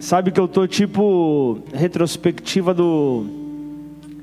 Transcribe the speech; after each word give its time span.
Sabe 0.00 0.30
que 0.30 0.40
eu 0.40 0.48
tô 0.48 0.66
tipo 0.66 1.58
retrospectiva 1.74 2.72
do 2.72 3.26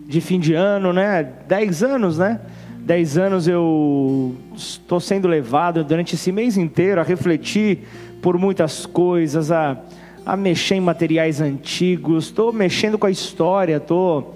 de 0.08 0.20
fim 0.20 0.40
de 0.40 0.56
ano, 0.56 0.92
né? 0.92 1.22
Dez 1.48 1.84
anos, 1.84 2.18
né? 2.18 2.42
Dez 2.80 3.16
anos 3.16 3.48
eu 3.48 4.36
estou 4.56 5.00
sendo 5.00 5.28
levado 5.28 5.84
durante 5.84 6.16
esse 6.16 6.32
mês 6.32 6.58
inteiro 6.58 7.00
a 7.00 7.04
refletir 7.04 7.88
por 8.24 8.40
muitas 8.40 8.88
coisas, 8.88 9.52
a, 9.52 9.78
a 10.26 10.36
mexer 10.36 10.76
em 10.76 10.82
materiais 10.82 11.40
antigos, 11.42 12.26
estou 12.26 12.52
mexendo 12.52 12.98
com 12.98 13.06
a 13.06 13.12
história, 13.12 13.78
estou 13.78 14.34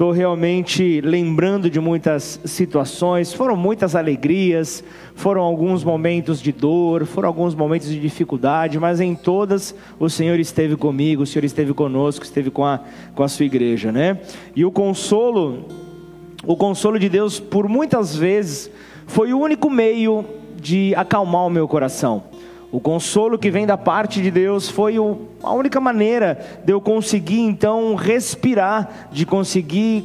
Estou 0.00 0.12
realmente 0.12 1.02
lembrando 1.02 1.68
de 1.68 1.78
muitas 1.78 2.40
situações, 2.46 3.34
foram 3.34 3.54
muitas 3.54 3.94
alegrias, 3.94 4.82
foram 5.14 5.42
alguns 5.42 5.84
momentos 5.84 6.40
de 6.40 6.52
dor, 6.52 7.04
foram 7.04 7.28
alguns 7.28 7.54
momentos 7.54 7.86
de 7.86 8.00
dificuldade, 8.00 8.78
mas 8.78 8.98
em 8.98 9.14
todas 9.14 9.74
o 9.98 10.08
Senhor 10.08 10.40
esteve 10.40 10.74
comigo, 10.74 11.24
o 11.24 11.26
Senhor 11.26 11.44
esteve 11.44 11.74
conosco, 11.74 12.24
esteve 12.24 12.50
com 12.50 12.64
a, 12.64 12.80
com 13.14 13.22
a 13.22 13.28
sua 13.28 13.44
igreja, 13.44 13.92
né? 13.92 14.18
E 14.56 14.64
o 14.64 14.70
consolo, 14.70 15.66
o 16.46 16.56
consolo 16.56 16.98
de 16.98 17.10
Deus, 17.10 17.38
por 17.38 17.68
muitas 17.68 18.16
vezes, 18.16 18.70
foi 19.06 19.34
o 19.34 19.38
único 19.38 19.68
meio 19.68 20.24
de 20.58 20.94
acalmar 20.94 21.44
o 21.44 21.50
meu 21.50 21.68
coração. 21.68 22.22
O 22.72 22.78
consolo 22.78 23.38
que 23.38 23.50
vem 23.50 23.66
da 23.66 23.76
parte 23.76 24.22
de 24.22 24.30
Deus 24.30 24.68
foi 24.68 24.94
a 25.42 25.52
única 25.52 25.80
maneira 25.80 26.38
de 26.64 26.72
eu 26.72 26.80
conseguir 26.80 27.40
então 27.40 27.96
respirar, 27.96 29.08
de 29.10 29.26
conseguir 29.26 30.04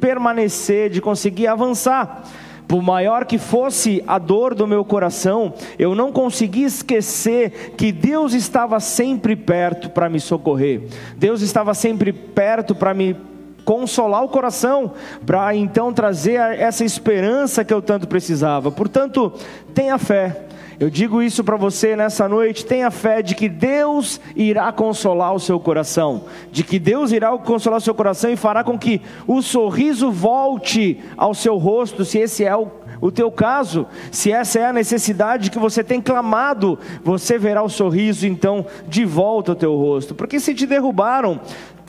permanecer, 0.00 0.88
de 0.88 1.00
conseguir 1.00 1.48
avançar. 1.48 2.24
Por 2.68 2.80
maior 2.80 3.24
que 3.24 3.36
fosse 3.36 4.04
a 4.06 4.16
dor 4.16 4.54
do 4.54 4.64
meu 4.64 4.84
coração, 4.84 5.52
eu 5.76 5.92
não 5.92 6.12
conseguia 6.12 6.68
esquecer 6.68 7.74
que 7.76 7.90
Deus 7.90 8.32
estava 8.32 8.78
sempre 8.78 9.34
perto 9.34 9.90
para 9.90 10.08
me 10.08 10.20
socorrer. 10.20 10.82
Deus 11.16 11.40
estava 11.40 11.74
sempre 11.74 12.12
perto 12.12 12.72
para 12.72 12.94
me 12.94 13.16
consolar 13.64 14.22
o 14.22 14.28
coração, 14.28 14.92
para 15.26 15.52
então 15.56 15.92
trazer 15.92 16.34
essa 16.34 16.84
esperança 16.84 17.64
que 17.64 17.74
eu 17.74 17.82
tanto 17.82 18.06
precisava. 18.06 18.70
Portanto, 18.70 19.32
tenha 19.74 19.98
fé 19.98 20.46
eu 20.80 20.88
digo 20.88 21.22
isso 21.22 21.44
para 21.44 21.58
você 21.58 21.94
nessa 21.94 22.26
noite, 22.26 22.64
tenha 22.64 22.90
fé 22.90 23.20
de 23.20 23.34
que 23.34 23.50
Deus 23.50 24.18
irá 24.34 24.72
consolar 24.72 25.34
o 25.34 25.38
seu 25.38 25.60
coração, 25.60 26.24
de 26.50 26.64
que 26.64 26.78
Deus 26.78 27.12
irá 27.12 27.36
consolar 27.36 27.76
o 27.76 27.82
seu 27.82 27.94
coração 27.94 28.30
e 28.30 28.36
fará 28.36 28.64
com 28.64 28.78
que 28.78 29.02
o 29.26 29.42
sorriso 29.42 30.10
volte 30.10 30.98
ao 31.18 31.34
seu 31.34 31.58
rosto, 31.58 32.02
se 32.02 32.18
esse 32.18 32.46
é 32.46 32.56
o 32.56 32.80
o 33.00 33.10
teu 33.10 33.30
caso, 33.30 33.86
se 34.12 34.30
essa 34.30 34.58
é 34.58 34.66
a 34.66 34.72
necessidade 34.72 35.50
que 35.50 35.58
você 35.58 35.82
tem 35.82 36.02
clamado, 36.02 36.78
você 37.02 37.38
verá 37.38 37.62
o 37.62 37.68
sorriso 37.68 38.26
então 38.26 38.66
de 38.86 39.06
volta 39.06 39.52
ao 39.52 39.56
teu 39.56 39.74
rosto, 39.74 40.14
porque 40.14 40.38
se 40.38 40.54
te 40.54 40.66
derrubaram, 40.66 41.40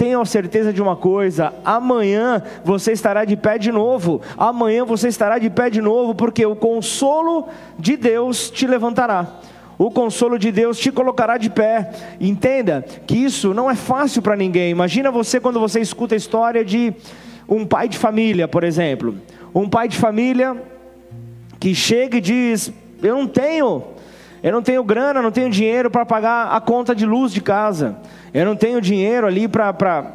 tenha 0.02 0.26
certeza 0.26 0.74
de 0.74 0.82
uma 0.82 0.96
coisa: 0.96 1.54
amanhã 1.64 2.42
você 2.66 2.92
estará 2.92 3.24
de 3.24 3.38
pé 3.38 3.60
de 3.60 3.72
novo, 3.72 4.20
amanhã 4.36 4.84
você 4.84 5.08
estará 5.08 5.38
de 5.38 5.48
pé 5.48 5.70
de 5.70 5.80
novo, 5.80 6.16
porque 6.16 6.44
o 6.44 6.56
consolo 6.56 7.48
de 7.78 7.96
Deus 7.96 8.50
te 8.50 8.66
levantará. 8.66 9.28
O 9.78 9.92
consolo 9.92 10.40
de 10.40 10.52
Deus 10.52 10.80
te 10.80 10.92
colocará 10.92 11.38
de 11.38 11.52
pé. 11.52 11.92
Entenda 12.20 12.84
que 13.06 13.16
isso 13.16 13.54
não 13.54 13.70
é 13.70 13.76
fácil 13.76 14.24
para 14.24 14.36
ninguém. 14.36 14.72
Imagina 14.72 15.12
você 15.12 15.40
quando 15.40 15.60
você 15.60 15.80
escuta 15.80 16.16
a 16.16 16.18
história 16.18 16.66
de 16.66 16.94
um 17.48 17.64
pai 17.64 17.88
de 17.88 17.98
família, 18.00 18.48
por 18.48 18.64
exemplo. 18.64 19.16
Um 19.54 19.70
pai 19.70 19.88
de 19.88 19.98
família 19.98 20.58
que 21.60 21.76
chega 21.76 22.18
e 22.18 22.22
diz: 22.22 22.74
Eu 23.04 23.16
não 23.18 23.28
tenho, 23.28 23.84
eu 24.44 24.52
não 24.52 24.62
tenho 24.62 24.84
grana, 24.84 25.22
não 25.22 25.32
tenho 25.32 25.50
dinheiro 25.50 25.90
para 25.90 26.06
pagar 26.06 26.52
a 26.52 26.60
conta 26.60 26.96
de 26.96 27.06
luz 27.06 27.32
de 27.32 27.42
casa, 27.42 27.98
eu 28.34 28.46
não 28.46 28.56
tenho 28.56 28.82
dinheiro 28.82 29.28
ali 29.28 29.48
para 29.48 30.06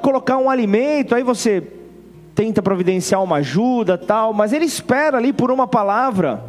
colocar 0.00 0.38
um 0.38 0.50
alimento. 0.50 1.14
Aí 1.14 1.22
você 1.22 1.62
tenta 2.34 2.62
providenciar 2.62 3.22
uma 3.22 3.36
ajuda, 3.36 3.96
tal, 3.96 4.32
mas 4.32 4.52
ele 4.52 4.64
espera 4.64 5.18
ali 5.18 5.32
por 5.32 5.50
uma 5.50 5.66
palavra. 5.66 6.42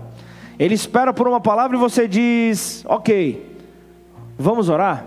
Ele 0.59 0.73
espera 0.75 1.13
por 1.13 1.27
uma 1.27 1.39
palavra 1.39 1.77
e 1.77 1.79
você 1.79 2.07
diz: 2.07 2.83
Ok, 2.87 3.57
vamos 4.37 4.69
orar. 4.69 5.05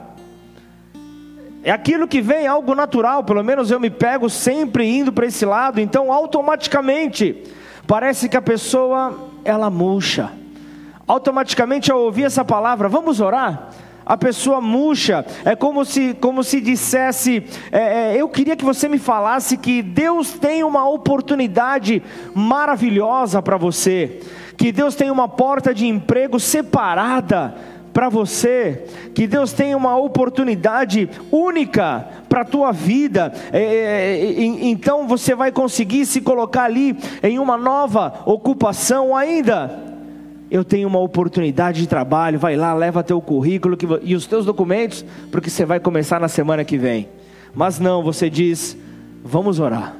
É 1.63 1.71
aquilo 1.73 2.07
que 2.07 2.21
vem, 2.21 2.47
algo 2.47 2.75
natural, 2.75 3.25
pelo 3.25 3.43
menos 3.43 3.71
eu 3.71 3.81
me 3.81 3.91
pego 3.91 4.31
sempre 4.31 4.87
indo 4.87 5.13
para 5.13 5.27
esse 5.27 5.45
lado, 5.45 5.81
então 5.81 6.13
automaticamente 6.13 7.43
Parece 7.87 8.29
que 8.29 8.37
a 8.37 8.43
pessoa 8.43 9.17
ela 9.45 9.71
murcha. 9.71 10.33
Automaticamente 11.07 11.93
ao 11.93 12.01
ouvir 12.01 12.25
essa 12.25 12.45
palavra, 12.45 12.89
vamos 12.89 13.21
orar? 13.21 13.71
A 14.05 14.17
pessoa 14.17 14.61
murcha, 14.61 15.27
é 15.45 15.57
como 15.57 15.85
se, 15.85 16.15
como 16.15 16.45
se 16.45 16.61
dissesse: 16.61 17.45
é, 17.73 18.15
é, 18.15 18.21
Eu 18.21 18.29
queria 18.29 18.57
que 18.57 18.65
você 18.65 18.89
me 18.89 18.99
falasse 18.99 19.57
que 19.57 19.83
Deus 19.83 20.33
tem 20.33 20.63
uma 20.63 20.89
oportunidade 20.89 22.03
maravilhosa 22.33 23.43
para 23.43 23.57
você, 23.57 24.21
que 24.57 24.71
Deus 24.71 24.95
tem 24.95 25.11
uma 25.11 25.29
porta 25.29 25.75
de 25.75 25.87
emprego 25.87 26.39
separada 26.39 27.55
para 27.93 28.09
você, 28.09 28.85
que 29.15 29.27
Deus 29.27 29.53
tem 29.53 29.75
uma 29.75 29.97
oportunidade 29.97 31.09
única 31.33 32.07
para 32.29 32.43
a 32.43 32.45
tua 32.45 32.71
vida, 32.71 33.33
é, 33.53 33.59
é, 33.59 34.19
é 34.19 34.45
então 34.45 35.09
você 35.09 35.35
vai 35.35 35.51
conseguir 35.51 36.05
se 36.05 36.21
colocar 36.21 36.65
ali 36.65 36.97
em 37.23 37.39
uma 37.39 37.57
nova 37.57 38.23
ocupação 38.25 39.17
ainda. 39.17 39.96
Eu 40.51 40.65
tenho 40.65 40.87
uma 40.87 41.01
oportunidade 41.01 41.81
de 41.81 41.89
trabalho, 41.89 42.39
vai 42.39 42.57
lá, 42.57 42.73
leva 42.73 43.03
teu 43.03 43.21
currículo 43.21 43.77
que, 43.77 43.87
e 44.03 44.15
os 44.15 44.27
teus 44.27 44.45
documentos, 44.47 45.05
porque 45.31 45.51
você 45.51 45.65
vai 45.65 45.81
começar 45.81 46.21
na 46.21 46.29
semana 46.29 46.65
que 46.65 46.79
vem. 46.79 47.09
Mas 47.55 47.81
não, 47.81 48.03
você 48.03 48.31
diz, 48.31 48.77
vamos 49.25 49.59
orar. 49.59 49.97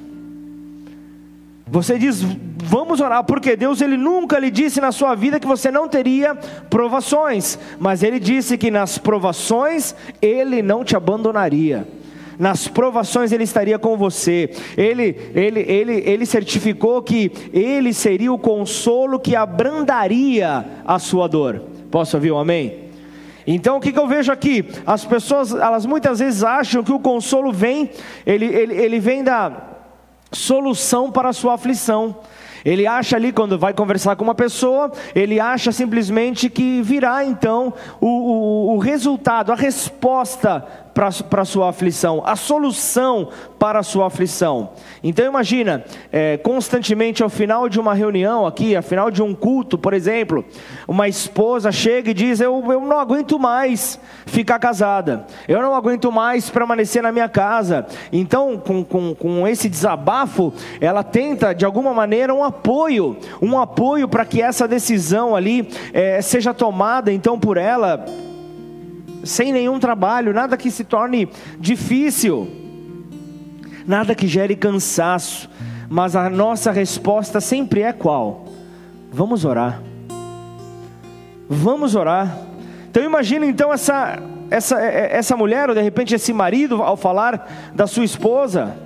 Você 1.69 1.99
diz, 1.99 2.23
vamos 2.63 3.01
orar, 3.01 3.25
porque 3.25 3.57
Deus 3.57 3.81
ele 3.81 3.97
nunca 3.97 4.39
lhe 4.39 4.53
disse 4.53 4.81
na 4.81 4.93
sua 4.93 5.17
vida 5.17 5.41
que 5.41 5.47
você 5.49 5.69
não 5.69 5.89
teria 5.89 6.33
provações, 6.71 7.59
mas 7.81 8.05
ele 8.05 8.21
disse 8.21 8.57
que 8.57 8.71
nas 8.71 8.99
provações 8.99 9.95
ele 10.23 10.63
não 10.63 10.85
te 10.85 10.95
abandonaria. 10.95 11.87
Nas 12.39 12.69
provações 12.69 13.33
ele 13.33 13.45
estaria 13.45 13.79
com 13.79 13.97
você. 13.97 14.51
Ele, 14.77 15.17
ele, 15.35 15.61
ele, 15.61 16.03
ele 16.05 16.27
certificou 16.27 17.03
que 17.03 17.33
ele 17.53 17.93
seria 17.93 18.33
o 18.33 18.39
consolo 18.39 19.19
que 19.19 19.35
abrandaria 19.35 20.65
a 20.85 20.99
sua 20.99 21.29
dor. 21.29 21.63
Posso 21.91 22.17
ouvir 22.17 22.33
um 22.33 22.39
amém? 22.39 22.87
Então 23.47 23.77
o 23.77 23.81
que, 23.81 23.93
que, 23.93 23.99
eu 23.99 24.09
vejo 24.09 24.33
aqui? 24.33 24.65
As 24.87 25.05
pessoas, 25.05 25.53
elas 25.53 25.87
muitas 25.87 26.19
vezes 26.19 26.43
acham 26.43 26.83
que 26.83 26.93
o 26.93 26.99
consolo 26.99 27.53
vem, 27.53 27.91
ele, 28.27 28.47
ele, 28.47 28.75
ele 28.75 28.99
vem 28.99 29.23
da 29.23 29.53
solução 30.33 31.11
para 31.11 31.29
a 31.29 31.33
sua 31.33 31.55
aflição. 31.55 32.17
Ele 32.65 32.85
acha 32.85 33.15
ali, 33.15 33.31
quando 33.31 33.57
vai 33.57 33.73
conversar 33.73 34.17
com 34.17 34.25
uma 34.25 34.35
pessoa, 34.35 34.91
ele 35.15 35.39
acha 35.39 35.71
simplesmente 35.71 36.51
que 36.51 36.83
virá 36.83 37.25
então 37.25 37.73
o, 38.01 38.09
o, 38.09 38.75
o 38.75 38.79
resultado, 38.79 39.53
a 39.53 39.55
resposta 39.55 40.67
para 40.97 41.43
a 41.43 41.45
sua 41.45 41.69
aflição, 41.69 42.23
a 42.25 42.35
solução 42.35 43.29
para 43.59 43.81
a 43.81 43.83
sua 43.83 44.07
aflição. 44.07 44.71
Então 45.05 45.27
imagina, 45.27 45.85
é, 46.11 46.39
constantemente 46.39 47.23
ao 47.23 47.29
final 47.29 47.69
de 47.69 47.79
uma 47.79 47.93
reunião 47.93 48.47
aqui, 48.47 48.75
ao 48.75 48.83
final 48.83 49.11
de 49.11 49.23
um 49.23 49.35
culto, 49.35 49.77
por 49.77 49.93
exemplo, 49.93 50.43
uma 50.89 51.07
esposa 51.07 51.71
chega 51.71 52.13
e 52.13 52.15
diz: 52.15 52.41
eu, 52.41 52.65
eu 52.73 52.81
não 52.81 52.99
aguento 52.99 53.39
mais 53.39 54.01
ficar 54.25 54.59
casada, 54.59 55.27
eu 55.47 55.61
não 55.61 55.75
aguento 55.75 56.11
mais 56.11 56.49
permanecer 56.49 57.03
na 57.03 57.13
minha 57.13 57.29
casa. 57.29 57.87
Então, 58.11 58.57
com, 58.57 58.83
com, 58.83 59.15
com 59.15 59.47
esse 59.47 59.69
desabafo, 59.69 60.51
ela 60.81 61.03
tenta 61.03 61.55
de 61.55 61.67
alguma 61.67 61.93
maneira 61.93 62.35
um 62.35 62.43
apoio, 62.43 63.19
um 63.43 63.59
apoio 63.61 64.09
para 64.09 64.25
que 64.25 64.41
essa 64.41 64.67
decisão 64.67 65.37
ali 65.37 65.69
é, 65.93 66.23
seja 66.23 66.55
tomada 66.55 67.13
então 67.13 67.39
por 67.39 67.59
ela 67.59 68.03
sem 69.27 69.53
nenhum 69.53 69.79
trabalho, 69.79 70.33
nada 70.33 70.57
que 70.57 70.71
se 70.71 70.85
torne 70.85 71.29
difícil, 71.59 72.49
nada 73.87 74.15
que 74.15 74.27
gere 74.27 74.57
cansaço, 74.57 75.49
mas 75.89 76.17
a 76.17 76.31
nossa 76.31 76.71
resposta 76.71 77.41
sempre 77.41 77.83
é 77.83 77.93
qual? 77.93 78.47
Vamos 79.13 79.45
orar. 79.45 79.83
Vamos 81.49 81.95
orar. 81.95 82.39
Então 82.89 83.03
imagina 83.03 83.47
então 83.47 83.73
essa 83.73 84.19
essa 84.51 84.81
essa 84.81 85.37
mulher 85.37 85.69
ou 85.69 85.75
de 85.75 85.83
repente 85.83 86.15
esse 86.15 86.33
marido 86.33 86.83
ao 86.83 86.97
falar 86.97 87.71
da 87.75 87.87
sua 87.87 88.05
esposa, 88.05 88.77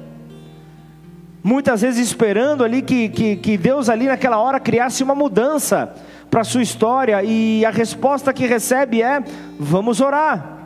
muitas 1.43 1.81
vezes 1.83 2.07
esperando 2.07 2.65
ali 2.65 2.83
que, 2.83 3.09
que, 3.09 3.37
que 3.37 3.57
Deus 3.57 3.89
ali 3.89 4.07
naquela 4.07 4.39
hora 4.39 4.61
criasse 4.61 5.03
uma 5.03 5.15
mudança 5.15 5.95
para 6.31 6.43
a 6.43 6.44
sua 6.44 6.62
história 6.62 7.23
e 7.25 7.65
a 7.65 7.71
resposta 7.71 8.32
que 8.32 8.47
recebe 8.47 9.03
é: 9.03 9.23
vamos 9.59 10.00
orar. 10.00 10.59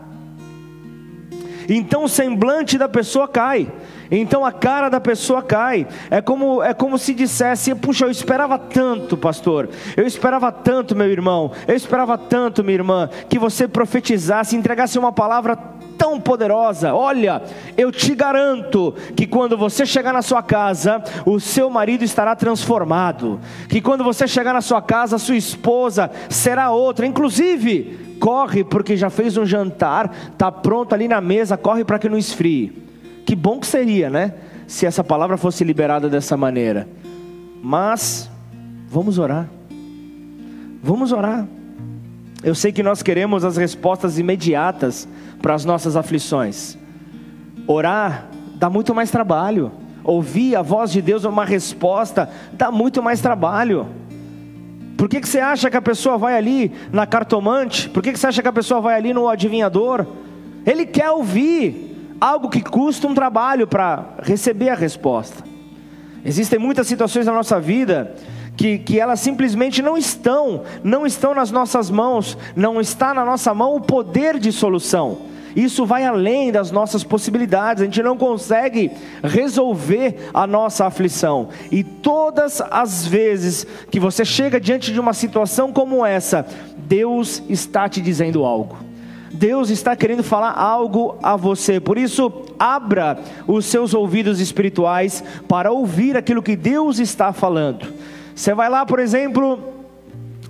Então 1.68 2.04
o 2.04 2.08
semblante 2.08 2.76
da 2.76 2.88
pessoa 2.88 3.26
cai. 3.26 3.70
Então 4.10 4.44
a 4.44 4.52
cara 4.52 4.88
da 4.88 5.00
pessoa 5.00 5.42
cai. 5.42 5.86
É 6.10 6.20
como, 6.20 6.62
é 6.62 6.74
como 6.74 6.98
se 6.98 7.14
dissesse: 7.14 7.74
Puxa, 7.74 8.04
eu 8.04 8.10
esperava 8.10 8.58
tanto, 8.58 9.16
pastor. 9.16 9.70
Eu 9.96 10.06
esperava 10.06 10.52
tanto, 10.52 10.94
meu 10.94 11.10
irmão. 11.10 11.52
Eu 11.66 11.74
esperava 11.74 12.18
tanto, 12.18 12.62
minha 12.62 12.74
irmã, 12.74 13.08
que 13.28 13.38
você 13.38 13.66
profetizasse, 13.66 14.56
entregasse 14.56 14.98
uma 14.98 15.12
palavra 15.12 15.56
tão 15.96 16.20
poderosa. 16.20 16.94
Olha, 16.94 17.42
eu 17.76 17.90
te 17.90 18.14
garanto 18.14 18.94
que 19.16 19.26
quando 19.26 19.56
você 19.56 19.86
chegar 19.86 20.12
na 20.12 20.22
sua 20.22 20.42
casa, 20.42 21.02
o 21.24 21.40
seu 21.40 21.70
marido 21.70 22.04
estará 22.04 22.36
transformado. 22.36 23.40
Que 23.68 23.80
quando 23.80 24.04
você 24.04 24.26
chegar 24.28 24.52
na 24.52 24.60
sua 24.60 24.82
casa, 24.82 25.16
a 25.16 25.18
sua 25.18 25.36
esposa 25.36 26.10
será 26.28 26.70
outra. 26.70 27.06
Inclusive, 27.06 28.16
corre 28.20 28.64
porque 28.64 28.96
já 28.96 29.10
fez 29.10 29.36
um 29.36 29.46
jantar, 29.46 30.14
está 30.32 30.50
pronto 30.50 30.94
ali 30.94 31.08
na 31.08 31.20
mesa, 31.20 31.56
corre 31.56 31.84
para 31.84 31.98
que 31.98 32.08
não 32.08 32.18
esfrie. 32.18 32.82
Que 33.24 33.34
bom 33.34 33.58
que 33.58 33.66
seria, 33.66 34.10
né? 34.10 34.34
Se 34.66 34.86
essa 34.86 35.02
palavra 35.02 35.36
fosse 35.36 35.64
liberada 35.64 36.08
dessa 36.08 36.36
maneira. 36.36 36.88
Mas, 37.62 38.30
vamos 38.88 39.18
orar. 39.18 39.48
Vamos 40.82 41.12
orar. 41.12 41.46
Eu 42.44 42.54
sei 42.54 42.70
que 42.70 42.82
nós 42.82 43.02
queremos 43.02 43.42
as 43.42 43.56
respostas 43.56 44.18
imediatas 44.18 45.08
para 45.40 45.54
as 45.54 45.64
nossas 45.64 45.96
aflições. 45.96 46.76
Orar 47.66 48.26
dá 48.56 48.68
muito 48.68 48.94
mais 48.94 49.10
trabalho. 49.10 49.72
Ouvir 50.04 50.54
a 50.54 50.60
voz 50.60 50.92
de 50.92 51.00
Deus 51.00 51.24
uma 51.24 51.46
resposta 51.46 52.28
dá 52.52 52.70
muito 52.70 53.02
mais 53.02 53.22
trabalho. 53.22 53.88
Por 54.98 55.08
que, 55.08 55.22
que 55.22 55.28
você 55.28 55.40
acha 55.40 55.70
que 55.70 55.76
a 55.78 55.82
pessoa 55.82 56.18
vai 56.18 56.36
ali 56.36 56.70
na 56.92 57.06
cartomante? 57.06 57.88
Por 57.88 58.02
que, 58.02 58.12
que 58.12 58.18
você 58.18 58.26
acha 58.26 58.42
que 58.42 58.48
a 58.48 58.52
pessoa 58.52 58.78
vai 58.78 58.94
ali 58.94 59.14
no 59.14 59.26
adivinhador? 59.26 60.06
Ele 60.66 60.84
quer 60.84 61.10
ouvir 61.10 61.96
algo 62.20 62.50
que 62.50 62.60
custa 62.60 63.08
um 63.08 63.14
trabalho 63.14 63.66
para 63.66 64.16
receber 64.22 64.68
a 64.68 64.74
resposta. 64.74 65.42
Existem 66.22 66.58
muitas 66.58 66.86
situações 66.86 67.24
na 67.24 67.32
nossa 67.32 67.58
vida 67.58 68.14
que, 68.56 68.78
que 68.78 69.00
elas 69.00 69.20
simplesmente 69.20 69.82
não 69.82 69.96
estão, 69.96 70.62
não 70.82 71.06
estão 71.06 71.34
nas 71.34 71.50
nossas 71.50 71.90
mãos, 71.90 72.36
não 72.54 72.80
está 72.80 73.12
na 73.12 73.24
nossa 73.24 73.52
mão 73.52 73.76
o 73.76 73.80
poder 73.80 74.38
de 74.38 74.52
solução. 74.52 75.18
Isso 75.56 75.86
vai 75.86 76.04
além 76.04 76.50
das 76.50 76.70
nossas 76.70 77.04
possibilidades, 77.04 77.82
a 77.82 77.84
gente 77.84 78.02
não 78.02 78.16
consegue 78.16 78.90
resolver 79.22 80.30
a 80.34 80.46
nossa 80.46 80.86
aflição. 80.86 81.48
E 81.70 81.84
todas 81.84 82.60
as 82.60 83.06
vezes 83.06 83.66
que 83.90 84.00
você 84.00 84.24
chega 84.24 84.60
diante 84.60 84.92
de 84.92 84.98
uma 84.98 85.12
situação 85.12 85.72
como 85.72 86.04
essa, 86.04 86.44
Deus 86.76 87.40
está 87.48 87.88
te 87.88 88.00
dizendo 88.00 88.44
algo. 88.44 88.76
Deus 89.32 89.68
está 89.68 89.96
querendo 89.96 90.22
falar 90.22 90.52
algo 90.52 91.16
a 91.22 91.36
você. 91.36 91.80
Por 91.80 91.98
isso, 91.98 92.32
abra 92.58 93.18
os 93.46 93.66
seus 93.66 93.92
ouvidos 93.92 94.40
espirituais 94.40 95.24
para 95.48 95.72
ouvir 95.72 96.16
aquilo 96.16 96.42
que 96.42 96.54
Deus 96.54 96.98
está 97.00 97.32
falando. 97.32 97.86
Você 98.34 98.52
vai 98.52 98.68
lá, 98.68 98.84
por 98.84 98.98
exemplo, 98.98 99.72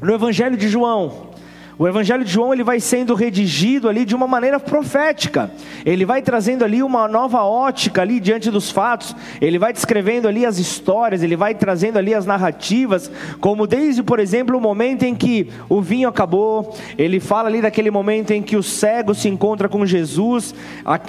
no 0.00 0.14
Evangelho 0.14 0.56
de 0.56 0.69
João. 0.69 1.34
O 1.76 1.88
Evangelho 1.88 2.25
de 2.25 2.31
João 2.31 2.52
ele 2.52 2.62
vai 2.62 2.78
sendo 2.78 3.14
redigido 3.14 3.88
ali 3.88 4.04
de 4.04 4.14
uma 4.14 4.28
maneira 4.28 4.60
profética. 4.60 5.50
Ele 5.84 6.04
vai 6.04 6.22
trazendo 6.22 6.64
ali 6.64 6.84
uma 6.84 7.08
nova 7.08 7.42
ótica 7.42 8.00
ali 8.00 8.20
diante 8.20 8.48
dos 8.48 8.70
fatos. 8.70 9.14
Ele 9.40 9.58
vai 9.58 9.72
descrevendo 9.72 10.28
ali 10.28 10.46
as 10.46 10.58
histórias. 10.58 11.20
Ele 11.22 11.34
vai 11.34 11.52
trazendo 11.52 11.98
ali 11.98 12.14
as 12.14 12.25
narrativas, 12.25 13.10
como 13.40 13.66
desde, 13.66 14.04
por 14.04 14.20
exemplo, 14.20 14.56
o 14.56 14.60
momento 14.60 15.02
em 15.02 15.16
que 15.16 15.50
o 15.69 15.82
vinho 15.82 16.08
acabou. 16.08 16.76
Ele 16.96 17.19
fala 17.19 17.48
ali 17.48 17.60
daquele 17.60 17.90
momento 17.90 18.30
em 18.30 18.40
que 18.40 18.56
o 18.56 18.62
cego 18.62 19.12
se 19.12 19.28
encontra 19.28 19.69
com 19.69 19.84
Jesus, 19.84 20.54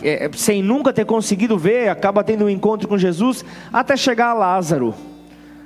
é, 0.02 0.32
sem 0.34 0.64
nunca 0.64 0.92
ter 0.92 1.06
conseguido 1.06 1.60
ver, 1.60 1.90
acaba 1.90 2.24
tendo 2.24 2.46
um 2.46 2.50
encontro 2.50 2.88
com 2.88 2.98
Jesus, 2.98 3.46
até 3.72 3.96
chegar 3.96 4.30
a 4.30 4.34
Lázaro 4.34 4.96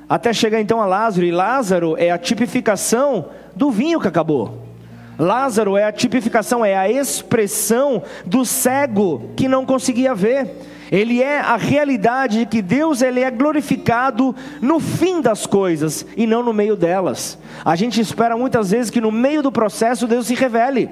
até 0.09 0.33
chegar 0.33 0.59
então 0.59 0.81
a 0.81 0.87
Lázaro, 0.87 1.25
e 1.25 1.31
Lázaro 1.31 1.95
é 1.95 2.09
a 2.09 2.17
tipificação 2.17 3.27
do 3.55 3.69
vinho 3.69 3.99
que 3.99 4.07
acabou. 4.07 4.67
Lázaro 5.19 5.77
é 5.77 5.83
a 5.83 5.91
tipificação, 5.91 6.65
é 6.65 6.75
a 6.75 6.89
expressão 6.89 8.01
do 8.25 8.43
cego 8.43 9.29
que 9.35 9.47
não 9.47 9.65
conseguia 9.65 10.15
ver. 10.15 10.49
Ele 10.91 11.21
é 11.21 11.39
a 11.39 11.55
realidade 11.55 12.39
de 12.39 12.45
que 12.47 12.61
Deus 12.61 13.01
ele 13.01 13.19
é 13.19 13.29
glorificado 13.29 14.35
no 14.59 14.79
fim 14.79 15.21
das 15.21 15.45
coisas 15.45 16.05
e 16.17 16.25
não 16.25 16.41
no 16.41 16.53
meio 16.53 16.75
delas. 16.75 17.37
A 17.63 17.75
gente 17.75 18.01
espera 18.01 18.35
muitas 18.35 18.71
vezes 18.71 18.89
que 18.89 19.01
no 19.01 19.11
meio 19.11 19.43
do 19.43 19.51
processo 19.51 20.07
Deus 20.07 20.25
se 20.25 20.33
revele. 20.33 20.89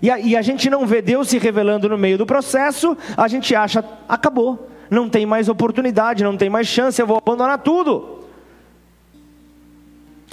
E 0.00 0.10
a, 0.10 0.18
e 0.18 0.36
a 0.36 0.40
gente 0.40 0.70
não 0.70 0.86
vê 0.86 1.02
Deus 1.02 1.28
se 1.28 1.38
revelando 1.38 1.88
no 1.88 1.98
meio 1.98 2.16
do 2.16 2.24
processo, 2.24 2.96
a 3.16 3.28
gente 3.28 3.54
acha, 3.54 3.84
acabou, 4.08 4.68
não 4.88 5.08
tem 5.08 5.26
mais 5.26 5.48
oportunidade, 5.48 6.24
não 6.24 6.36
tem 6.36 6.48
mais 6.48 6.66
chance, 6.66 7.00
eu 7.00 7.06
vou 7.06 7.18
abandonar 7.18 7.58
tudo. 7.58 8.13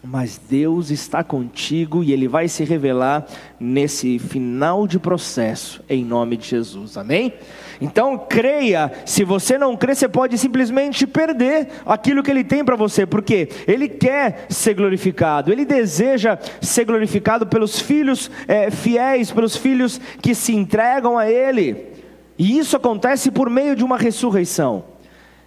Mas 0.03 0.42
Deus 0.50 0.89
está 0.89 1.24
contigo 1.24 2.03
e 2.03 2.12
Ele 2.12 2.27
vai 2.27 2.48
se 2.48 2.63
revelar 2.63 3.27
nesse 3.59 4.18
final 4.18 4.88
de 4.88 4.98
processo, 4.98 5.83
em 5.88 6.03
nome 6.03 6.38
de 6.38 6.48
Jesus, 6.48 6.98
amém? 6.98 7.33
Então 7.80 8.18
creia, 8.18 8.92
se 9.06 9.24
você 9.24 9.59
não 9.59 9.77
crê, 9.77 9.94
você 9.94 10.09
pode 10.09 10.39
simplesmente 10.39 11.06
perder 11.06 11.68
aquilo 11.86 12.24
que 12.24 12.31
Ele 12.31 12.44
tem 12.44 12.65
para 12.65 12.75
você, 12.75 13.06
porque 13.06 13.48
Ele 13.68 13.88
quer 13.88 14.48
ser 14.50 14.74
glorificado, 14.74 15.51
Ele 15.51 15.65
deseja 15.65 16.36
ser 16.59 16.86
glorificado 16.86 17.45
pelos 17.45 17.80
filhos 17.80 18.31
é, 18.48 18.71
fiéis, 18.71 19.30
pelos 19.30 19.56
filhos 19.56 20.01
que 20.19 20.33
se 20.33 20.56
entregam 20.56 21.15
a 21.15 21.30
Ele, 21.30 21.92
e 22.39 22.57
isso 22.57 22.75
acontece 22.75 23.30
por 23.30 23.51
meio 23.51 23.75
de 23.75 23.83
uma 23.83 23.98
ressurreição. 23.98 24.91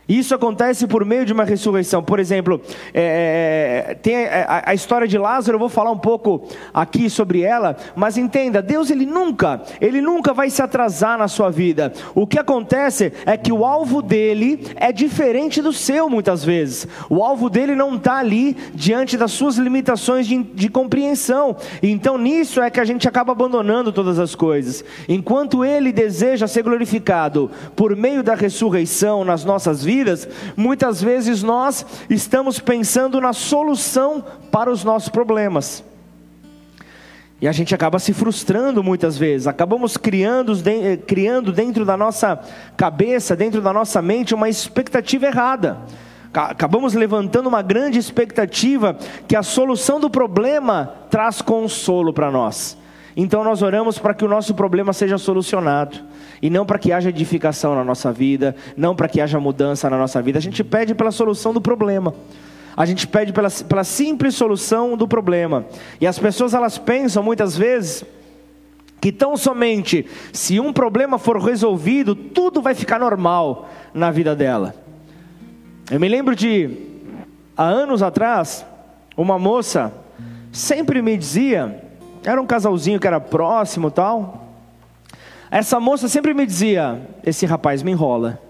Isso 0.09 0.35
acontece 0.35 0.87
por 0.87 1.05
meio 1.05 1.25
de 1.25 1.33
uma 1.33 1.45
ressurreição. 1.45 2.03
Por 2.03 2.21
exemplo, 2.21 2.61
é, 2.93 3.87
é 3.91 3.95
tem 3.95 4.27
a, 4.27 4.65
a, 4.67 4.75
história 4.75 5.09
de 5.09 5.17
Lázaro. 5.17 5.57
Eu 5.57 5.61
vou 5.61 5.69
falar 5.69 5.91
um 5.91 5.99
pouco 5.99 6.47
aqui 6.73 7.09
sobre 7.09 7.41
ela, 7.41 7.77
mas 7.97 8.19
entenda, 8.19 8.61
Deus 8.61 8.91
ele 8.91 9.07
nunca, 9.07 9.63
ele 9.81 10.01
nunca 10.01 10.35
vai 10.35 10.51
se 10.51 10.61
atrasar 10.61 11.17
na 11.17 11.27
sua 11.27 11.51
vida. 11.51 11.93
O 12.15 12.27
que 12.27 12.39
acontece 12.39 13.13
é 13.25 13.37
que 13.37 13.53
o 13.53 13.65
alvo 13.65 14.03
dele 14.03 14.67
é 14.77 14.93
diferente 14.93 15.63
do 15.63 15.73
seu 15.73 16.11
muitas 16.11 16.45
vezes. 16.45 16.87
O 17.09 17.23
alvo 17.23 17.49
dele 17.49 17.75
não 17.75 17.97
está 17.97 18.19
ali 18.19 18.57
diante 18.75 19.17
das 19.17 19.33
suas 19.33 19.57
limitações 19.57 20.27
de, 20.27 20.43
de 20.43 20.69
compreensão. 20.69 21.57
Então 21.83 22.19
nisso 22.19 22.61
é 22.61 22.69
que 22.69 22.81
a 22.81 22.85
gente 22.85 23.09
acaba 23.09 23.33
abandonando 23.33 23.91
todas 23.91 24.19
as 24.19 24.35
coisas. 24.35 24.85
Enquanto 25.09 25.65
ele 25.65 25.93
deseja 25.93 26.47
ser 26.47 26.63
glorificado 26.63 27.51
por 27.75 27.97
meio 27.97 28.23
da 28.23 28.35
ressurreição 28.35 29.25
nas 29.25 29.45
nossas 29.45 29.83
vidas 29.83 29.94
vidas, 29.95 30.29
muitas 30.57 31.01
vezes 31.01 31.43
nós 31.43 31.87
estamos 32.11 32.59
pensando 32.59 33.21
na 33.21 33.33
solução 33.33 34.25
para 34.51 34.71
os 34.71 34.83
nossos 34.83 35.09
problemas. 35.09 35.85
E 37.41 37.47
a 37.47 37.53
gente 37.53 37.75
acaba 37.75 37.99
se 37.99 38.13
frustrando 38.13 38.83
muitas 38.83 39.17
vezes, 39.17 39.47
acabamos 39.47 39.97
criando, 39.97 40.53
eh, 40.67 40.97
criando 40.97 41.53
dentro 41.53 41.85
da 41.85 41.97
nossa 41.97 42.41
cabeça, 42.77 43.37
dentro 43.37 43.61
da 43.61 43.73
nossa 43.73 44.01
mente, 44.01 44.35
uma 44.35 44.49
expectativa 44.49 45.27
errada. 45.27 45.79
Acabamos 46.33 46.95
levantando 46.95 47.49
uma 47.49 47.63
grande 47.63 47.99
expectativa 47.99 48.97
que 49.29 49.37
a 49.37 49.43
solução 49.43 50.01
do 50.01 50.11
problema 50.11 50.95
traz 51.09 51.41
consolo 51.41 52.13
para 52.13 52.31
nós. 52.31 52.77
Então 53.17 53.45
nós 53.45 53.63
oramos 53.63 53.99
para 53.99 54.13
que 54.13 54.25
o 54.25 54.29
nosso 54.29 54.55
problema 54.55 54.93
seja 54.93 55.19
solucionado 55.19 55.99
e 56.43 56.51
não 56.51 56.67
para 56.67 56.79
que 56.79 56.93
haja 56.93 57.11
edificação 57.11 57.75
na 57.75 57.85
nossa 57.85 58.13
vida, 58.13 58.57
não 58.77 58.97
para 58.97 59.09
que 59.09 59.21
haja 59.21 59.39
mudança 59.39 59.89
na 59.89 59.97
nossa 59.97 60.21
vida. 60.21 60.39
A 60.39 60.43
gente 60.43 60.65
pede 60.65 60.95
pela 60.95 61.13
solução 61.13 61.53
do 61.53 61.61
problema. 61.61 62.15
A 62.77 62.85
gente 62.85 63.07
pede 63.07 63.33
pela, 63.33 63.49
pela 63.51 63.85
simples 63.85 64.35
solução 64.35 64.97
do 64.97 65.07
problema. 65.07 65.65
E 66.01 66.07
as 66.07 66.19
pessoas 66.19 66.55
elas 66.55 66.77
pensam 66.77 67.23
muitas 67.23 67.57
vezes 67.57 68.05
que 69.01 69.13
tão 69.13 69.37
somente 69.37 70.07
se 70.33 70.59
um 70.59 70.73
problema 70.73 71.19
for 71.19 71.39
resolvido, 71.39 72.17
tudo 72.17 72.61
vai 72.61 72.75
ficar 72.75 72.99
normal 72.99 73.69
na 73.93 74.11
vida 74.11 74.35
dela. 74.35 74.75
Eu 75.91 76.01
me 76.01 76.09
lembro 76.09 76.35
de 76.35 76.71
há 77.57 77.65
anos 77.65 78.03
atrás, 78.03 78.67
uma 79.17 79.39
moça 79.39 79.93
sempre 80.51 81.01
me 81.03 81.17
dizia 81.17 81.84
era 82.25 82.41
um 82.41 82.47
casalzinho 82.47 82.99
que 82.99 83.07
era 83.07 83.21
próximo 83.21 83.91
tal. 83.91 84.49
Essa 85.51 85.79
moça 85.79 86.09
sempre 86.09 86.35
me 86.35 86.47
dizia: 86.47 87.01
Esse 87.25 87.47
rapaz 87.47 87.83
me 87.83 87.93
enrola. 87.93 88.41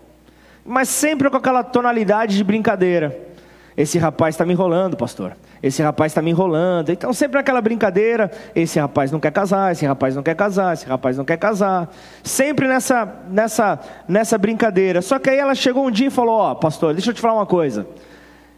Mas 0.64 0.88
sempre 0.88 1.28
com 1.28 1.37
aquela 1.37 1.62
tonalidade 1.62 2.37
de 2.37 2.45
brincadeira. 2.45 3.35
Esse 3.76 3.99
rapaz 3.99 4.35
está 4.35 4.47
me 4.47 4.52
enrolando, 4.52 4.97
pastor. 4.97 5.37
Esse 5.61 5.83
rapaz 5.83 6.12
está 6.12 6.23
me 6.23 6.31
enrolando. 6.31 6.90
Então, 6.90 7.12
sempre 7.12 7.40
aquela 7.40 7.61
brincadeira. 7.61 8.31
Esse 8.54 8.78
rapaz 8.78 9.11
não 9.11 9.19
quer 9.19 9.33
casar, 9.33 9.73
esse 9.73 9.85
rapaz 9.85 10.14
não 10.14 10.23
quer 10.23 10.37
casar, 10.37 10.75
esse 10.75 10.87
rapaz 10.87 11.19
não 11.19 11.25
quer 11.25 11.37
casar. 11.37 11.90
Sempre 12.23 12.69
nessa, 12.69 13.12
nessa, 13.28 13.81
nessa 14.07 14.38
brincadeira. 14.38 15.02
Só 15.02 15.19
que 15.19 15.28
aí 15.28 15.38
ela 15.38 15.54
chegou 15.54 15.87
um 15.87 15.90
dia 15.90 16.07
e 16.07 16.11
falou: 16.11 16.37
Ó, 16.37 16.52
oh, 16.52 16.57
pastor, 16.57 16.95
deixa 16.95 17.11
eu 17.11 17.14
te 17.14 17.21
falar 17.21 17.35
uma 17.35 17.47
coisa. 17.47 17.87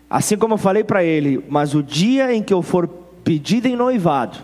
Assim 0.08 0.36
como 0.36 0.54
eu 0.54 0.58
falei 0.58 0.84
para 0.84 1.02
ele, 1.02 1.44
mas 1.48 1.74
o 1.74 1.82
dia 1.82 2.32
em 2.32 2.42
que 2.42 2.52
eu 2.52 2.62
for 2.62 2.86
pedido 3.24 3.66
em 3.66 3.74
noivado, 3.74 4.38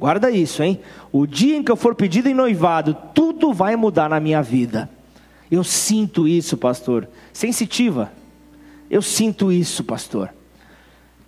Guarda 0.00 0.30
isso, 0.30 0.62
hein? 0.62 0.80
O 1.12 1.26
dia 1.26 1.54
em 1.58 1.62
que 1.62 1.70
eu 1.70 1.76
for 1.76 1.94
pedido 1.94 2.26
em 2.26 2.32
noivado, 2.32 2.96
tudo 3.14 3.52
vai 3.52 3.76
mudar 3.76 4.08
na 4.08 4.18
minha 4.18 4.40
vida. 4.40 4.88
Eu 5.50 5.62
sinto 5.62 6.26
isso, 6.26 6.56
pastor. 6.56 7.06
Sensitiva. 7.34 8.10
Eu 8.90 9.02
sinto 9.02 9.52
isso, 9.52 9.84
pastor. 9.84 10.30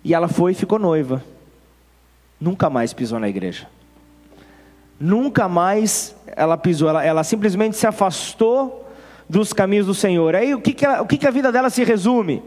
E 0.03 0.11
ela 0.11 0.27
foi 0.27 0.53
e 0.53 0.55
ficou 0.55 0.79
noiva. 0.79 1.23
Nunca 2.41 2.67
mais 2.67 2.93
pisou 2.93 3.19
na 3.19 3.29
igreja. 3.29 3.67
Nunca 4.99 5.47
mais 5.47 6.15
ela 6.25 6.57
pisou. 6.57 6.89
Ela, 6.89 7.05
ela 7.05 7.23
simplesmente 7.23 7.77
se 7.77 7.85
afastou 7.85 8.91
dos 9.29 9.53
caminhos 9.53 9.85
do 9.85 9.93
Senhor. 9.93 10.33
Aí 10.33 10.55
o 10.55 10.59
que, 10.59 10.73
que, 10.73 10.83
ela, 10.83 11.03
o 11.03 11.05
que, 11.05 11.19
que 11.19 11.27
a 11.27 11.31
vida 11.31 11.51
dela 11.51 11.69
se 11.69 11.83
resume? 11.83 12.41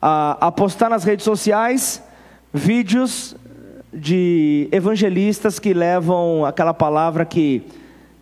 A, 0.00 0.46
a 0.46 0.50
postar 0.50 0.88
nas 0.88 1.04
redes 1.04 1.26
sociais 1.26 2.02
vídeos 2.54 3.36
de 3.92 4.68
evangelistas 4.72 5.58
que 5.58 5.74
levam 5.74 6.44
aquela 6.44 6.72
palavra 6.72 7.24
que 7.24 7.62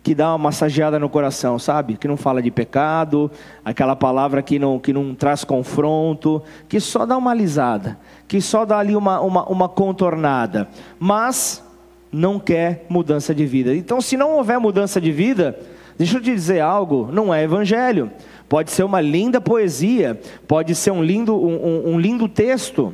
que 0.03 0.15
dá 0.15 0.29
uma 0.29 0.37
massageada 0.37 0.97
no 0.97 1.07
coração, 1.07 1.59
sabe? 1.59 1.95
Que 1.95 2.07
não 2.07 2.17
fala 2.17 2.41
de 2.41 2.49
pecado, 2.49 3.29
aquela 3.63 3.95
palavra 3.95 4.41
que 4.41 4.57
não, 4.57 4.79
que 4.79 4.91
não 4.91 5.13
traz 5.13 5.43
confronto, 5.43 6.41
que 6.67 6.79
só 6.79 7.05
dá 7.05 7.15
uma 7.17 7.31
alisada, 7.31 7.99
que 8.27 8.41
só 8.41 8.65
dá 8.65 8.79
ali 8.79 8.95
uma, 8.95 9.21
uma, 9.21 9.45
uma 9.45 9.69
contornada, 9.69 10.67
mas 10.99 11.63
não 12.11 12.39
quer 12.39 12.85
mudança 12.89 13.33
de 13.33 13.45
vida. 13.45 13.75
Então, 13.75 14.01
se 14.01 14.17
não 14.17 14.31
houver 14.37 14.59
mudança 14.59 14.99
de 14.99 15.11
vida, 15.11 15.57
deixa 15.97 16.17
eu 16.17 16.21
te 16.21 16.33
dizer 16.33 16.61
algo: 16.61 17.09
não 17.11 17.33
é 17.33 17.43
evangelho. 17.43 18.11
Pode 18.49 18.71
ser 18.71 18.83
uma 18.83 18.99
linda 18.99 19.39
poesia, 19.39 20.19
pode 20.47 20.75
ser 20.75 20.91
um 20.91 21.03
lindo, 21.03 21.35
um, 21.35 21.65
um, 21.65 21.93
um 21.93 21.99
lindo 21.99 22.27
texto, 22.27 22.93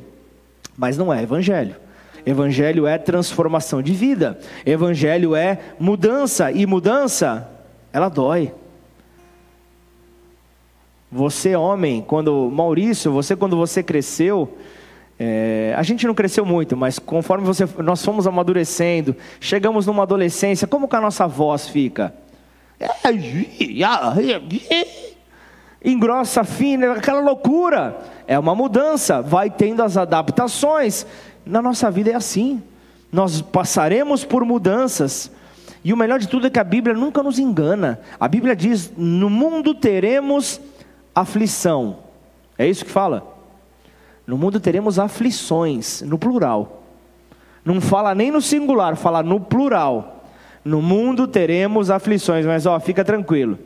mas 0.77 0.97
não 0.97 1.11
é 1.11 1.23
evangelho. 1.23 1.86
Evangelho 2.27 2.85
é 2.85 2.97
transformação 2.97 3.81
de 3.81 3.93
vida. 3.93 4.37
Evangelho 4.65 5.33
é 5.33 5.59
mudança. 5.79 6.51
E 6.51 6.65
mudança, 6.65 7.49
ela 7.93 8.09
dói. 8.09 8.51
Você, 11.09 11.55
homem, 11.55 12.03
quando. 12.05 12.51
Maurício, 12.51 13.13
você, 13.13 13.33
quando 13.33 13.55
você 13.55 13.81
cresceu. 13.81 14.57
É, 15.17 15.73
a 15.77 15.81
gente 15.83 16.05
não 16.05 16.13
cresceu 16.13 16.45
muito, 16.45 16.75
mas 16.75 16.99
conforme 16.99 17.45
você, 17.45 17.67
nós 17.77 18.03
fomos 18.03 18.27
amadurecendo, 18.27 19.15
chegamos 19.39 19.87
numa 19.87 20.03
adolescência, 20.03 20.67
como 20.67 20.87
que 20.87 20.95
a 20.95 21.01
nossa 21.01 21.25
voz 21.25 21.67
fica? 21.69 22.13
Engrossa, 25.83 26.43
fina, 26.43 26.91
aquela 26.91 27.21
loucura. 27.21 27.97
É 28.27 28.37
uma 28.37 28.53
mudança, 28.53 29.21
vai 29.21 29.49
tendo 29.49 29.81
as 29.81 29.95
adaptações. 29.95 31.05
Na 31.47 31.61
nossa 31.61 31.89
vida 31.89 32.11
é 32.11 32.15
assim. 32.15 32.61
Nós 33.11 33.41
passaremos 33.41 34.25
por 34.25 34.43
mudanças. 34.45 35.31
E 35.83 35.93
o 35.93 35.97
melhor 35.97 36.19
de 36.19 36.27
tudo 36.27 36.47
é 36.47 36.49
que 36.49 36.59
a 36.59 36.63
Bíblia 36.63 36.95
nunca 36.95 37.23
nos 37.23 37.39
engana. 37.39 37.99
A 38.19 38.27
Bíblia 38.27 38.55
diz: 38.55 38.91
no 38.97 39.29
mundo 39.29 39.73
teremos 39.73 40.59
aflição. 41.15 41.97
É 42.57 42.67
isso 42.67 42.83
que 42.83 42.91
fala? 42.91 43.35
No 44.25 44.37
mundo 44.37 44.59
teremos 44.59 44.99
aflições, 44.99 46.01
no 46.01 46.17
plural. 46.17 46.83
Não 47.63 47.79
fala 47.79 48.13
nem 48.13 48.31
no 48.31 48.41
singular, 48.41 48.95
fala 48.95 49.23
no 49.23 49.39
plural. 49.39 50.25
No 50.63 50.81
mundo 50.81 51.27
teremos 51.27 51.89
aflições, 51.89 52.45
mas 52.45 52.65
ó, 52.65 52.77
fica 52.79 53.05
tranquilo. 53.05 53.57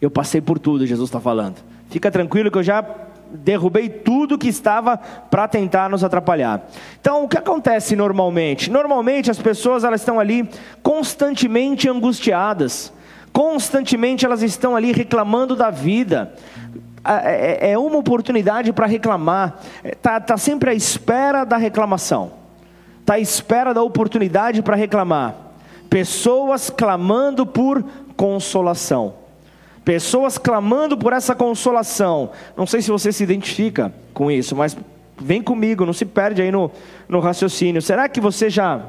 Eu 0.00 0.10
passei 0.10 0.40
por 0.40 0.58
tudo, 0.58 0.86
Jesus 0.86 1.08
está 1.08 1.20
falando. 1.20 1.56
Fica 1.90 2.10
tranquilo 2.10 2.50
que 2.50 2.58
eu 2.58 2.62
já 2.62 2.82
derrubei 3.32 3.88
tudo 3.88 4.38
que 4.38 4.48
estava 4.48 4.96
para 4.96 5.48
tentar 5.48 5.88
nos 5.88 6.04
atrapalhar. 6.04 6.62
Então, 7.00 7.24
o 7.24 7.28
que 7.28 7.38
acontece 7.38 7.94
normalmente? 7.96 8.70
Normalmente 8.70 9.30
as 9.30 9.38
pessoas 9.38 9.84
elas 9.84 10.00
estão 10.00 10.18
ali 10.18 10.48
constantemente 10.82 11.88
angustiadas, 11.88 12.92
constantemente 13.32 14.24
elas 14.24 14.42
estão 14.42 14.74
ali 14.76 14.92
reclamando 14.92 15.54
da 15.54 15.70
vida. 15.70 16.34
É, 17.04 17.68
é, 17.68 17.72
é 17.72 17.78
uma 17.78 17.96
oportunidade 17.96 18.72
para 18.72 18.86
reclamar, 18.86 19.58
está 19.82 20.16
é, 20.16 20.20
tá 20.20 20.36
sempre 20.36 20.70
à 20.70 20.74
espera 20.74 21.44
da 21.44 21.56
reclamação, 21.56 22.32
está 23.00 23.14
à 23.14 23.18
espera 23.18 23.72
da 23.72 23.82
oportunidade 23.82 24.60
para 24.60 24.76
reclamar. 24.76 25.34
Pessoas 25.88 26.70
clamando 26.70 27.46
por 27.46 27.82
consolação. 28.16 29.19
Pessoas 29.90 30.38
clamando 30.38 30.96
por 30.96 31.12
essa 31.12 31.34
consolação. 31.34 32.30
Não 32.56 32.64
sei 32.64 32.80
se 32.80 32.92
você 32.92 33.10
se 33.10 33.24
identifica 33.24 33.92
com 34.14 34.30
isso, 34.30 34.54
mas 34.54 34.76
vem 35.20 35.42
comigo, 35.42 35.84
não 35.84 35.92
se 35.92 36.04
perde 36.04 36.40
aí 36.40 36.52
no, 36.52 36.70
no 37.08 37.18
raciocínio. 37.18 37.82
Será 37.82 38.08
que 38.08 38.20
você 38.20 38.48
já, 38.48 38.86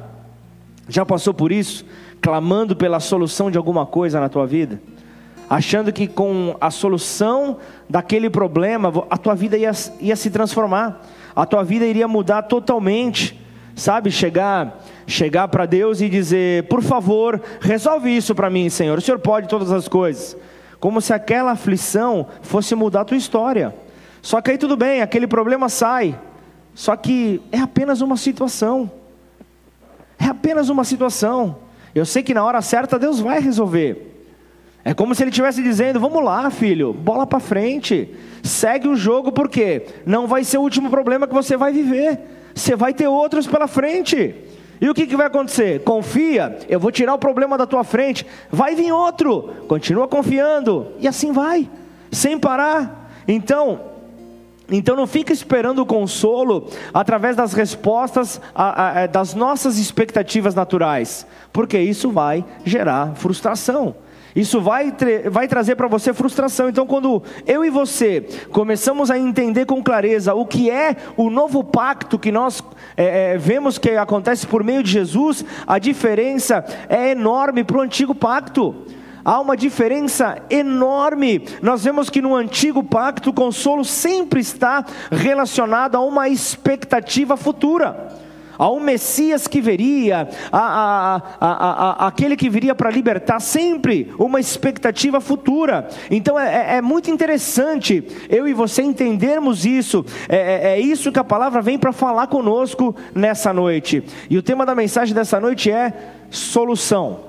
já 0.87 1.03
passou 1.03 1.33
por 1.33 1.51
isso? 1.51 1.83
Clamando 2.21 2.75
pela 2.75 2.99
solução 2.99 3.49
de 3.49 3.57
alguma 3.57 3.83
coisa 3.83 4.19
na 4.19 4.29
tua 4.29 4.45
vida? 4.45 4.79
Achando 5.49 5.91
que 5.91 6.05
com 6.05 6.55
a 6.61 6.69
solução 6.69 7.57
daquele 7.89 8.29
problema, 8.29 8.93
a 9.09 9.17
tua 9.17 9.33
vida 9.33 9.57
ia, 9.57 9.71
ia 9.99 10.15
se 10.15 10.29
transformar, 10.29 11.03
a 11.35 11.47
tua 11.47 11.63
vida 11.63 11.83
iria 11.83 12.07
mudar 12.07 12.43
totalmente. 12.43 13.41
Sabe, 13.73 14.11
chegar 14.11 14.79
chegar 15.07 15.47
para 15.47 15.65
Deus 15.65 15.99
e 15.99 16.07
dizer: 16.07 16.67
Por 16.67 16.83
favor, 16.83 17.41
resolve 17.59 18.15
isso 18.15 18.35
para 18.35 18.51
mim, 18.51 18.69
Senhor. 18.69 18.99
O 18.99 19.01
Senhor 19.01 19.17
pode 19.17 19.47
todas 19.47 19.71
as 19.71 19.87
coisas 19.87 20.37
como 20.81 20.99
se 20.99 21.13
aquela 21.13 21.51
aflição 21.51 22.27
fosse 22.41 22.73
mudar 22.73 23.01
a 23.01 23.05
tua 23.05 23.15
história. 23.15 23.73
Só 24.19 24.41
que 24.41 24.49
aí 24.49 24.57
tudo 24.57 24.75
bem, 24.75 25.01
aquele 25.01 25.27
problema 25.27 25.69
sai. 25.69 26.19
Só 26.73 26.95
que 26.95 27.39
é 27.51 27.59
apenas 27.59 28.01
uma 28.01 28.17
situação. 28.17 28.91
É 30.19 30.25
apenas 30.25 30.69
uma 30.69 30.83
situação. 30.83 31.57
Eu 31.93 32.03
sei 32.03 32.23
que 32.23 32.33
na 32.33 32.43
hora 32.43 32.61
certa 32.63 32.97
Deus 32.97 33.19
vai 33.19 33.39
resolver. 33.39 34.07
É 34.83 34.91
como 34.91 35.13
se 35.13 35.21
ele 35.21 35.29
estivesse 35.29 35.61
dizendo: 35.61 35.99
Vamos 35.99 36.23
lá, 36.23 36.49
filho, 36.49 36.91
bola 36.93 37.27
para 37.27 37.39
frente, 37.39 38.15
segue 38.41 38.87
o 38.87 38.95
jogo, 38.95 39.31
porque 39.31 39.85
não 40.03 40.25
vai 40.25 40.43
ser 40.43 40.57
o 40.57 40.61
último 40.61 40.89
problema 40.89 41.27
que 41.27 41.33
você 41.33 41.55
vai 41.55 41.71
viver, 41.71 42.19
você 42.55 42.75
vai 42.75 42.91
ter 42.91 43.07
outros 43.07 43.45
pela 43.45 43.67
frente. 43.67 44.33
E 44.81 44.89
o 44.89 44.95
que, 44.95 45.05
que 45.05 45.15
vai 45.15 45.27
acontecer? 45.27 45.83
Confia, 45.83 46.57
eu 46.67 46.79
vou 46.79 46.91
tirar 46.91 47.13
o 47.13 47.19
problema 47.19 47.55
da 47.55 47.67
tua 47.67 47.83
frente, 47.83 48.25
vai 48.49 48.73
vir 48.73 48.91
outro, 48.91 49.53
continua 49.67 50.07
confiando, 50.07 50.87
e 50.99 51.07
assim 51.07 51.31
vai, 51.31 51.69
sem 52.11 52.39
parar. 52.39 53.13
Então, 53.27 53.79
então 54.71 54.95
não 54.95 55.05
fica 55.05 55.31
esperando 55.31 55.83
o 55.83 55.85
consolo 55.85 56.67
através 56.91 57.35
das 57.35 57.53
respostas 57.53 58.41
a, 58.55 58.63
a, 58.63 59.03
a, 59.03 59.05
das 59.05 59.35
nossas 59.35 59.77
expectativas 59.77 60.55
naturais, 60.55 61.27
porque 61.53 61.77
isso 61.77 62.09
vai 62.09 62.43
gerar 62.65 63.13
frustração. 63.15 63.95
Isso 64.35 64.61
vai, 64.61 64.93
vai 65.29 65.47
trazer 65.47 65.75
para 65.75 65.87
você 65.87 66.13
frustração. 66.13 66.69
Então, 66.69 66.85
quando 66.85 67.21
eu 67.45 67.65
e 67.65 67.69
você 67.69 68.25
começamos 68.51 69.11
a 69.11 69.17
entender 69.17 69.65
com 69.65 69.83
clareza 69.83 70.33
o 70.33 70.45
que 70.45 70.69
é 70.69 70.95
o 71.17 71.29
novo 71.29 71.63
pacto 71.63 72.17
que 72.17 72.31
nós 72.31 72.63
é, 72.95 73.33
é, 73.33 73.37
vemos 73.37 73.77
que 73.77 73.89
acontece 73.91 74.47
por 74.47 74.63
meio 74.63 74.83
de 74.83 74.91
Jesus, 74.91 75.43
a 75.67 75.77
diferença 75.79 76.63
é 76.87 77.11
enorme 77.11 77.63
para 77.63 77.77
o 77.77 77.81
antigo 77.81 78.15
pacto. 78.15 78.75
Há 79.23 79.39
uma 79.39 79.55
diferença 79.55 80.41
enorme. 80.49 81.45
Nós 81.61 81.83
vemos 81.83 82.09
que 82.09 82.21
no 82.21 82.35
antigo 82.35 82.83
pacto 82.83 83.29
o 83.29 83.33
consolo 83.33 83.85
sempre 83.85 84.39
está 84.39 84.83
relacionado 85.11 85.95
a 85.95 86.01
uma 86.01 86.27
expectativa 86.27 87.37
futura 87.37 88.20
a 88.61 88.69
um 88.69 88.79
Messias 88.79 89.47
que 89.47 89.59
viria, 89.59 90.29
a, 90.51 91.19
a, 91.39 91.47
a, 91.47 92.07
aquele 92.07 92.37
que 92.37 92.47
viria 92.47 92.75
para 92.75 92.91
libertar, 92.91 93.39
sempre 93.39 94.13
uma 94.19 94.39
expectativa 94.39 95.19
futura. 95.19 95.89
Então 96.11 96.39
é, 96.39 96.75
é, 96.75 96.77
é 96.77 96.81
muito 96.81 97.09
interessante 97.09 98.03
eu 98.29 98.47
e 98.47 98.53
você 98.53 98.83
entendermos 98.83 99.65
isso, 99.65 100.05
é, 100.29 100.35
é, 100.37 100.73
é 100.73 100.79
isso 100.79 101.11
que 101.11 101.17
a 101.17 101.23
palavra 101.23 101.59
vem 101.59 101.79
para 101.79 101.91
falar 101.91 102.27
conosco 102.27 102.95
nessa 103.15 103.51
noite. 103.51 104.03
E 104.29 104.37
o 104.37 104.43
tema 104.43 104.63
da 104.63 104.75
mensagem 104.75 105.15
dessa 105.15 105.39
noite 105.39 105.71
é 105.71 105.91
solução, 106.29 107.21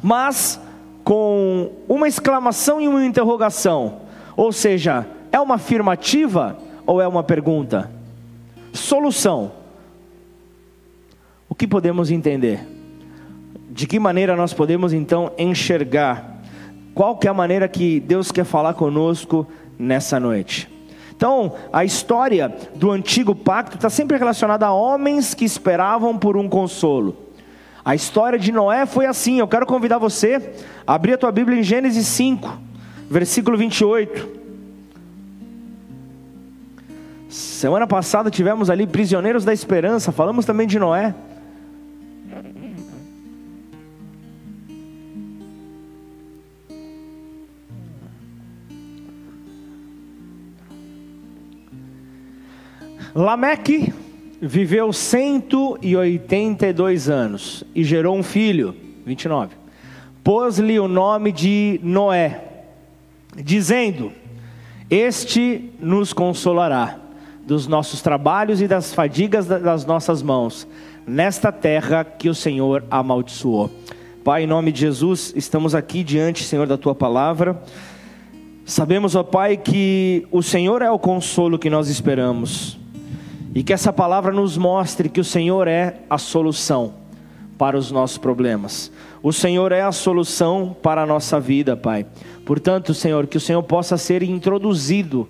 mas 0.00 0.60
com 1.02 1.72
uma 1.88 2.06
exclamação 2.06 2.80
e 2.80 2.86
uma 2.86 3.04
interrogação, 3.04 4.02
ou 4.36 4.52
seja, 4.52 5.08
é 5.32 5.40
uma 5.40 5.56
afirmativa 5.56 6.56
ou 6.86 7.02
é 7.02 7.08
uma 7.08 7.24
pergunta? 7.24 7.90
Solução 8.72 9.63
o 11.54 11.56
que 11.56 11.68
podemos 11.68 12.10
entender? 12.10 12.66
De 13.70 13.86
que 13.86 14.00
maneira 14.00 14.34
nós 14.34 14.52
podemos 14.52 14.92
então 14.92 15.30
enxergar? 15.38 16.42
Qual 16.92 17.16
que 17.16 17.28
é 17.28 17.30
a 17.30 17.34
maneira 17.34 17.68
que 17.68 18.00
Deus 18.00 18.32
quer 18.32 18.44
falar 18.44 18.74
conosco 18.74 19.46
nessa 19.78 20.18
noite? 20.18 20.68
Então, 21.16 21.52
a 21.72 21.84
história 21.84 22.52
do 22.74 22.90
antigo 22.90 23.36
pacto 23.36 23.76
está 23.76 23.88
sempre 23.88 24.18
relacionada 24.18 24.66
a 24.66 24.74
homens 24.74 25.32
que 25.32 25.44
esperavam 25.44 26.18
por 26.18 26.36
um 26.36 26.48
consolo. 26.48 27.16
A 27.84 27.94
história 27.94 28.36
de 28.36 28.50
Noé 28.50 28.84
foi 28.84 29.06
assim. 29.06 29.38
Eu 29.38 29.46
quero 29.46 29.64
convidar 29.64 29.98
você 29.98 30.54
a 30.84 30.94
abrir 30.94 31.12
a 31.12 31.18
tua 31.18 31.30
Bíblia 31.30 31.60
em 31.60 31.62
Gênesis 31.62 32.08
5, 32.08 32.52
versículo 33.08 33.56
28. 33.56 34.28
Semana 37.28 37.86
passada 37.86 38.28
tivemos 38.28 38.68
ali 38.68 38.88
prisioneiros 38.88 39.44
da 39.44 39.52
esperança, 39.52 40.10
falamos 40.10 40.44
também 40.44 40.66
de 40.66 40.80
Noé. 40.80 41.14
Lameque 53.14 53.92
viveu 54.40 54.92
182 54.92 57.08
anos 57.08 57.62
e 57.72 57.84
gerou 57.84 58.16
um 58.16 58.24
filho, 58.24 58.74
29. 59.06 59.54
Pôs-lhe 60.24 60.80
o 60.80 60.88
nome 60.88 61.30
de 61.30 61.78
Noé, 61.80 62.64
dizendo: 63.36 64.10
Este 64.90 65.70
nos 65.78 66.12
consolará 66.12 66.98
dos 67.46 67.68
nossos 67.68 68.02
trabalhos 68.02 68.60
e 68.60 68.66
das 68.66 68.92
fadigas 68.92 69.46
das 69.46 69.86
nossas 69.86 70.20
mãos, 70.20 70.66
nesta 71.06 71.52
terra 71.52 72.02
que 72.02 72.28
o 72.28 72.34
Senhor 72.34 72.82
amaldiçoou. 72.90 73.70
Pai, 74.24 74.42
em 74.42 74.48
nome 74.48 74.72
de 74.72 74.80
Jesus, 74.80 75.32
estamos 75.36 75.72
aqui 75.72 76.02
diante, 76.02 76.42
Senhor, 76.42 76.66
da 76.66 76.76
tua 76.76 76.96
palavra. 76.96 77.62
Sabemos, 78.64 79.14
ó 79.14 79.22
Pai, 79.22 79.56
que 79.56 80.26
o 80.32 80.42
Senhor 80.42 80.82
é 80.82 80.90
o 80.90 80.98
consolo 80.98 81.60
que 81.60 81.70
nós 81.70 81.88
esperamos. 81.88 82.82
E 83.54 83.62
que 83.62 83.72
essa 83.72 83.92
palavra 83.92 84.32
nos 84.32 84.56
mostre 84.58 85.08
que 85.08 85.20
o 85.20 85.24
Senhor 85.24 85.68
é 85.68 86.00
a 86.10 86.18
solução 86.18 86.94
para 87.56 87.78
os 87.78 87.90
nossos 87.90 88.18
problemas. 88.18 88.90
O 89.22 89.32
Senhor 89.32 89.70
é 89.70 89.80
a 89.80 89.92
solução 89.92 90.76
para 90.82 91.02
a 91.02 91.06
nossa 91.06 91.38
vida, 91.38 91.76
Pai. 91.76 92.04
Portanto, 92.44 92.92
Senhor, 92.92 93.28
que 93.28 93.36
o 93.36 93.40
Senhor 93.40 93.62
possa 93.62 93.96
ser 93.96 94.24
introduzido 94.24 95.28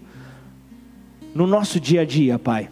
no 1.34 1.46
nosso 1.46 1.78
dia 1.78 2.00
a 2.00 2.04
dia, 2.04 2.38
Pai. 2.38 2.70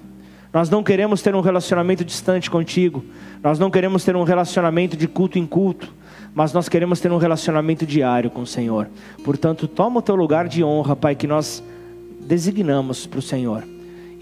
Nós 0.52 0.70
não 0.70 0.82
queremos 0.82 1.20
ter 1.20 1.34
um 1.34 1.40
relacionamento 1.40 2.04
distante 2.04 2.50
contigo. 2.50 3.04
Nós 3.42 3.58
não 3.58 3.70
queremos 3.70 4.04
ter 4.04 4.16
um 4.16 4.22
relacionamento 4.22 4.96
de 4.96 5.06
culto 5.06 5.38
em 5.38 5.46
culto. 5.46 5.92
Mas 6.34 6.52
nós 6.52 6.68
queremos 6.68 6.98
ter 6.98 7.12
um 7.12 7.18
relacionamento 7.18 7.84
diário 7.84 8.30
com 8.30 8.40
o 8.40 8.46
Senhor. 8.46 8.88
Portanto, 9.22 9.68
toma 9.68 9.98
o 9.98 10.02
teu 10.02 10.14
lugar 10.14 10.48
de 10.48 10.64
honra, 10.64 10.96
Pai, 10.96 11.14
que 11.14 11.26
nós 11.26 11.62
designamos 12.20 13.06
para 13.06 13.18
o 13.18 13.22
Senhor. 13.22 13.71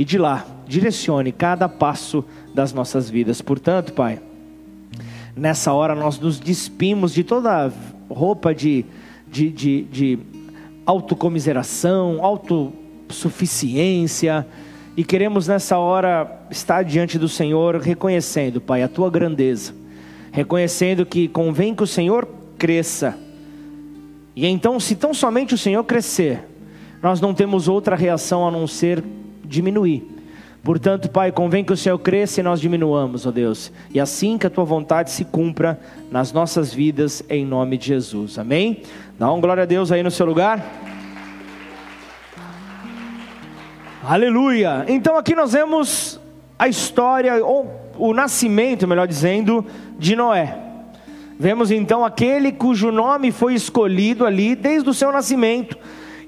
E 0.00 0.04
de 0.04 0.16
lá, 0.16 0.46
direcione 0.66 1.30
cada 1.30 1.68
passo 1.68 2.24
das 2.54 2.72
nossas 2.72 3.10
vidas. 3.10 3.42
Portanto, 3.42 3.92
Pai, 3.92 4.18
nessa 5.36 5.74
hora 5.74 5.94
nós 5.94 6.18
nos 6.18 6.40
despimos 6.40 7.12
de 7.12 7.22
toda 7.22 7.70
roupa 8.08 8.54
de, 8.54 8.86
de, 9.30 9.50
de, 9.50 9.82
de 9.82 10.18
autocomiseração, 10.86 12.24
auto 12.24 12.72
suficiência, 13.10 14.46
e 14.96 15.04
queremos 15.04 15.46
nessa 15.46 15.76
hora 15.76 16.46
estar 16.50 16.82
diante 16.82 17.18
do 17.18 17.28
Senhor, 17.28 17.76
reconhecendo, 17.76 18.58
Pai, 18.58 18.82
a 18.82 18.88
tua 18.88 19.10
grandeza, 19.10 19.74
reconhecendo 20.32 21.04
que 21.04 21.28
convém 21.28 21.74
que 21.74 21.82
o 21.82 21.86
Senhor 21.86 22.26
cresça, 22.56 23.18
e 24.34 24.46
então, 24.46 24.80
se 24.80 24.94
tão 24.94 25.12
somente 25.12 25.52
o 25.52 25.58
Senhor 25.58 25.84
crescer, 25.84 26.42
nós 27.02 27.20
não 27.20 27.34
temos 27.34 27.68
outra 27.68 27.94
reação 27.94 28.48
a 28.48 28.50
não 28.50 28.66
ser 28.66 29.04
diminuir. 29.50 30.06
Portanto, 30.62 31.10
Pai, 31.10 31.32
convém 31.32 31.64
que 31.64 31.72
o 31.72 31.76
Senhor 31.76 31.98
cresça 31.98 32.40
e 32.40 32.42
nós 32.42 32.60
diminuamos, 32.60 33.26
ó 33.26 33.30
Deus, 33.30 33.72
e 33.92 33.98
assim 33.98 34.36
que 34.36 34.46
a 34.46 34.50
tua 34.50 34.64
vontade 34.64 35.10
se 35.10 35.24
cumpra 35.24 35.80
nas 36.10 36.32
nossas 36.32 36.72
vidas, 36.72 37.22
em 37.30 37.46
nome 37.46 37.78
de 37.78 37.86
Jesus. 37.86 38.38
Amém? 38.38 38.82
Dá 39.18 39.32
um 39.32 39.40
glória 39.40 39.62
a 39.62 39.66
Deus 39.66 39.90
aí 39.90 40.02
no 40.02 40.10
seu 40.10 40.26
lugar. 40.26 40.62
Aleluia! 44.04 44.84
Então 44.86 45.16
aqui 45.16 45.34
nós 45.34 45.52
vemos 45.52 46.20
a 46.58 46.68
história, 46.68 47.44
ou 47.44 47.70
o 47.96 48.12
nascimento, 48.12 48.86
melhor 48.86 49.08
dizendo, 49.08 49.64
de 49.98 50.14
Noé. 50.14 50.58
Vemos 51.38 51.70
então 51.70 52.04
aquele 52.04 52.52
cujo 52.52 52.92
nome 52.92 53.32
foi 53.32 53.54
escolhido 53.54 54.26
ali 54.26 54.54
desde 54.54 54.90
o 54.90 54.94
seu 54.94 55.10
nascimento, 55.10 55.78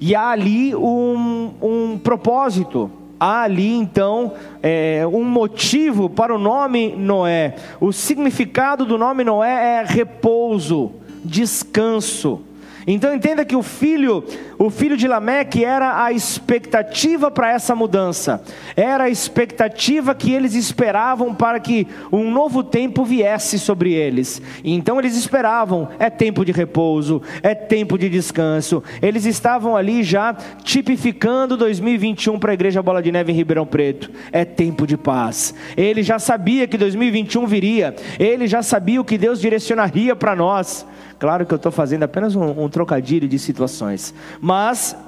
e 0.00 0.14
há 0.14 0.30
ali 0.30 0.74
um, 0.74 1.52
um 1.60 1.98
propósito, 1.98 2.90
há 3.22 3.42
ali 3.42 3.72
então 3.72 4.34
é, 4.60 5.06
um 5.06 5.22
motivo 5.22 6.10
para 6.10 6.34
o 6.34 6.38
nome 6.38 6.96
Noé. 6.96 7.54
O 7.80 7.92
significado 7.92 8.84
do 8.84 8.98
nome 8.98 9.22
Noé 9.22 9.78
é 9.80 9.84
repouso, 9.86 10.90
descanso. 11.24 12.40
Então 12.84 13.14
entenda 13.14 13.44
que 13.44 13.54
o 13.54 13.62
filho, 13.62 14.24
o 14.62 14.70
filho 14.70 14.96
de 14.96 15.08
Lameque 15.08 15.64
era 15.64 16.04
a 16.04 16.12
expectativa 16.12 17.32
para 17.32 17.50
essa 17.50 17.74
mudança. 17.74 18.40
Era 18.76 19.04
a 19.04 19.10
expectativa 19.10 20.14
que 20.14 20.32
eles 20.32 20.54
esperavam 20.54 21.34
para 21.34 21.58
que 21.58 21.88
um 22.12 22.30
novo 22.30 22.62
tempo 22.62 23.04
viesse 23.04 23.58
sobre 23.58 23.92
eles. 23.92 24.40
Então 24.62 25.00
eles 25.00 25.16
esperavam, 25.16 25.88
é 25.98 26.08
tempo 26.08 26.44
de 26.44 26.52
repouso, 26.52 27.20
é 27.42 27.56
tempo 27.56 27.98
de 27.98 28.08
descanso. 28.08 28.84
Eles 29.02 29.26
estavam 29.26 29.76
ali 29.76 30.04
já 30.04 30.32
tipificando 30.62 31.56
2021 31.56 32.38
para 32.38 32.52
a 32.52 32.54
igreja 32.54 32.80
Bola 32.80 33.02
de 33.02 33.10
Neve 33.10 33.32
em 33.32 33.34
Ribeirão 33.34 33.66
Preto. 33.66 34.12
É 34.30 34.44
tempo 34.44 34.86
de 34.86 34.96
paz. 34.96 35.52
Ele 35.76 36.04
já 36.04 36.20
sabia 36.20 36.68
que 36.68 36.78
2021 36.78 37.46
viria. 37.46 37.96
Ele 38.16 38.46
já 38.46 38.62
sabia 38.62 39.00
o 39.00 39.04
que 39.04 39.18
Deus 39.18 39.40
direcionaria 39.40 40.14
para 40.14 40.36
nós. 40.36 40.86
Claro 41.22 41.46
que 41.46 41.54
eu 41.54 41.56
estou 41.56 41.70
fazendo 41.70 42.02
apenas 42.02 42.34
um, 42.34 42.64
um 42.64 42.68
trocadilho 42.68 43.28
de 43.28 43.38
situações, 43.38 44.12
mas 44.40 44.51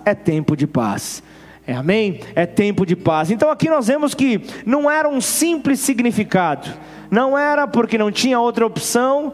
é 0.05 0.15
tempo 0.15 0.57
de 0.57 0.67
paz. 0.67 1.23
É, 1.67 1.75
amém? 1.75 2.21
É 2.35 2.45
tempo 2.45 2.85
de 2.85 2.95
paz. 2.95 3.31
Então 3.31 3.51
aqui 3.51 3.69
nós 3.71 3.87
vemos 3.87 4.15
que 4.15 4.41
não 4.67 4.91
era 4.91 5.09
um 5.09 5.21
simples 5.21 5.81
significado, 5.81 6.69
não 7.11 7.37
era 7.39 7.67
porque 7.67 7.97
não 7.97 8.13
tinha 8.13 8.39
outra 8.39 8.67
opção, 8.67 9.33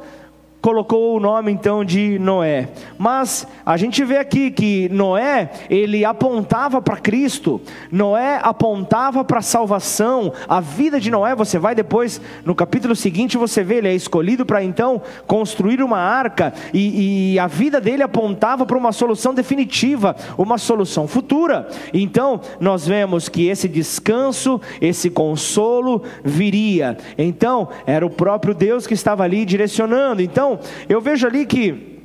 colocou 0.60 1.16
o 1.16 1.20
nome 1.20 1.50
então 1.50 1.84
de 1.84 2.18
Noé. 2.18 2.68
Mas 2.98 3.46
a 3.64 3.76
gente 3.76 4.04
vê 4.04 4.18
aqui 4.18 4.50
que 4.50 4.88
Noé, 4.90 5.50
ele 5.68 6.04
apontava 6.04 6.82
para 6.82 6.96
Cristo, 6.96 7.60
Noé 7.90 8.38
apontava 8.42 9.24
para 9.24 9.38
a 9.38 9.42
salvação. 9.42 10.32
A 10.48 10.60
vida 10.60 11.00
de 11.00 11.10
Noé, 11.10 11.34
você 11.34 11.58
vai 11.58 11.74
depois 11.74 12.20
no 12.44 12.54
capítulo 12.54 12.94
seguinte, 12.94 13.38
você 13.38 13.62
vê, 13.62 13.76
ele 13.76 13.88
é 13.88 13.94
escolhido 13.94 14.44
para 14.44 14.62
então 14.62 15.00
construir 15.26 15.82
uma 15.82 15.98
arca, 15.98 16.52
e, 16.72 17.34
e 17.34 17.38
a 17.38 17.46
vida 17.46 17.80
dele 17.80 18.02
apontava 18.02 18.66
para 18.66 18.76
uma 18.76 18.92
solução 18.92 19.32
definitiva, 19.32 20.14
uma 20.36 20.58
solução 20.58 21.08
futura. 21.08 21.68
Então, 21.92 22.40
nós 22.58 22.86
vemos 22.86 23.28
que 23.28 23.46
esse 23.46 23.68
descanso, 23.68 24.60
esse 24.80 25.10
consolo 25.10 26.02
viria. 26.22 26.96
Então, 27.16 27.68
era 27.86 28.04
o 28.04 28.10
próprio 28.10 28.54
Deus 28.54 28.86
que 28.86 28.94
estava 28.94 29.24
ali 29.24 29.44
direcionando. 29.44 30.22
Então, 30.22 30.49
então, 30.54 30.60
eu 30.88 31.00
vejo 31.00 31.26
ali 31.26 31.46
que 31.46 31.99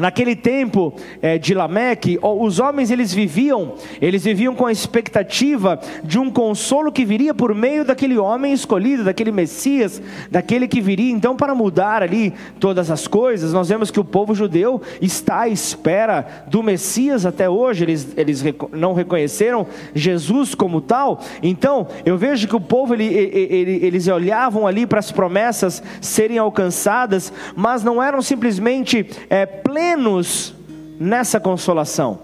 Naquele 0.00 0.34
tempo 0.34 0.94
é, 1.20 1.36
de 1.36 1.52
Lameque, 1.52 2.18
os 2.22 2.58
homens 2.58 2.90
eles 2.90 3.12
viviam, 3.12 3.74
eles 4.00 4.24
viviam 4.24 4.54
com 4.54 4.64
a 4.64 4.72
expectativa 4.72 5.78
de 6.02 6.18
um 6.18 6.30
consolo 6.30 6.90
que 6.90 7.04
viria 7.04 7.34
por 7.34 7.54
meio 7.54 7.84
daquele 7.84 8.16
homem 8.16 8.52
escolhido, 8.52 9.04
daquele 9.04 9.30
Messias, 9.30 10.00
daquele 10.30 10.66
que 10.66 10.80
viria 10.80 11.12
então 11.12 11.36
para 11.36 11.54
mudar 11.54 12.02
ali 12.02 12.32
todas 12.58 12.90
as 12.90 13.06
coisas. 13.06 13.52
Nós 13.52 13.68
vemos 13.68 13.90
que 13.90 14.00
o 14.00 14.04
povo 14.04 14.34
judeu 14.34 14.80
está 15.02 15.40
à 15.42 15.48
espera 15.48 16.44
do 16.46 16.62
Messias 16.62 17.26
até 17.26 17.48
hoje, 17.48 17.84
eles, 17.84 18.08
eles 18.16 18.42
não 18.72 18.94
reconheceram 18.94 19.66
Jesus 19.94 20.54
como 20.54 20.80
tal. 20.80 21.20
Então, 21.42 21.86
eu 22.06 22.16
vejo 22.16 22.48
que 22.48 22.56
o 22.56 22.60
povo 22.60 22.94
ele, 22.94 23.04
ele, 23.04 23.80
eles 23.82 24.08
olhavam 24.08 24.66
ali 24.66 24.86
para 24.86 24.98
as 24.98 25.12
promessas 25.12 25.82
serem 26.00 26.38
alcançadas, 26.38 27.30
mas 27.54 27.84
não 27.84 28.02
eram 28.02 28.22
simplesmente 28.22 29.06
é, 29.28 29.44
plenos 29.90 30.54
nessa 30.98 31.40
consolação. 31.40 32.20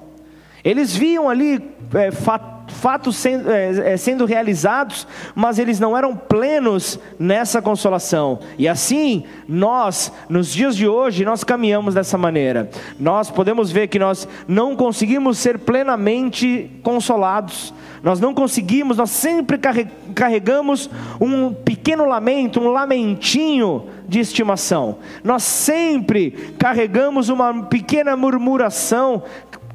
Eles 0.65 0.95
viam 0.95 1.29
ali 1.29 1.63
é, 1.95 2.11
fatos 2.11 3.17
sendo, 3.17 3.51
é, 3.51 3.93
é, 3.93 3.97
sendo 3.97 4.25
realizados, 4.25 5.07
mas 5.35 5.59
eles 5.59 5.81
não 5.81 5.97
eram 5.97 6.17
plenos 6.17 6.99
nessa 7.19 7.61
consolação. 7.63 8.41
E 8.59 8.69
assim, 8.69 9.25
nós, 9.49 10.13
nos 10.29 10.53
dias 10.53 10.77
de 10.77 10.87
hoje, 10.87 11.25
nós 11.25 11.43
caminhamos 11.43 11.95
dessa 11.95 12.19
maneira. 12.19 12.71
Nós 12.99 13.31
podemos 13.31 13.71
ver 13.71 13.89
que 13.89 13.99
nós 13.99 14.29
não 14.47 14.77
conseguimos 14.77 15.39
ser 15.39 15.59
plenamente 15.61 16.71
consolados. 16.83 17.73
Nós 18.07 18.21
não 18.21 18.33
conseguimos, 18.33 18.99
nós 18.99 19.11
sempre 19.11 19.59
carregamos 20.15 20.89
um 21.21 21.53
pequeno 21.53 22.05
lamento, 22.05 22.61
um 22.61 22.69
lamentinho 22.69 23.89
de 24.09 24.21
estimação. 24.21 24.99
Nós 25.25 25.43
sempre 25.43 26.31
carregamos 26.57 27.29
uma 27.31 27.65
pequena 27.65 28.17
murmuração 28.17 29.25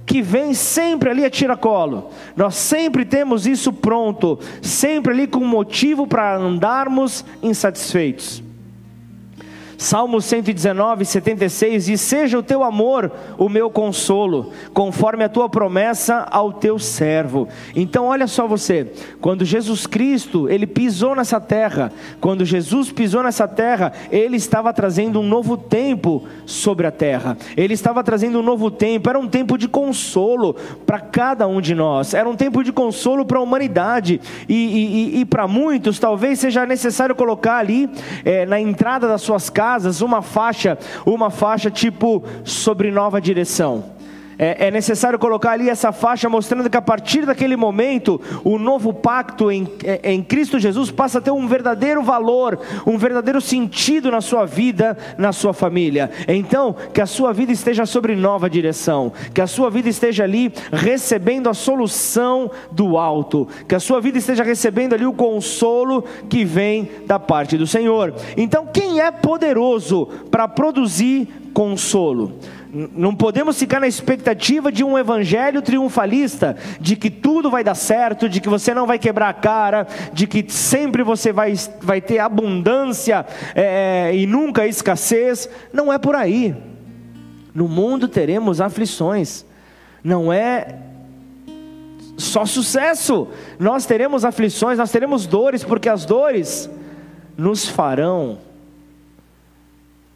que 0.06 0.22
vem 0.22 0.54
sempre 0.54 1.10
ali 1.10 1.26
a 1.26 1.30
tiracolo. 1.30 2.10
Nós 2.34 2.56
sempre 2.56 3.04
temos 3.04 3.46
isso 3.46 3.74
pronto, 3.74 4.40
sempre 4.62 5.12
ali 5.12 5.28
com 5.28 5.44
motivo 5.44 6.08
para 6.08 6.38
andarmos 6.38 7.26
insatisfeitos. 7.44 8.42
Salmo 9.82 10.22
119, 10.22 11.06
76 11.06 11.86
diz: 11.86 12.02
Seja 12.02 12.38
o 12.38 12.44
teu 12.44 12.64
amor 12.64 13.12
o 13.36 13.50
meu 13.50 13.68
consolo, 13.68 14.52
conforme 14.76 15.24
a 15.24 15.30
tua 15.30 15.50
promessa 15.50 16.28
ao 16.30 16.54
teu 16.54 16.78
servo. 16.78 17.48
Então, 17.76 18.06
olha 18.06 18.28
só 18.28 18.46
você, 18.46 18.92
quando 19.20 19.44
Jesus 19.44 19.88
Cristo, 19.88 20.48
ele 20.48 20.68
pisou 20.68 21.16
nessa 21.16 21.42
terra, 21.42 21.92
quando 22.20 22.46
Jesus 22.46 22.92
pisou 22.92 23.24
nessa 23.24 23.48
terra, 23.48 23.92
ele 24.12 24.38
estava 24.38 24.72
trazendo 24.72 25.20
um 25.20 25.28
novo 25.28 25.58
tempo 25.58 26.28
sobre 26.46 26.86
a 26.86 26.92
terra, 26.92 27.36
ele 27.58 27.74
estava 27.74 28.04
trazendo 28.04 28.40
um 28.40 28.44
novo 28.44 28.70
tempo, 28.70 29.10
era 29.10 29.18
um 29.18 29.28
tempo 29.28 29.58
de 29.58 29.68
consolo 29.68 30.56
para 30.86 31.00
cada 31.00 31.48
um 31.48 31.60
de 31.60 31.74
nós, 31.74 32.14
era 32.14 32.30
um 32.30 32.36
tempo 32.36 32.64
de 32.64 32.72
consolo 32.72 33.26
para 33.26 33.40
a 33.40 33.42
humanidade, 33.42 34.22
e, 34.48 34.54
e, 34.54 35.18
e, 35.18 35.20
e 35.22 35.26
para 35.26 35.48
muitos, 35.48 35.98
talvez 35.98 36.38
seja 36.38 36.68
necessário 36.68 37.16
colocar 37.16 37.58
ali 37.58 37.90
é, 38.24 38.46
na 38.46 38.62
entrada 38.62 39.08
das 39.08 39.24
suas 39.24 39.50
casas, 39.50 39.71
casas 39.72 40.02
uma 40.02 40.22
faixa, 40.22 40.78
uma 41.06 41.30
faixa 41.30 41.72
tipo 41.72 42.22
sobre 42.44 42.92
nova 42.92 43.22
direção 43.22 44.01
é, 44.42 44.68
é, 44.68 44.72
necessário 44.72 45.20
colocar 45.20 45.52
ali 45.52 45.70
essa 45.70 45.92
faixa 45.92 46.28
mostrando 46.28 46.68
que 46.68 46.76
a 46.76 46.82
partir 46.82 47.28
daquele 47.28 47.56
momento 47.56 48.20
o 48.44 48.58
novo 48.58 48.92
pacto 48.92 49.52
em, 49.52 49.68
é, 49.84 50.12
em 50.12 50.24
Cristo 50.24 50.58
Jesus 50.58 50.90
passa 50.90 51.20
a 51.20 51.22
ter 51.22 51.30
um 51.30 51.48
verdadeiro 51.48 52.02
valor, 52.02 52.60
um 52.88 52.98
verdadeiro 52.98 53.40
sentido 53.40 54.10
na 54.10 54.20
sua 54.20 54.48
vida, 54.48 54.98
na 55.16 55.32
sua 55.32 55.54
família. 55.54 56.10
Então, 56.28 56.76
que 56.92 57.00
a 57.00 57.06
sua 57.06 57.32
vida 57.32 57.52
esteja 57.52 57.86
sobre 57.86 58.16
nova 58.16 58.50
direção, 58.50 59.14
que 59.32 59.42
a 59.42 59.46
sua 59.46 59.70
vida 59.70 59.88
esteja 59.88 60.24
ali 60.24 60.52
recebendo 60.74 61.48
a 61.48 61.54
solução 61.54 62.50
do 62.72 62.98
alto, 62.98 63.48
que 63.68 63.76
a 63.76 63.80
sua 63.80 64.02
vida 64.02 64.18
esteja 64.18 64.44
recebendo 64.44 64.94
ali 64.94 65.06
o 65.06 65.14
consolo 65.14 66.04
que 66.28 66.44
vem 66.44 66.90
da 67.06 67.20
parte 67.20 67.58
do 67.58 67.68
Senhor. 67.68 68.16
Então, 68.36 68.66
quem 68.66 69.02
é 69.02 69.12
poderoso 69.12 70.08
para 70.32 70.48
produzir 70.48 71.28
consolo? 71.54 72.40
Não 72.74 73.14
podemos 73.14 73.60
ficar 73.60 73.82
na 73.82 73.88
expectativa 73.88 74.72
de 74.72 74.82
um 74.82 74.98
evangelho 74.98 75.62
triunfalista, 75.62 76.56
de 76.80 76.96
que 76.96 77.10
tudo 77.10 77.52
vai 77.52 77.66
dar 77.66 77.76
certo, 77.76 78.30
de 78.30 78.40
que 78.40 78.48
você 78.48 78.74
não 78.74 78.88
vai 78.88 78.98
quebrar 78.98 79.28
a 79.28 79.34
cara, 79.34 79.86
de 80.14 80.26
que 80.26 80.50
sempre 80.50 81.04
você 81.04 81.34
vai, 81.34 81.54
vai 81.82 82.00
ter 82.00 82.20
abundância 82.20 83.26
é, 83.54 84.12
e 84.16 84.26
nunca 84.26 84.66
escassez. 84.66 85.50
Não 85.74 85.92
é 85.92 85.98
por 85.98 86.16
aí. 86.16 86.56
No 87.54 87.68
mundo 87.68 88.08
teremos 88.08 88.62
aflições, 88.62 89.46
não 90.02 90.32
é 90.32 90.78
só 92.18 92.46
sucesso. 92.46 93.28
Nós 93.60 93.86
teremos 93.86 94.24
aflições, 94.24 94.78
nós 94.78 94.92
teremos 94.92 95.26
dores, 95.28 95.62
porque 95.62 95.90
as 95.90 96.06
dores 96.06 96.70
nos 97.38 97.68
farão 97.68 98.38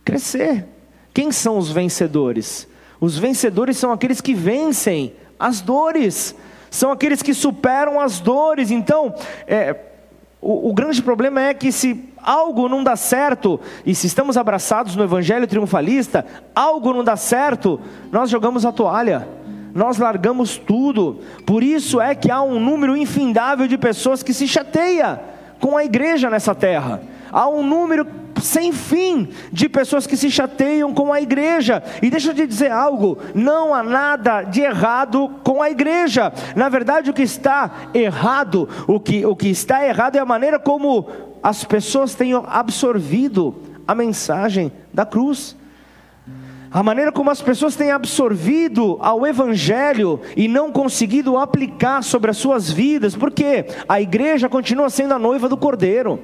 crescer. 0.05 0.74
Quem 1.15 1.31
são 1.31 1.57
os 1.57 1.71
vencedores? 1.71 2.67
Os 2.99 3.17
vencedores 3.17 3.77
são 3.77 3.93
aqueles 3.93 4.19
que 4.19 4.33
vencem 4.33 5.13
as 5.39 5.61
dores, 5.61 6.35
são 6.69 6.91
aqueles 6.91 7.21
que 7.21 7.33
superam 7.33 8.01
as 8.01 8.19
dores. 8.19 8.69
Então, 8.69 9.15
é, 9.47 9.77
o, 10.41 10.71
o 10.71 10.73
grande 10.73 11.01
problema 11.01 11.39
é 11.41 11.53
que 11.53 11.71
se 11.71 12.03
algo 12.21 12.67
não 12.67 12.83
dá 12.83 12.97
certo, 12.97 13.57
e 13.85 13.95
se 13.95 14.07
estamos 14.07 14.35
abraçados 14.35 14.93
no 14.97 15.05
evangelho 15.05 15.47
triunfalista, 15.47 16.25
algo 16.53 16.91
não 16.91 17.01
dá 17.01 17.15
certo, 17.15 17.79
nós 18.11 18.29
jogamos 18.29 18.65
a 18.65 18.73
toalha 18.73 19.25
nós 19.75 19.97
largamos 19.97 20.57
tudo. 20.57 21.19
Por 21.45 21.61
isso 21.61 21.99
é 21.99 22.15
que 22.15 22.31
há 22.31 22.41
um 22.41 22.61
número 22.61 22.95
infindável 22.95 23.67
de 23.67 23.77
pessoas 23.77 24.23
que 24.23 24.33
se 24.33 24.47
chateia 24.47 25.19
com 25.59 25.75
a 25.75 25.83
igreja 25.83 26.29
nessa 26.29 26.55
terra. 26.55 27.01
Há 27.29 27.49
um 27.49 27.61
número 27.61 28.07
sem 28.41 28.71
fim 28.71 29.29
de 29.51 29.69
pessoas 29.69 30.05
que 30.05 30.17
se 30.17 30.29
chateiam 30.29 30.93
com 30.93 31.11
a 31.11 31.21
igreja. 31.21 31.81
E 32.01 32.09
deixa 32.09 32.31
eu 32.31 32.35
te 32.35 32.45
dizer 32.47 32.71
algo: 32.71 33.17
não 33.33 33.73
há 33.73 33.83
nada 33.83 34.43
de 34.43 34.61
errado 34.61 35.29
com 35.43 35.61
a 35.61 35.69
igreja. 35.69 36.31
Na 36.55 36.69
verdade, 36.69 37.09
o 37.09 37.13
que 37.13 37.23
está 37.23 37.89
errado, 37.93 38.67
o 38.87 38.99
que, 38.99 39.25
o 39.25 39.35
que 39.35 39.49
está 39.49 39.85
errado 39.85 40.15
é 40.15 40.19
a 40.19 40.25
maneira 40.25 40.59
como 40.59 41.07
as 41.41 41.63
pessoas 41.63 42.15
têm 42.15 42.33
absorvido 42.33 43.55
a 43.87 43.93
mensagem 43.93 44.71
da 44.93 45.05
cruz. 45.05 45.55
A 46.71 46.83
maneira 46.83 47.09
como 47.09 47.29
as 47.29 47.41
pessoas 47.41 47.75
têm 47.75 47.91
absorvido 47.91 48.97
ao 48.99 49.25
Evangelho 49.25 50.19
e 50.35 50.45
não 50.45 50.73
conseguido 50.73 51.37
aplicar 51.37 52.03
sobre 52.03 52.31
as 52.31 52.35
suas 52.35 52.69
vidas, 52.69 53.15
porque 53.15 53.65
a 53.87 54.01
igreja 54.01 54.49
continua 54.49 54.89
sendo 54.89 55.13
a 55.13 55.19
noiva 55.19 55.47
do 55.47 55.55
Cordeiro. 55.55 56.19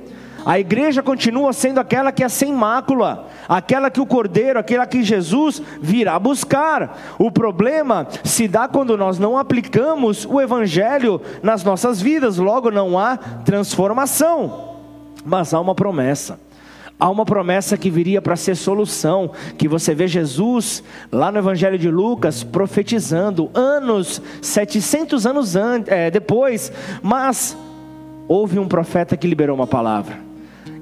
A 0.45 0.59
igreja 0.59 1.03
continua 1.03 1.53
sendo 1.53 1.79
aquela 1.79 2.11
que 2.11 2.23
é 2.23 2.29
sem 2.29 2.53
mácula, 2.53 3.27
aquela 3.47 3.91
que 3.91 4.01
o 4.01 4.05
Cordeiro, 4.05 4.59
aquela 4.59 4.85
que 4.85 5.03
Jesus 5.03 5.61
virá 5.81 6.17
buscar. 6.17 7.15
O 7.19 7.31
problema 7.31 8.07
se 8.23 8.47
dá 8.47 8.67
quando 8.67 8.97
nós 8.97 9.19
não 9.19 9.37
aplicamos 9.37 10.25
o 10.25 10.41
Evangelho 10.41 11.21
nas 11.43 11.63
nossas 11.63 12.01
vidas, 12.01 12.37
logo 12.37 12.71
não 12.71 12.97
há 12.97 13.17
transformação. 13.17 14.69
Mas 15.23 15.53
há 15.53 15.59
uma 15.59 15.75
promessa. 15.75 16.39
Há 16.99 17.09
uma 17.09 17.25
promessa 17.25 17.77
que 17.77 17.89
viria 17.89 18.21
para 18.21 18.35
ser 18.35 18.55
solução, 18.55 19.31
que 19.57 19.67
você 19.67 19.95
vê 19.95 20.07
Jesus 20.07 20.83
lá 21.11 21.31
no 21.31 21.39
Evangelho 21.39 21.77
de 21.77 21.89
Lucas 21.89 22.43
profetizando 22.43 23.49
anos, 23.55 24.21
700 24.39 25.25
anos 25.25 25.55
é, 25.87 26.11
depois, 26.11 26.71
mas 27.01 27.57
houve 28.27 28.59
um 28.59 28.67
profeta 28.67 29.17
que 29.17 29.27
liberou 29.27 29.55
uma 29.55 29.65
palavra. 29.65 30.30